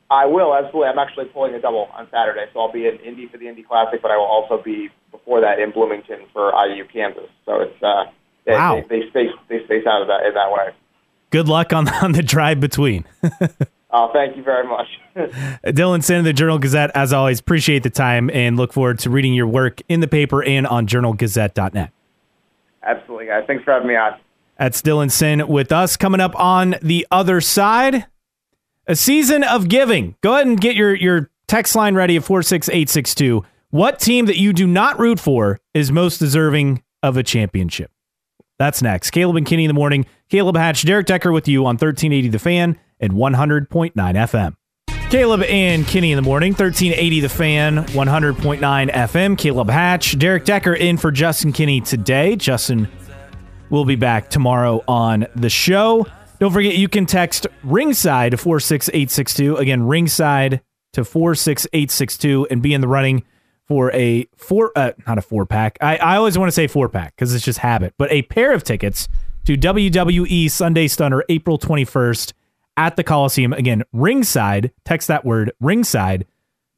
[0.09, 0.89] I will absolutely.
[0.89, 3.63] I'm actually pulling a double on Saturday, so I'll be in Indy for the Indy
[3.63, 7.29] Classic, but I will also be before that in Bloomington for IU Kansas.
[7.45, 8.11] So it's uh,
[8.45, 8.83] they, wow.
[8.89, 10.73] they, they space they space out of that in that way.
[11.29, 13.05] Good luck on on the drive between.
[13.89, 14.87] Oh, thank you very much.
[15.65, 19.09] Dylan Sinn of the Journal Gazette, as always, appreciate the time and look forward to
[19.09, 21.91] reading your work in the paper and on journalgazette.net.
[22.83, 23.45] Absolutely, guys.
[23.47, 24.19] Thanks for having me on.
[24.59, 25.95] That's Dylan Sinn with us.
[25.95, 28.05] Coming up on the other side,
[28.87, 30.15] a season of giving.
[30.21, 33.43] Go ahead and get your, your text line ready at 46862.
[33.69, 37.89] What team that you do not root for is most deserving of a championship?
[38.59, 39.11] That's next.
[39.11, 40.05] Caleb and Kenny in the morning.
[40.29, 44.55] Caleb Hatch, Derek Decker with you on 1380 The Fan and 100.9 FM.
[45.09, 49.37] Caleb and Kenny in the morning, 1380 The Fan, 100.9 FM.
[49.37, 52.35] Caleb Hatch, Derek Decker in for Justin Kenny today.
[52.35, 52.89] Justin
[53.69, 56.05] will be back tomorrow on the show.
[56.39, 59.55] Don't forget, you can text ringside to 46862.
[59.55, 60.61] Again, ringside
[60.93, 63.23] to 46862 and be in the running
[63.67, 65.77] for a four, uh, not a four pack.
[65.81, 68.53] I, I always want to say four pack because it's just habit, but a pair
[68.53, 69.07] of tickets
[69.45, 72.33] to WWE Sunday Stunner April 21st
[72.77, 73.53] at the Coliseum.
[73.53, 76.25] Again, ringside, text that word ringside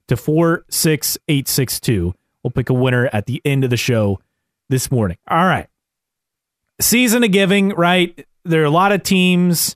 [0.08, 2.14] to 46862.
[2.44, 4.20] We'll pick a winner at the end of the show
[4.70, 5.18] this morning.
[5.28, 5.68] All right.
[6.82, 8.26] Season of giving, right?
[8.46, 9.76] There are a lot of teams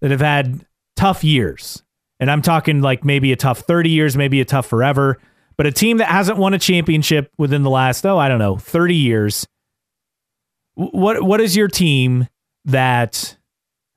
[0.00, 1.82] that have had tough years.
[2.18, 5.18] And I'm talking like maybe a tough 30 years, maybe a tough forever.
[5.56, 8.56] But a team that hasn't won a championship within the last, oh, I don't know,
[8.56, 9.46] 30 years.
[10.74, 12.28] What what is your team
[12.66, 13.36] that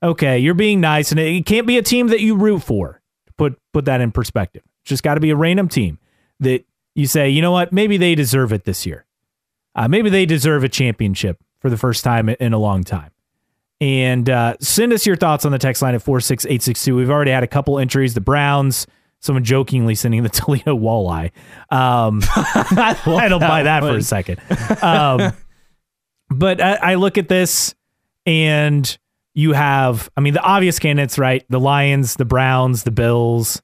[0.02, 3.02] okay, you're being nice, and it can't be a team that you root for.
[3.36, 4.62] Put put that in perspective.
[4.82, 5.98] It's just got to be a random team
[6.40, 9.06] that you say, you know what, maybe they deserve it this year.
[9.74, 13.10] Uh, maybe they deserve a championship for the first time in a long time.
[13.80, 16.94] And uh, send us your thoughts on the text line at 46862.
[16.94, 18.14] We've already had a couple entries.
[18.14, 18.86] The Browns,
[19.20, 21.30] someone jokingly sending the Toledo walleye.
[21.70, 24.40] Um, I don't buy that for a second.
[24.82, 25.32] Um,
[26.30, 27.74] but I, I look at this
[28.26, 28.98] and
[29.34, 31.44] you have, I mean, the obvious candidates, right?
[31.48, 33.62] The Lions, the Browns, the Bills.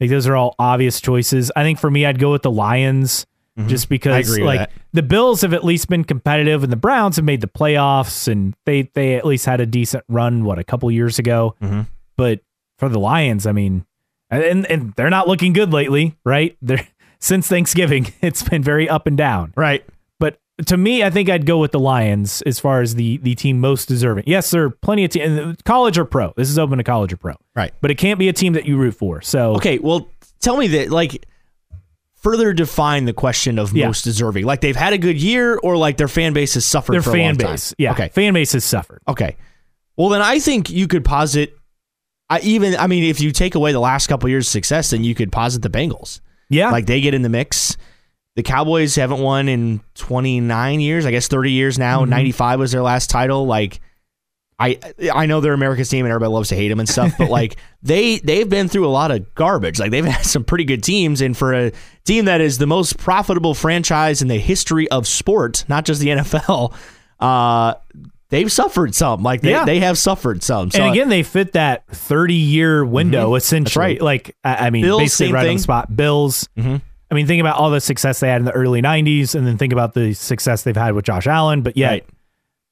[0.00, 1.50] Like those are all obvious choices.
[1.56, 3.26] I think for me, I'd go with the Lions
[3.58, 3.68] mm-hmm.
[3.68, 7.40] just because, like, the Bills have at least been competitive, and the Browns have made
[7.40, 10.44] the playoffs, and they they at least had a decent run.
[10.44, 11.82] What a couple years ago, mm-hmm.
[12.16, 12.40] but
[12.78, 13.85] for the Lions, I mean,
[14.30, 16.56] and and they're not looking good lately, right?
[16.62, 16.86] They're
[17.18, 19.84] since Thanksgiving, it's been very up and down, right?
[20.18, 23.34] But to me, I think I'd go with the Lions as far as the the
[23.34, 24.24] team most deserving.
[24.26, 26.32] Yes, there are plenty of teams, college or pro.
[26.36, 27.72] This is open to college or pro, right?
[27.80, 29.20] But it can't be a team that you root for.
[29.22, 30.08] So okay, well,
[30.40, 31.26] tell me that like
[32.16, 33.86] further define the question of Yeah.
[33.86, 34.44] most deserving.
[34.46, 36.92] Like they've had a good year, or like their fan base has suffered.
[36.94, 37.50] Their for a fan long time?
[37.52, 37.74] base.
[37.78, 37.92] Yeah.
[37.92, 38.08] Okay.
[38.08, 39.00] Fan base has suffered.
[39.06, 39.36] Okay.
[39.96, 41.56] Well, then I think you could posit.
[42.28, 42.76] I even.
[42.76, 45.30] I mean, if you take away the last couple years' of success, then you could
[45.30, 46.20] posit the Bengals.
[46.48, 46.70] Yeah.
[46.70, 47.76] Like they get in the mix.
[48.34, 51.06] The Cowboys haven't won in 29 years.
[51.06, 52.02] I guess 30 years now.
[52.02, 52.10] Mm-hmm.
[52.10, 53.46] 95 was their last title.
[53.46, 53.80] Like
[54.58, 54.78] I
[55.12, 57.56] I know they're America's team and everybody loves to hate them and stuff, but like
[57.82, 59.78] they they've been through a lot of garbage.
[59.78, 61.72] Like they've had some pretty good teams and for a
[62.04, 66.08] team that is the most profitable franchise in the history of sport, not just the
[66.08, 66.74] NFL,
[67.20, 67.74] uh
[68.30, 69.22] they've suffered some.
[69.22, 69.64] Like they, Yeah.
[69.64, 70.70] they have suffered some.
[70.70, 73.80] So and again, they fit that 30 year window essentially.
[73.82, 74.02] right.
[74.02, 75.94] Like, I, I mean, Bills, basically right on the spot.
[75.96, 76.48] Bills.
[76.58, 76.80] Mhm.
[77.10, 79.56] I mean, think about all the success they had in the early 90s and then
[79.58, 81.62] think about the success they've had with Josh Allen.
[81.62, 82.06] But yeah, Right.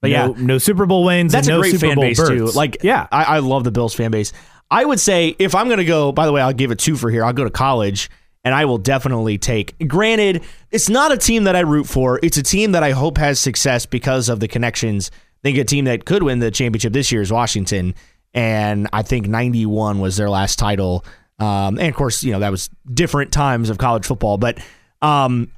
[0.03, 0.27] but yeah.
[0.27, 1.33] no, no Super Bowl wins.
[1.33, 2.47] That's and a great Super fan Bowl base too.
[2.47, 3.07] Like, yeah.
[3.13, 4.33] I, I love the Bills fan base.
[4.71, 6.97] I would say if I'm going to go, by the way, I'll give it two
[6.97, 7.25] for here.
[7.25, 8.11] I'll go to college,
[8.43, 9.75] and I will definitely take.
[9.87, 12.19] Granted, it's not a team that I root for.
[12.23, 15.11] It's a team that I hope has success because of the connections.
[15.45, 17.95] Think a team that could win the championship this year is Washington,
[18.33, 21.05] and I think '91 was their last title.
[21.39, 24.59] Um, and of course, you know that was different times of college football, but
[25.03, 25.53] um,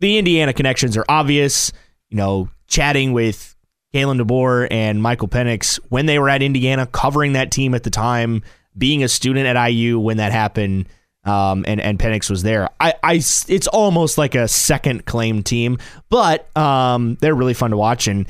[0.00, 1.72] the Indiana connections are obvious.
[2.08, 3.54] You know, chatting with
[3.92, 7.90] Kalen DeBoer and Michael Penix when they were at Indiana, covering that team at the
[7.90, 8.42] time,
[8.78, 10.88] being a student at IU when that happened,
[11.24, 12.70] um, and and Penix was there.
[12.80, 15.76] I, I, it's almost like a second claim team,
[16.08, 18.26] but um, they're really fun to watch and.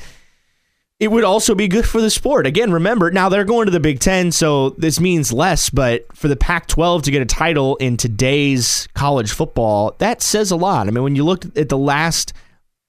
[0.99, 2.47] It would also be good for the sport.
[2.47, 6.27] Again, remember, now they're going to the Big Ten, so this means less, but for
[6.27, 10.87] the Pac 12 to get a title in today's college football, that says a lot.
[10.87, 12.33] I mean, when you look at the last,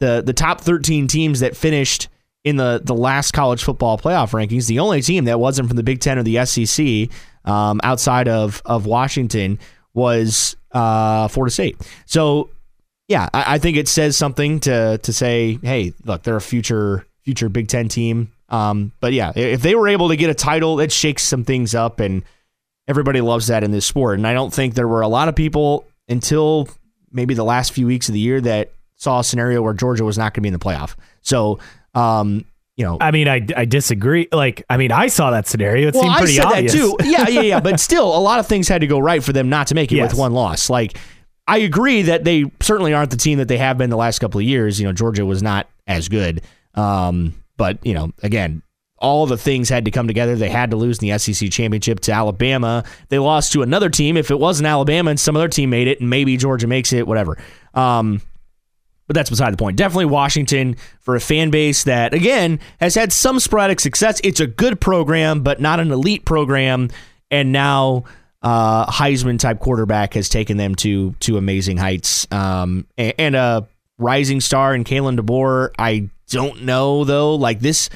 [0.00, 2.08] the, the top 13 teams that finished
[2.44, 5.82] in the, the last college football playoff rankings, the only team that wasn't from the
[5.82, 7.10] Big Ten or the SEC
[7.44, 9.58] um, outside of, of Washington
[9.92, 11.76] was uh, Florida State.
[12.06, 12.48] So,
[13.06, 17.06] yeah, I, I think it says something to to say, hey, look, they're a future
[17.28, 18.32] future Big Ten team.
[18.48, 21.74] Um, but yeah, if they were able to get a title, it shakes some things
[21.74, 22.22] up, and
[22.86, 24.16] everybody loves that in this sport.
[24.18, 26.70] And I don't think there were a lot of people until
[27.12, 30.16] maybe the last few weeks of the year that saw a scenario where Georgia was
[30.16, 30.94] not going to be in the playoff.
[31.20, 31.58] So,
[31.94, 32.46] um,
[32.78, 34.26] you know, I mean, I, I disagree.
[34.32, 35.88] Like, I mean, I saw that scenario.
[35.88, 36.72] It well, seemed I pretty said obvious.
[36.72, 36.96] that too.
[37.04, 37.60] Yeah, yeah, yeah.
[37.60, 39.92] But still, a lot of things had to go right for them not to make
[39.92, 40.12] it Yes.
[40.12, 40.70] with one loss.
[40.70, 40.96] Like,
[41.46, 44.40] I agree that they certainly aren't the team that they have been the last couple
[44.40, 44.80] of years.
[44.80, 46.40] You know, Georgia was not as good.
[46.78, 48.62] Um, but you know, again,
[48.98, 50.36] all the things had to come together.
[50.36, 52.84] They had to lose in the SEC championship to Alabama.
[53.08, 54.16] They lost to another team.
[54.16, 57.06] If it wasn't Alabama and some other team made it, and maybe Georgia makes it,
[57.06, 57.38] whatever.
[57.74, 58.20] Um,
[59.06, 59.76] but that's beside the point.
[59.76, 64.20] Definitely Washington for a fan base that, again, has had some sporadic success.
[64.22, 66.90] It's a good program, but not an elite program.
[67.30, 68.04] And now
[68.42, 72.26] uh, Heisman type quarterback has taken them to to amazing heights.
[72.30, 75.70] Um, and, and a rising star in Kalen DeBoer.
[75.78, 77.34] I don't know though.
[77.34, 77.90] Like this.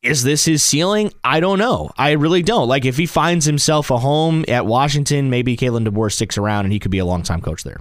[0.00, 1.12] Is this his ceiling?
[1.24, 1.90] I don't know.
[1.98, 2.68] I really don't.
[2.68, 6.72] Like, if he finds himself a home at Washington, maybe Kalen DeBoer sticks around and
[6.72, 7.80] he could be a long time coach there.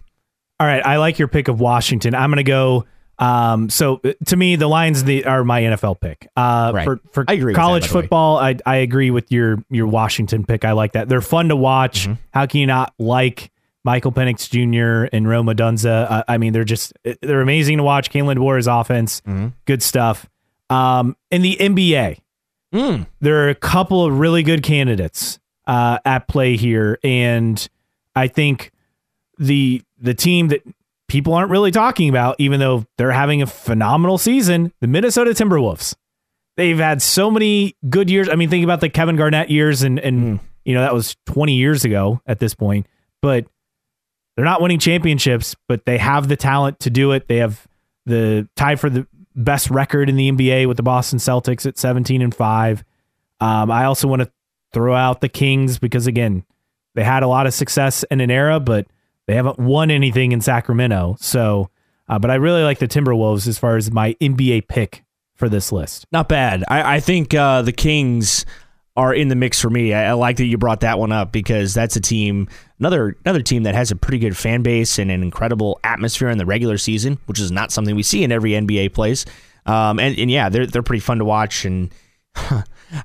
[0.60, 2.16] All right, I like your pick of Washington.
[2.16, 2.86] I'm going to go.
[3.20, 6.28] Um, so to me, the Lions the, are my NFL pick.
[6.36, 6.84] Uh, Right.
[6.86, 8.02] For for I agree with that, college way.
[8.02, 10.66] football, I I agree with your your Washington pick.
[10.66, 11.10] I like that.
[11.10, 12.08] They're fun to watch.
[12.08, 12.14] Mm-hmm.
[12.32, 13.52] How can you not like
[13.84, 15.08] Michael Penix Jr.
[15.16, 15.86] and Rome Odunze?
[15.86, 18.10] Uh, I mean, they're just they're amazing to watch.
[18.12, 19.48] Kalen DeBoer's offense, Mm-hmm.
[19.66, 20.28] good stuff.
[20.70, 22.20] Um, in the NBA,
[22.74, 23.08] Mm.
[23.22, 27.66] there are a couple of really good candidates uh, at play here, and
[28.14, 28.72] I think
[29.40, 30.62] the the team that
[31.08, 35.95] people aren't really talking about, even though they're having a phenomenal season, the Minnesota Timberwolves.
[36.58, 38.28] They've had so many good years.
[38.28, 41.54] I mean, think about the Kevin Garnett years, and and you know that was twenty
[41.54, 42.86] years ago at this point,
[43.22, 43.45] but
[44.38, 47.28] they're not winning championships, but they have the talent to do it.
[47.28, 47.68] They have
[48.06, 52.22] the tie for the best record in the NBA with the Boston Celtics at 17
[52.22, 52.84] and 5.
[53.42, 54.32] Um, I also want to
[54.74, 56.46] throw out the Kings because again,
[56.94, 58.86] they had a lot of success in an era, but
[59.26, 61.18] they haven't won anything in Sacramento.
[61.20, 61.72] So,
[62.08, 65.04] uh, but I really like the Timberwolves as far as my NBA pick
[65.34, 66.06] for this list.
[66.12, 66.64] Not bad.
[66.68, 68.46] I, I think uh, the Kings
[68.96, 69.94] are in the mix for me.
[69.94, 73.41] I, I like that you brought that one up because that's a team, another another
[73.41, 76.78] team that has a pretty good fan base and an incredible atmosphere in the regular
[76.78, 79.26] season, which is not something we see in every NBA place.
[79.66, 81.66] Um, and, and yeah, they're they're pretty fun to watch.
[81.66, 81.91] And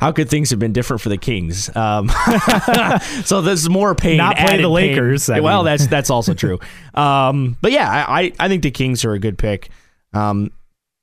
[0.01, 1.75] how could things have been different for the Kings?
[1.75, 2.09] Um,
[3.25, 4.17] so there's more pain.
[4.17, 4.69] Not play the.
[4.69, 6.59] Lakers, I well, that's that's also true.
[6.95, 9.71] Um, but yeah, I, I I think the Kings are a good pick.
[10.13, 10.51] Um,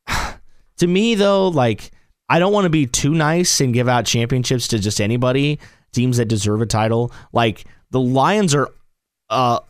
[0.77, 1.89] to me though, like
[2.29, 5.59] I don't want to be too nice and give out championships to just anybody.
[5.91, 8.69] Teams that deserve a title, like the Lions are
[9.29, 9.61] a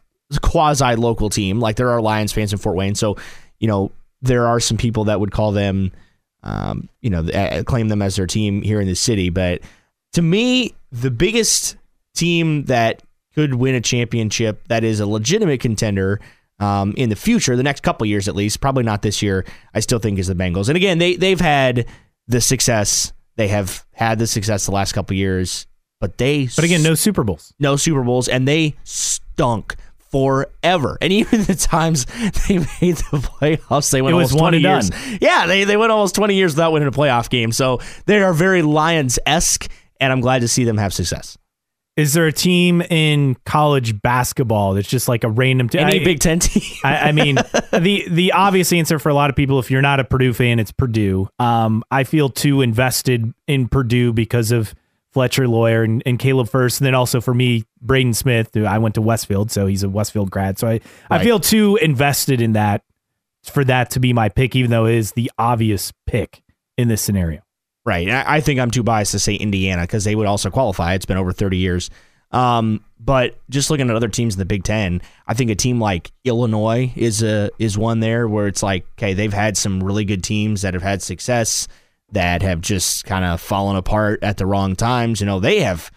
[0.42, 1.60] quasi local team.
[1.60, 3.18] Like there are Lions fans in Fort Wayne, so
[3.60, 3.92] you know
[4.22, 5.92] there are some people that would call them,
[6.44, 9.30] um, you know, claim them as their team here in the city.
[9.30, 9.62] But
[10.14, 11.78] to me, the biggest
[12.16, 13.02] team that
[13.36, 16.20] could win a championship that is a legitimate contender
[16.60, 19.46] um, in the future, the next couple years at least, probably not this year.
[19.74, 20.68] I still think is the Bengals.
[20.68, 21.86] And again, they they've had
[22.28, 23.14] the success.
[23.38, 25.66] They have had the success the last couple years,
[26.00, 27.54] but they But again, no Super Bowls.
[27.60, 29.76] no Super Bowls, and they stunk
[30.12, 30.98] forever.
[31.02, 32.06] And even the times
[32.48, 34.90] they made the playoffs, they went It was almost 20 years.
[34.90, 35.18] done.
[35.22, 37.52] Yeah, they, they went almost 20 years without winning a playoff game.
[37.52, 39.70] So they are very Lions esque,
[40.00, 41.38] and I'm glad to see them have success.
[41.98, 45.82] Is there a team in college basketball that's just like a random team?
[45.82, 46.64] Any Big Ten team.
[46.86, 47.36] I, I mean,
[47.74, 50.60] the the obvious answer for a lot of people, if you're not a Purdue fan,
[50.60, 51.28] it's Purdue.
[51.40, 54.74] Um, I feel too invested in Purdue because of
[55.12, 58.52] Fletcher Loyer and, and Caleb Furst, and then also for me, Braden Smith.
[58.54, 60.60] Who I went to Westfield, so he's a Westfield grad.
[60.60, 60.80] So I,
[61.10, 62.84] I feel too invested in that
[63.44, 66.44] for that to be my pick, even though it is the obvious pick
[66.78, 67.42] in this scenario.
[67.86, 68.10] Right.
[68.10, 70.94] I I think I'm too biased to say Indiana because they would also qualify.
[70.94, 71.90] It's been over 30 years.
[72.32, 75.80] Um, but just looking at other teams in the Big Ten, I think a team
[75.80, 80.06] like Illinois is a is one there where it's like, okay, they've had some really
[80.06, 81.68] good teams that have had success
[82.12, 85.20] that have just kind of fallen apart at the wrong times.
[85.20, 85.92] You know, they have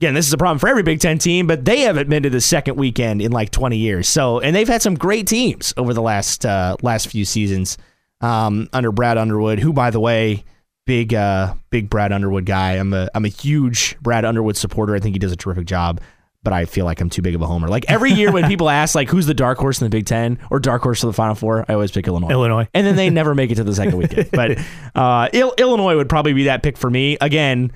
[0.00, 2.30] again, this is a problem for every Big Ten team, but they haven't been to
[2.30, 4.08] the second weekend in like 20 years.
[4.08, 7.76] So, and they've had some great teams over the last uh, last few seasons
[8.20, 10.44] um, under Brad Underwood, who, by the way,
[10.86, 12.72] big uh, big Brad Underwood guy.
[12.72, 14.94] I'm a I'm a huge Brad Underwood supporter.
[14.94, 16.00] I think he does a terrific job.
[16.42, 17.68] But I feel like I'm too big of a homer.
[17.68, 20.38] Like every year when people ask like who's the dark horse in the Big Ten
[20.50, 22.66] or dark horse to the Final Four, I always pick Illinois Illinois.
[22.72, 24.30] and then they never make it to the second weekend.
[24.32, 24.58] But
[24.94, 27.18] uh, Il- Illinois would probably be that pick for me.
[27.20, 27.72] Again,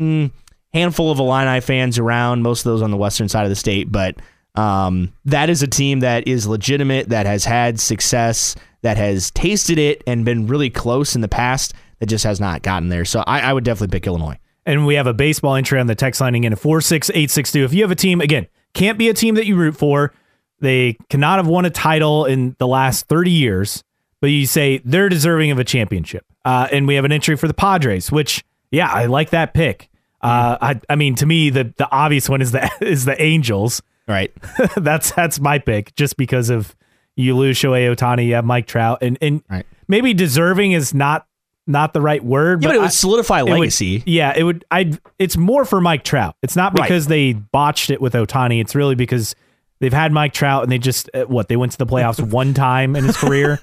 [0.00, 0.30] mm,
[0.72, 3.90] handful of Illini fans around, most of those on the western side of the state,
[3.90, 4.16] but
[4.54, 9.78] um, that is a team that is legitimate, that has had success, that has tasted
[9.78, 13.04] it and been really close in the past, that just has not gotten there.
[13.04, 14.38] So I, I would definitely pick Illinois.
[14.66, 17.64] And we have a baseball entry on the text line in at 46862.
[17.64, 20.12] If you have a team, again, can't be a team that you root for.
[20.60, 23.84] They cannot have won a title in the last 30 years,
[24.20, 26.24] but you say they're deserving of a championship.
[26.44, 29.88] Uh, and we have an entry for the Padres, which, yeah, I like that pick.
[30.20, 33.82] Uh, I, I mean, to me, the, the obvious one is the is the Angels.
[34.08, 34.32] Right.
[34.76, 36.74] that's that's my pick, just because of
[37.16, 39.66] you lose Shohei Ohtani, you have Mike Trout, and and Right.
[39.88, 41.26] maybe deserving is not
[41.66, 44.02] not the right word, Yeah, but it I- would solidify it would- legacy.
[44.06, 44.64] yeah, it would.
[44.70, 44.92] I.
[45.18, 46.36] It's more for Mike Trout.
[46.42, 46.82] It's not Right.
[46.88, 48.60] because they botched it with Ohtani.
[48.60, 49.34] It's really because
[49.80, 52.54] they've had Mike Trout and they just uh, what they went to the playoffs one
[52.54, 53.58] time in his career.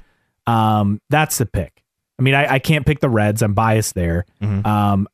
[0.48, 1.82] Um, that's the pick.
[2.20, 3.42] I mean, I, I can't pick the Reds.
[3.42, 4.26] I'm biased there.
[4.42, 4.66] Mhm.
[4.66, 5.08] Um,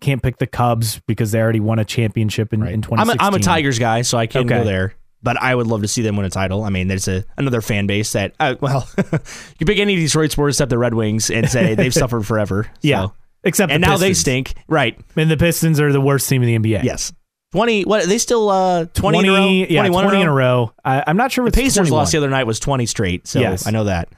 [0.00, 3.34] can't pick the Cubs because they already won a championship in, in I'm a, I'm
[3.34, 4.48] a Tigers guy, so I can Okay.
[4.58, 4.94] go there.
[5.22, 6.62] But I would love to see them win a title.
[6.62, 8.88] I mean, there's a another fan base that, uh, well,
[9.58, 12.64] you pick any Detroit sports except the Red Wings and say they've suffered forever.
[12.64, 12.70] So.
[12.82, 13.08] Yeah,
[13.42, 14.54] except and the now they stink.
[14.68, 14.98] Right?
[15.16, 16.84] And the Pistons are the worst team in the NBA.
[16.84, 17.12] Yes.
[17.52, 17.84] Twenty.
[17.84, 18.04] What?
[18.04, 19.48] Are they still uh, twenty, in a row?
[19.48, 20.72] yeah, 21 20 in a row.
[20.84, 21.98] I, I'm not sure The Pacers 21.
[21.98, 23.26] lost the other night was twenty straight.
[23.26, 23.66] So Yes.
[23.66, 24.08] I know that.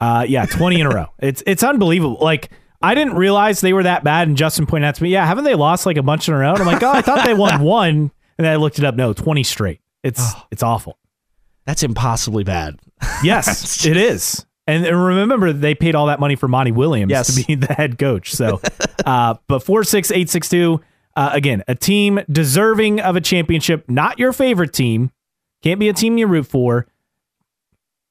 [0.00, 1.06] Uh, yeah, 20 in a row.
[1.18, 2.18] It's it's unbelievable.
[2.20, 2.50] Like
[2.80, 4.28] I didn't realize they were that bad.
[4.28, 6.38] And Justin pointed out to me, yeah, haven't they lost like a bunch in a
[6.38, 6.52] row?
[6.52, 8.12] And I'm like, oh, I thought they won one.
[8.38, 8.94] And then I looked it up.
[8.94, 9.80] No, 20 straight.
[10.02, 10.42] It's Oh.
[10.50, 10.98] it's awful.
[11.66, 12.78] That's impossibly bad.
[13.22, 14.44] Yes, it is.
[14.66, 17.34] And, and remember, they paid all that money for Monty Williams Yes.
[17.34, 18.32] to be the head coach.
[18.34, 18.60] So,
[19.06, 20.80] uh, but four six eight six two.
[21.16, 25.10] Uh, again, a team deserving of a championship, not your favorite team.
[25.62, 26.86] Can't be a team you root for.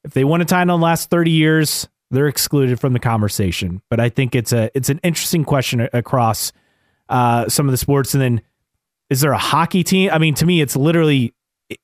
[0.03, 3.81] If they won a title in the last 30 years, they're excluded from the conversation.
[3.89, 6.51] But I think it's a it's an interesting question across
[7.09, 8.13] uh, some of the sports.
[8.13, 8.41] And then,
[9.09, 10.09] is there a hockey team?
[10.11, 11.33] I mean, to me, it's literally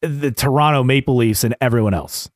[0.01, 2.29] the Toronto Maple Leafs and everyone else.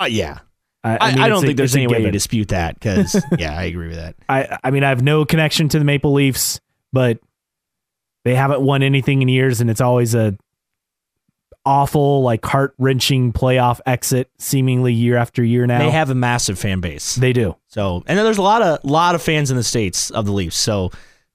[0.00, 0.38] Uh, yeah.
[0.84, 3.56] I, I, mean, I don't a- think there's any way to dispute that because yeah,
[3.56, 4.16] I agree with that.
[4.28, 6.60] I I mean, I have no connection to the Maple Leafs,
[6.92, 7.20] but
[8.24, 10.36] they haven't won anything in years, and it's always a
[11.64, 15.66] awful, like heart wrenching playoff exit, seemingly year after year.
[15.66, 17.14] Now They have a massive fan base.
[17.14, 17.56] they do.
[17.68, 20.32] So, and then there's a lot of lot of fans in the states of the
[20.32, 20.56] Leafs.
[20.56, 20.90] So,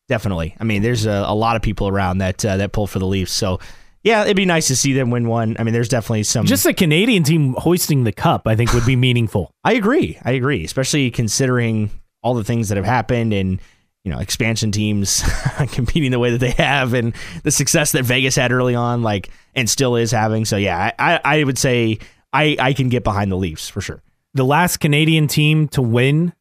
[0.08, 3.00] definitely, I mean, there's a, a lot of people around that uh, that pull for
[3.00, 3.32] the Leafs.
[3.32, 3.60] So,
[4.04, 5.56] yeah, it'd be nice to see them win one.
[5.60, 6.46] I mean, there's definitely some.
[6.46, 9.52] Just a Canadian team hoisting the cup, I think, would be meaningful.
[9.64, 10.18] I agree.
[10.24, 11.90] I agree, especially considering
[12.24, 13.60] all the things that have happened and
[14.04, 15.24] you know expansion teams
[15.72, 17.14] competing the way that they have and
[17.44, 20.46] the success that Vegas had early on, like and still is having.
[20.46, 22.00] So, yeah, I I, would say
[22.32, 24.02] I I can get behind the Leafs for sure.
[24.34, 26.34] The last Canadian team to win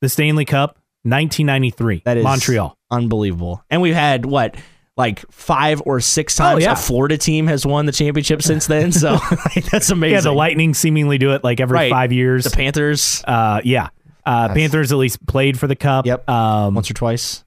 [0.00, 2.76] the Stanley Cup, 1993, That is Montreal.
[2.94, 3.62] Unbelievable.
[3.70, 4.56] And we've had what
[4.96, 6.62] like five or six times.
[6.62, 6.72] Oh, yeah.
[6.72, 8.92] A Florida team has won the championship since then.
[8.92, 9.12] So
[9.56, 10.14] like, that's amazing.
[10.14, 11.90] Yeah, the Lightning seemingly do it like every Right.
[11.90, 12.44] five years.
[12.44, 13.88] The Panthers uh, yeah.
[14.26, 16.06] Uh, Panthers at least played for the cup.
[16.06, 16.28] Yep.
[16.28, 17.44] Um, once or twice.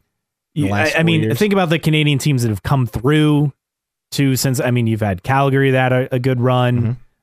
[0.53, 1.37] Yeah, I, I mean, years.
[1.39, 3.53] think about the Canadian teams that have come through
[4.11, 4.35] too.
[4.35, 6.81] Since I mean, you've had Calgary that a, a good run.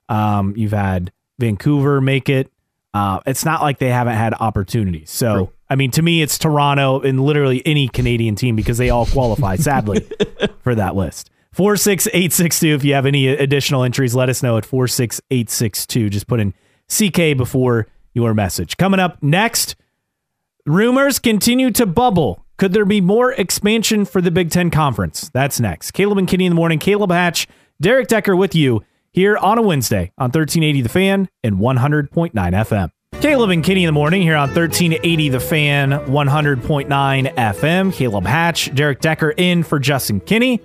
[0.08, 0.14] Mm-hmm.
[0.14, 2.50] Um, you've had Vancouver make it.
[2.92, 5.10] Uh, it's not like they haven't had opportunities.
[5.10, 5.52] So True.
[5.68, 9.56] I mean, to me, it's Toronto and literally any Canadian team because they all qualify.
[9.56, 10.06] sadly,
[10.62, 11.30] for that list.
[11.52, 12.74] Four six eight six two.
[12.74, 16.10] If you have any additional entries, let us know at four six eight six two.
[16.10, 16.52] Just put in
[16.88, 18.76] CK before your message.
[18.76, 19.76] Coming up next.
[20.66, 22.44] Rumors continue to bubble.
[22.56, 25.30] Could there be more expansion for the Big Ten Conference?
[25.34, 25.90] That's next.
[25.90, 26.78] Caleb and Kenny in the morning.
[26.78, 27.46] Caleb Hatch,
[27.80, 28.82] Derek Decker with you
[29.12, 32.90] here on a Wednesday on 1380 The Fan and 100.9 FM.
[33.20, 37.92] Caleb and Kenny in the morning here on 1380 The Fan, 100.9 FM.
[37.92, 40.60] Caleb Hatch, Derek Decker in for Justin Kenny.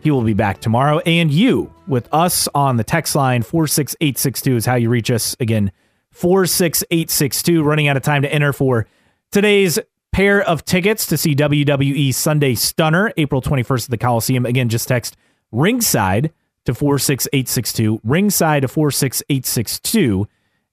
[0.00, 0.98] He will be back tomorrow.
[1.00, 5.36] And you with us on the text line 46862 is how you reach us.
[5.38, 5.70] Again,
[6.10, 7.62] 46862.
[7.62, 8.86] Running out of time to enter for
[9.30, 9.78] today's
[10.10, 14.44] pair of tickets to see WWE Sunday Stunner, April 21st at the Coliseum.
[14.46, 15.16] Again, just text
[15.52, 16.32] ringside
[16.64, 18.00] to 46862.
[18.04, 20.28] Ringside to 46862.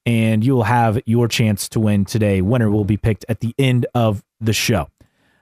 [0.05, 2.41] And you'll have your chance to win today.
[2.41, 4.87] Winner will be picked at the end of the show.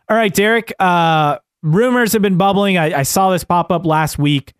[0.10, 0.74] All right, Derek.
[0.80, 2.78] Uh, rumors have been bubbling.
[2.78, 4.54] I, I saw this pop up last week.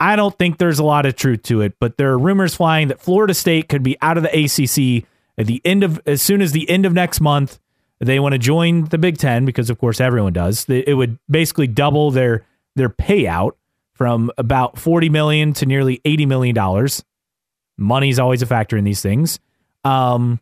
[0.00, 2.88] I don't think there's a lot of truth to it, but there are rumors flying
[2.88, 6.42] that Florida State could be out of the ACC at the end of as soon
[6.42, 7.58] as the end of next month.
[8.00, 10.68] They want to join the Big Ten because, of course, everyone does.
[10.68, 12.44] It would basically double their
[12.76, 13.52] their payout
[13.94, 17.04] from about forty million to nearly eighty million dollars.
[17.76, 19.40] Money's always a factor in these things.
[19.84, 20.40] Um,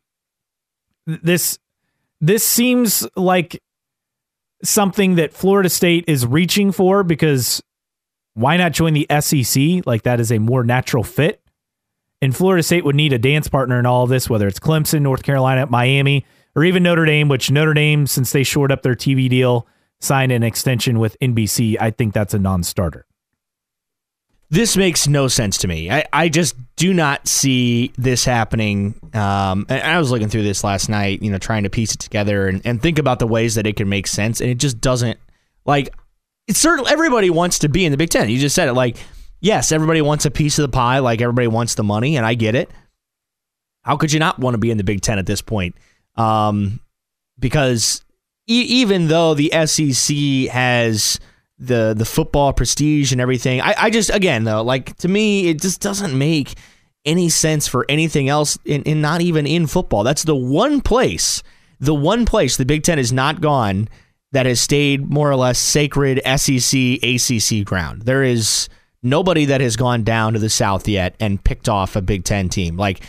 [1.06, 1.58] this
[2.20, 3.60] this seems like
[4.62, 7.62] something that Florida State is reaching for because
[8.34, 9.86] why not join the SEC?
[9.86, 11.42] Like that is a more natural fit.
[12.20, 15.02] And Florida State would need a dance partner in all of this, whether it's Clemson,
[15.02, 18.94] North Carolina, Miami, or even Notre Dame, which Notre Dame, since they shored up their
[18.94, 19.66] TV deal,
[20.00, 21.76] signed an extension with NBC.
[21.80, 23.06] I think that's a non starter.
[24.52, 25.90] This makes no sense to me.
[25.90, 28.94] I, I just do not see this happening.
[29.14, 32.00] Um, and I was looking through this last night, you know, trying to piece it
[32.00, 34.42] together and, and think about the ways that it can make sense.
[34.42, 35.18] And it just doesn't
[35.64, 35.94] like
[36.46, 38.28] it's certain everybody wants to be in the Big Ten.
[38.28, 38.98] You just said it like,
[39.40, 42.34] yes, everybody wants a piece of the pie, like everybody wants the money, and I
[42.34, 42.70] get it.
[43.80, 45.76] How could you not want to be in the Big Ten at this point?
[46.16, 46.78] Um,
[47.38, 48.04] because
[48.46, 51.18] e- even though the SEC has
[51.62, 55.60] the the football prestige and everything, I, I just again though, like to me, it
[55.60, 56.54] just doesn't make
[57.04, 60.04] any sense for anything else, in, in not even in football.
[60.04, 61.42] That's the one place,
[61.80, 63.88] the one place the Big Ten has not gone
[64.32, 68.02] that has stayed more or less sacred SEC ACC ground.
[68.02, 68.68] There is
[69.02, 72.48] nobody that has gone down to the South yet and picked off a Big Ten
[72.48, 73.02] team like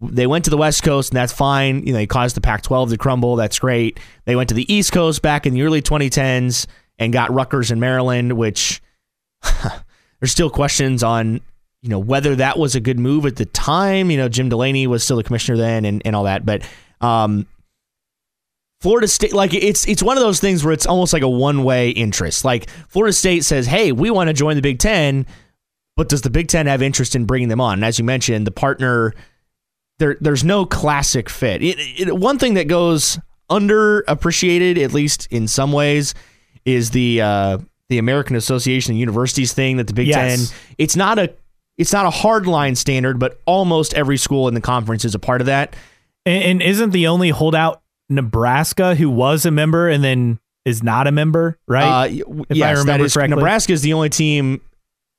[0.00, 1.86] they went to the West Coast, and that's fine.
[1.86, 3.36] You know, they caused the Pac-12 to crumble.
[3.36, 4.00] That's great.
[4.24, 6.66] They went to the East Coast back in the early 2010s
[7.00, 8.80] and got Rutgers and Maryland, which
[10.20, 11.40] there's still questions on,
[11.82, 14.10] you know, whether that was a good move at the time.
[14.10, 16.46] You know, Jim Delany was still the commissioner then, and, and all that.
[16.46, 16.62] But
[17.00, 17.46] um,
[18.82, 21.64] Florida State, like it's it's one of those things where it's almost like a one
[21.64, 22.44] way interest.
[22.44, 25.26] Like Florida State says, "Hey, we want to join the Big Ten,
[25.96, 28.46] but does the Big Ten have interest in bringing them on?" And as you mentioned,
[28.46, 29.14] the partner
[29.98, 31.62] there there's no classic fit.
[31.62, 33.18] It, it, one thing that goes
[33.50, 36.14] underappreciated, at least in some ways,
[36.64, 37.58] is the uh,
[37.88, 40.50] the American Association of Universities thing that the Big Yes.
[40.50, 40.58] Ten.
[40.78, 41.32] It's not a
[41.78, 45.18] it's not a hard line standard, but almost every school in the conference is a
[45.18, 45.74] part of that.
[46.26, 47.80] And, and isn't the only holdout
[48.10, 52.04] Nebraska who was a member and then is not a member, right?
[52.04, 52.08] Uh,
[52.50, 53.36] If yes, that remember is correctly.
[53.36, 54.60] Nebraska is the only team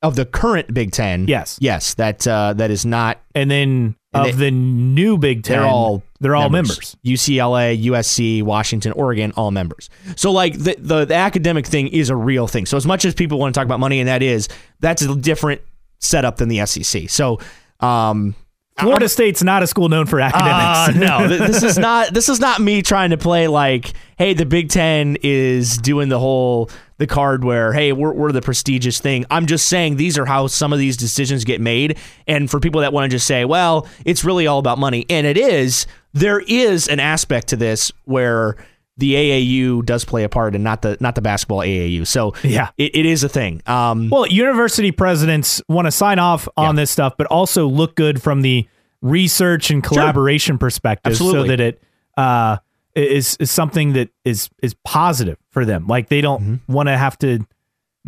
[0.04, 1.26] of the current Big Ten.
[1.28, 1.58] Yes.
[1.60, 3.20] yes, that uh, that is not.
[3.34, 6.96] and then And of they- the new Big Ten, They're all they're all members.
[7.04, 9.90] UCLA, USC, Washington, Oregon, all members.
[10.16, 12.68] So like the, the the academic thing is a real thing.
[12.68, 14.48] So as much as people want to talk about money, and that is
[14.80, 15.62] that's a different
[15.98, 17.10] setup than the SEC.
[17.10, 17.40] So
[17.80, 18.36] um,
[18.80, 20.96] Florida State's not a school known for academics.
[20.96, 24.46] uh, no, this is not this is not me trying to play like, hey, the
[24.46, 29.26] Big Ten is doing the whole the card where, hey, we're we're the prestigious thing.
[29.30, 31.98] I'm just saying these are how some of these decisions get made.
[32.28, 35.26] And for people that want to just say, well, it's really all about money, and
[35.28, 35.88] it is.
[36.14, 38.56] There is an aspect to this where
[38.98, 42.06] the AAU does play a part, and not the not the basketball AAU.
[42.06, 42.70] So Yeah.
[42.78, 43.62] it, it is a thing.
[43.66, 48.22] Um, Well, university presidents want to sign off on this stuff, but also look good
[48.22, 48.68] from the
[49.02, 51.82] research and collaboration perspective, so that it
[52.18, 52.58] uh,
[52.94, 55.88] is is something that is is positive for them.
[55.88, 56.74] Like they don't Mm-hmm.
[56.74, 57.40] want to have to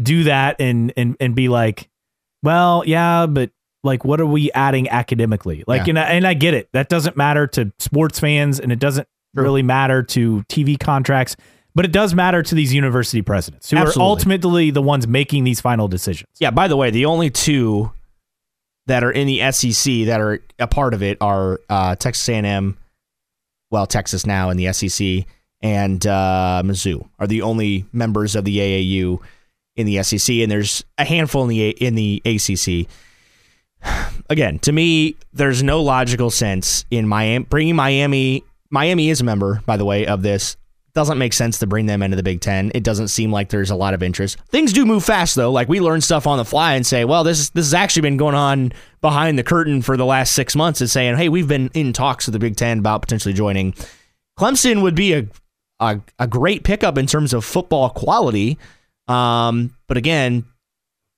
[0.01, 1.89] do that and and and be like,
[2.43, 3.51] well, yeah, but
[3.83, 5.63] like, what are we adding academically?
[5.67, 5.91] Like, Yeah.
[5.91, 6.69] and I, and I get it.
[6.73, 9.43] That doesn't matter to sports fans, and it doesn't True.
[9.43, 11.35] really matter to TV contracts,
[11.75, 14.01] but it does matter to these university presidents who Absolutely.
[14.01, 16.29] are ultimately the ones making these final decisions.
[16.39, 17.91] Yeah, by the way, the only two
[18.87, 22.77] that are in the SEC that are a part of it are uh, Texas A&M,
[23.71, 25.25] well, Texas now in the SEC,
[25.61, 29.19] and uh, Mizzou are the only members of the AAU
[29.75, 32.87] in the SEC, and there's a handful in the A- in the ACC.
[34.29, 38.43] Again, to me, there's no logical sense in Miami bringing Miami.
[38.69, 40.57] Miami is a member, by the way, of this.
[40.93, 42.71] Doesn't make sense to bring them into the Big Ten.
[42.75, 44.37] It doesn't seem like there's a lot of interest.
[44.49, 45.51] Things do move fast though.
[45.51, 48.03] Like we learn stuff on the fly and say, well, this is this has actually
[48.03, 50.81] been going on behind the curtain for the last six months.
[50.81, 53.73] Is saying, hey, we've been in talks with the Big Ten about potentially joining.
[54.39, 55.27] Clemson would be a
[55.79, 58.57] a, a great pickup in terms of football quality.
[59.07, 60.45] Um, but again,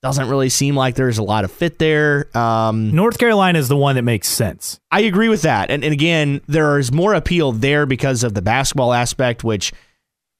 [0.01, 2.29] doesn't really seem like there's a lot of fit there.
[2.37, 4.79] Um, North Carolina is the one that makes sense.
[4.91, 5.71] I agree with that.
[5.71, 9.73] And, and again, there is more appeal there because of the basketball aspect, which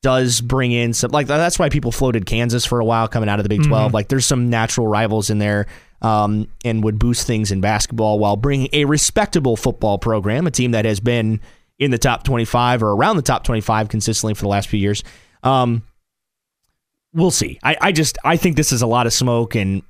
[0.03, 3.40] does bring in some like that's why people floated Kansas for a while coming out
[3.40, 3.91] of the Big 12.
[3.91, 5.65] Like there's some natural rivals in there
[6.03, 10.72] um, and would boost things in basketball while bringing a respectable football program, a team
[10.72, 11.41] that has been
[11.80, 15.03] in the top 25 or around the top 25 consistently for the last few years.
[15.41, 15.82] Um,
[17.15, 17.57] we'll see.
[17.63, 19.81] I, I just I think this is a lot of smoke and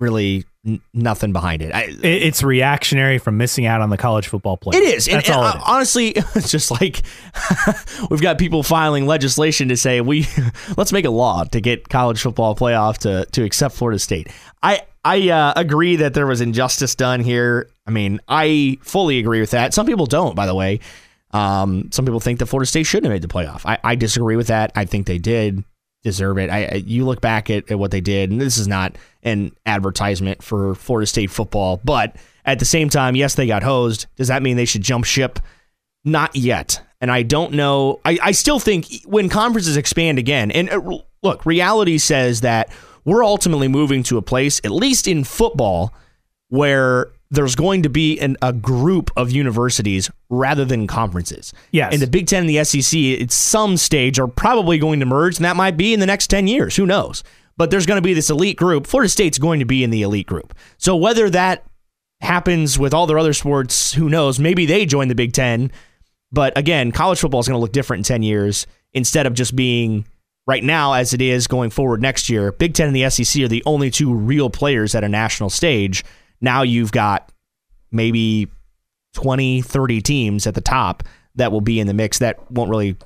[0.00, 1.72] really n- nothing behind it.
[1.72, 4.76] I, it's reactionary from missing out on the college football play.
[4.78, 5.06] it is.
[5.06, 5.62] That's and, all uh, it is.
[5.66, 7.02] honestly, it's just like
[8.10, 10.26] we've got people filing legislation to say we
[10.76, 14.28] let's make a law to get college football playoff to to accept Florida State.
[14.62, 17.68] I I uh, agree that there was injustice done here.
[17.86, 19.74] I mean, I fully agree with that.
[19.74, 20.80] Some people don't, by the way.
[21.32, 23.66] Um, some people think that Florida State shouldn't have made the playoff.
[23.66, 24.70] I, I disagree with that.
[24.76, 25.64] I think they did
[26.04, 26.50] deserve it.
[26.50, 30.42] I, you look back at, at what they did, and this is not an advertisement
[30.42, 32.14] for Florida State football, but
[32.44, 34.06] at the same time, yes, they got hosed.
[34.16, 35.40] Does that mean they should jump ship?
[36.04, 36.80] Not yet.
[37.00, 38.00] And I don't know.
[38.04, 42.70] I, I still think when conferences expand again, and uh, look, reality says that
[43.04, 45.92] we're ultimately moving to a place, at least in football,
[46.48, 51.52] where there's going to be an, a group of universities rather than conferences.
[51.70, 51.92] Yes.
[51.92, 55.36] And the Big Ten and the SEC at some stage are probably going to merge,
[55.36, 56.76] and that might be in the next 10 years.
[56.76, 57.22] Who knows?
[57.56, 58.86] But there's going to be this elite group.
[58.86, 60.54] Florida State's going to be in the elite group.
[60.76, 61.64] So whether that
[62.20, 64.40] happens with all their other sports, who knows?
[64.40, 65.70] Maybe they join the Big Ten.
[66.32, 69.54] But again, college football is going to look different in 10 years instead of just
[69.54, 70.04] being
[70.46, 72.52] right now as it is going forward next year.
[72.52, 76.04] Big Ten and the SEC are the only two real players at a national stage.
[76.40, 77.30] Now you've got
[77.90, 78.48] maybe
[79.14, 81.02] 20, 30 teams at the top
[81.36, 82.96] that will be in the mix that won't really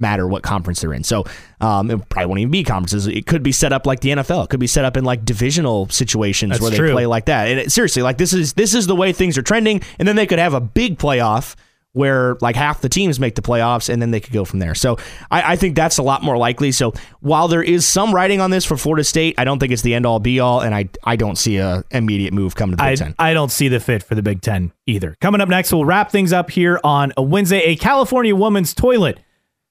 [0.00, 1.04] matter what conference they're in.
[1.04, 1.24] So
[1.60, 3.06] um, it probably won't even be conferences.
[3.06, 4.44] It could be set up like the NFL.
[4.44, 7.48] It could be set up in like divisional situations That's where they play like that.
[7.48, 9.80] And it, seriously, like this is this is the way things are trending.
[9.98, 11.54] And then they could have a big playoff
[11.94, 14.74] where like half the teams make the playoffs and then they could go from there.
[14.74, 14.98] So
[15.30, 16.72] I, I think that's a lot more likely.
[16.72, 19.82] So while there is some writing on this for Florida State, I don't think it's
[19.82, 22.76] the end all be all, and I I don't see a immediate move coming to
[22.76, 23.14] the I, Big Ten.
[23.18, 25.16] I don't see the fit for the Big Ten either.
[25.20, 27.62] Coming up next, we'll wrap things up here on a Wednesday.
[27.62, 29.20] A California woman's toilet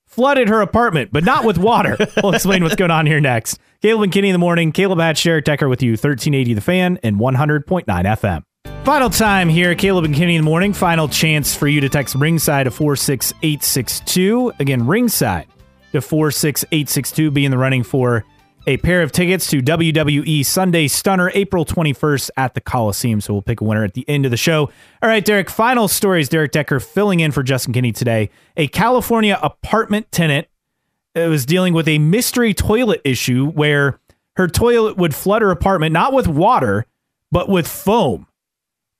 [0.06, 1.98] flooded her apartment, but not with water.
[2.24, 3.60] we'll explain what's going on here next.
[3.82, 4.72] Caleb and Kenny in the morning.
[4.72, 8.44] Caleb at Sherrick Decker with you, 1380 The Fan and 100.9 FM.
[8.84, 10.74] Final time here, Caleb and Kenny in the morning.
[10.74, 14.52] Final chance for you to text ringside to 46862.
[14.60, 15.48] Again, ringside
[15.94, 17.32] to 46862.
[17.32, 18.26] Be in the running for
[18.68, 23.22] a pair of tickets to WWE Sunday Stunner April 21st at the Coliseum.
[23.22, 24.70] So we'll pick a winner at the end of the show.
[25.02, 26.28] All right, Derek, final stories.
[26.28, 28.30] Derek Decker filling in for Justin Kenny today.
[28.58, 30.48] A California apartment tenant
[31.16, 34.00] uh, was dealing with a mystery toilet issue where
[34.36, 36.86] her toilet would flood her apartment, not with water,
[37.32, 38.28] but with foam.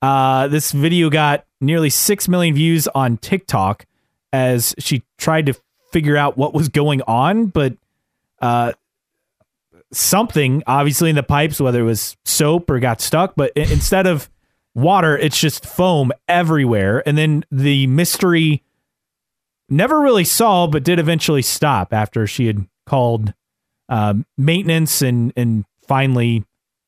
[0.04, 3.86] Uh, this video got nearly 6 million views on TikTok
[4.34, 5.54] as she tried to
[5.94, 7.78] figure out what was going on, but
[8.42, 8.74] uh,
[9.94, 14.30] something obviously in the pipes, whether it was soap or got stuck, but instead of
[14.76, 17.02] water, it's just foam everywhere.
[17.08, 18.62] And then the mystery
[19.70, 23.34] never really solved, but did eventually stop after she had called
[23.88, 26.44] um, maintenance and and finally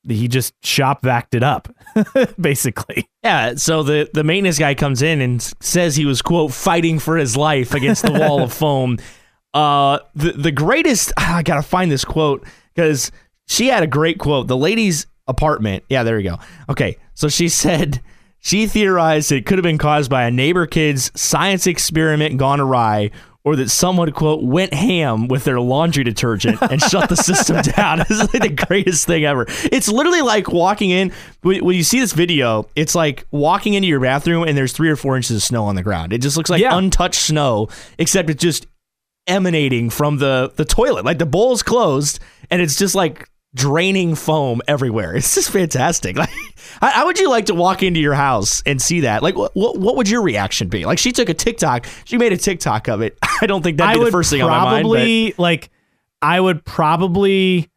[0.08, 1.68] he just shop vacked it up,
[2.40, 3.08] basically.
[3.22, 7.16] Yeah, so the the maintenance guy comes in and says he was quote fighting for
[7.16, 8.98] his life against the wall of foam.
[9.54, 13.10] Uh, the the greatest I gotta find this quote because
[13.48, 14.46] she had a great quote.
[14.48, 15.84] The lady's apartment.
[15.88, 16.38] Yeah, there we go.
[16.68, 18.00] Okay, so she said
[18.38, 23.10] she theorized it could have been caused by a neighbor kid's science experiment gone awry,
[23.46, 27.98] or that someone quote went ham with their laundry detergent and shut the system down.
[28.08, 29.46] This is like the greatest thing ever.
[29.72, 31.12] It's literally like walking in
[31.42, 32.68] when you see this video.
[32.74, 35.76] It's like walking into your bathroom and there's three or four inches of snow on
[35.76, 36.12] the ground.
[36.12, 36.76] It just looks like Yeah.
[36.76, 37.68] untouched snow,
[37.98, 38.66] except it's just
[39.28, 41.04] emanating from the the toilet.
[41.04, 42.18] Like the bowl's closed
[42.50, 45.16] and it's just like draining foam everywhere.
[45.16, 46.16] It's just fantastic.
[46.82, 49.22] Like, how, would you like to walk into your house and see that?
[49.22, 50.84] Like, what what, would your reaction be?
[50.84, 51.86] Like, she took a TikTok.
[52.04, 53.16] She made a TikTok of it.
[53.40, 54.82] I don't think that'd I be the first thing on my mind.
[54.82, 55.70] probably like
[56.20, 57.70] I would probably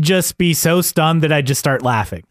[0.00, 2.22] just be so stunned that I just start laughing.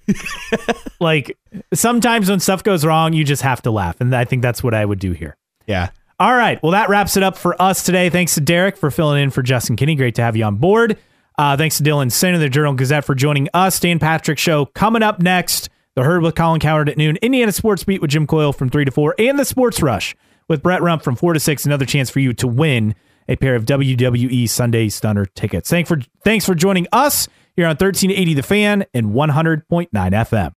[0.99, 1.38] like
[1.73, 4.73] sometimes when stuff goes wrong, you just have to laugh, and I think that's what
[4.73, 5.35] I would do here.
[5.68, 5.89] Yeah,
[6.19, 6.61] All right.
[6.64, 8.10] Well, that wraps it up for us today.
[8.10, 9.95] Thanks to Derek for filling in for Justin Kenny.
[9.95, 10.98] Great to have you on board.
[11.41, 13.80] Uh, thanks to Dylan Sinn of the Journal Gazette for joining us.
[13.80, 15.69] Dan Patrick Show coming up next.
[15.95, 17.18] The Herd with Colin Cowherd at noon.
[17.23, 19.15] Indiana Sports Beat with Jim Coyle from 3 to 4.
[19.18, 20.15] And the Sports Rush
[20.47, 21.65] with Brett Rump from 4 to 6.
[21.65, 22.93] Another chance for you to win
[23.27, 25.68] a pair of WWE Sunday Stunner tickets.
[25.68, 30.49] Thanks for, thanks for joining us here on 1380 The Fan and 100.9 FM.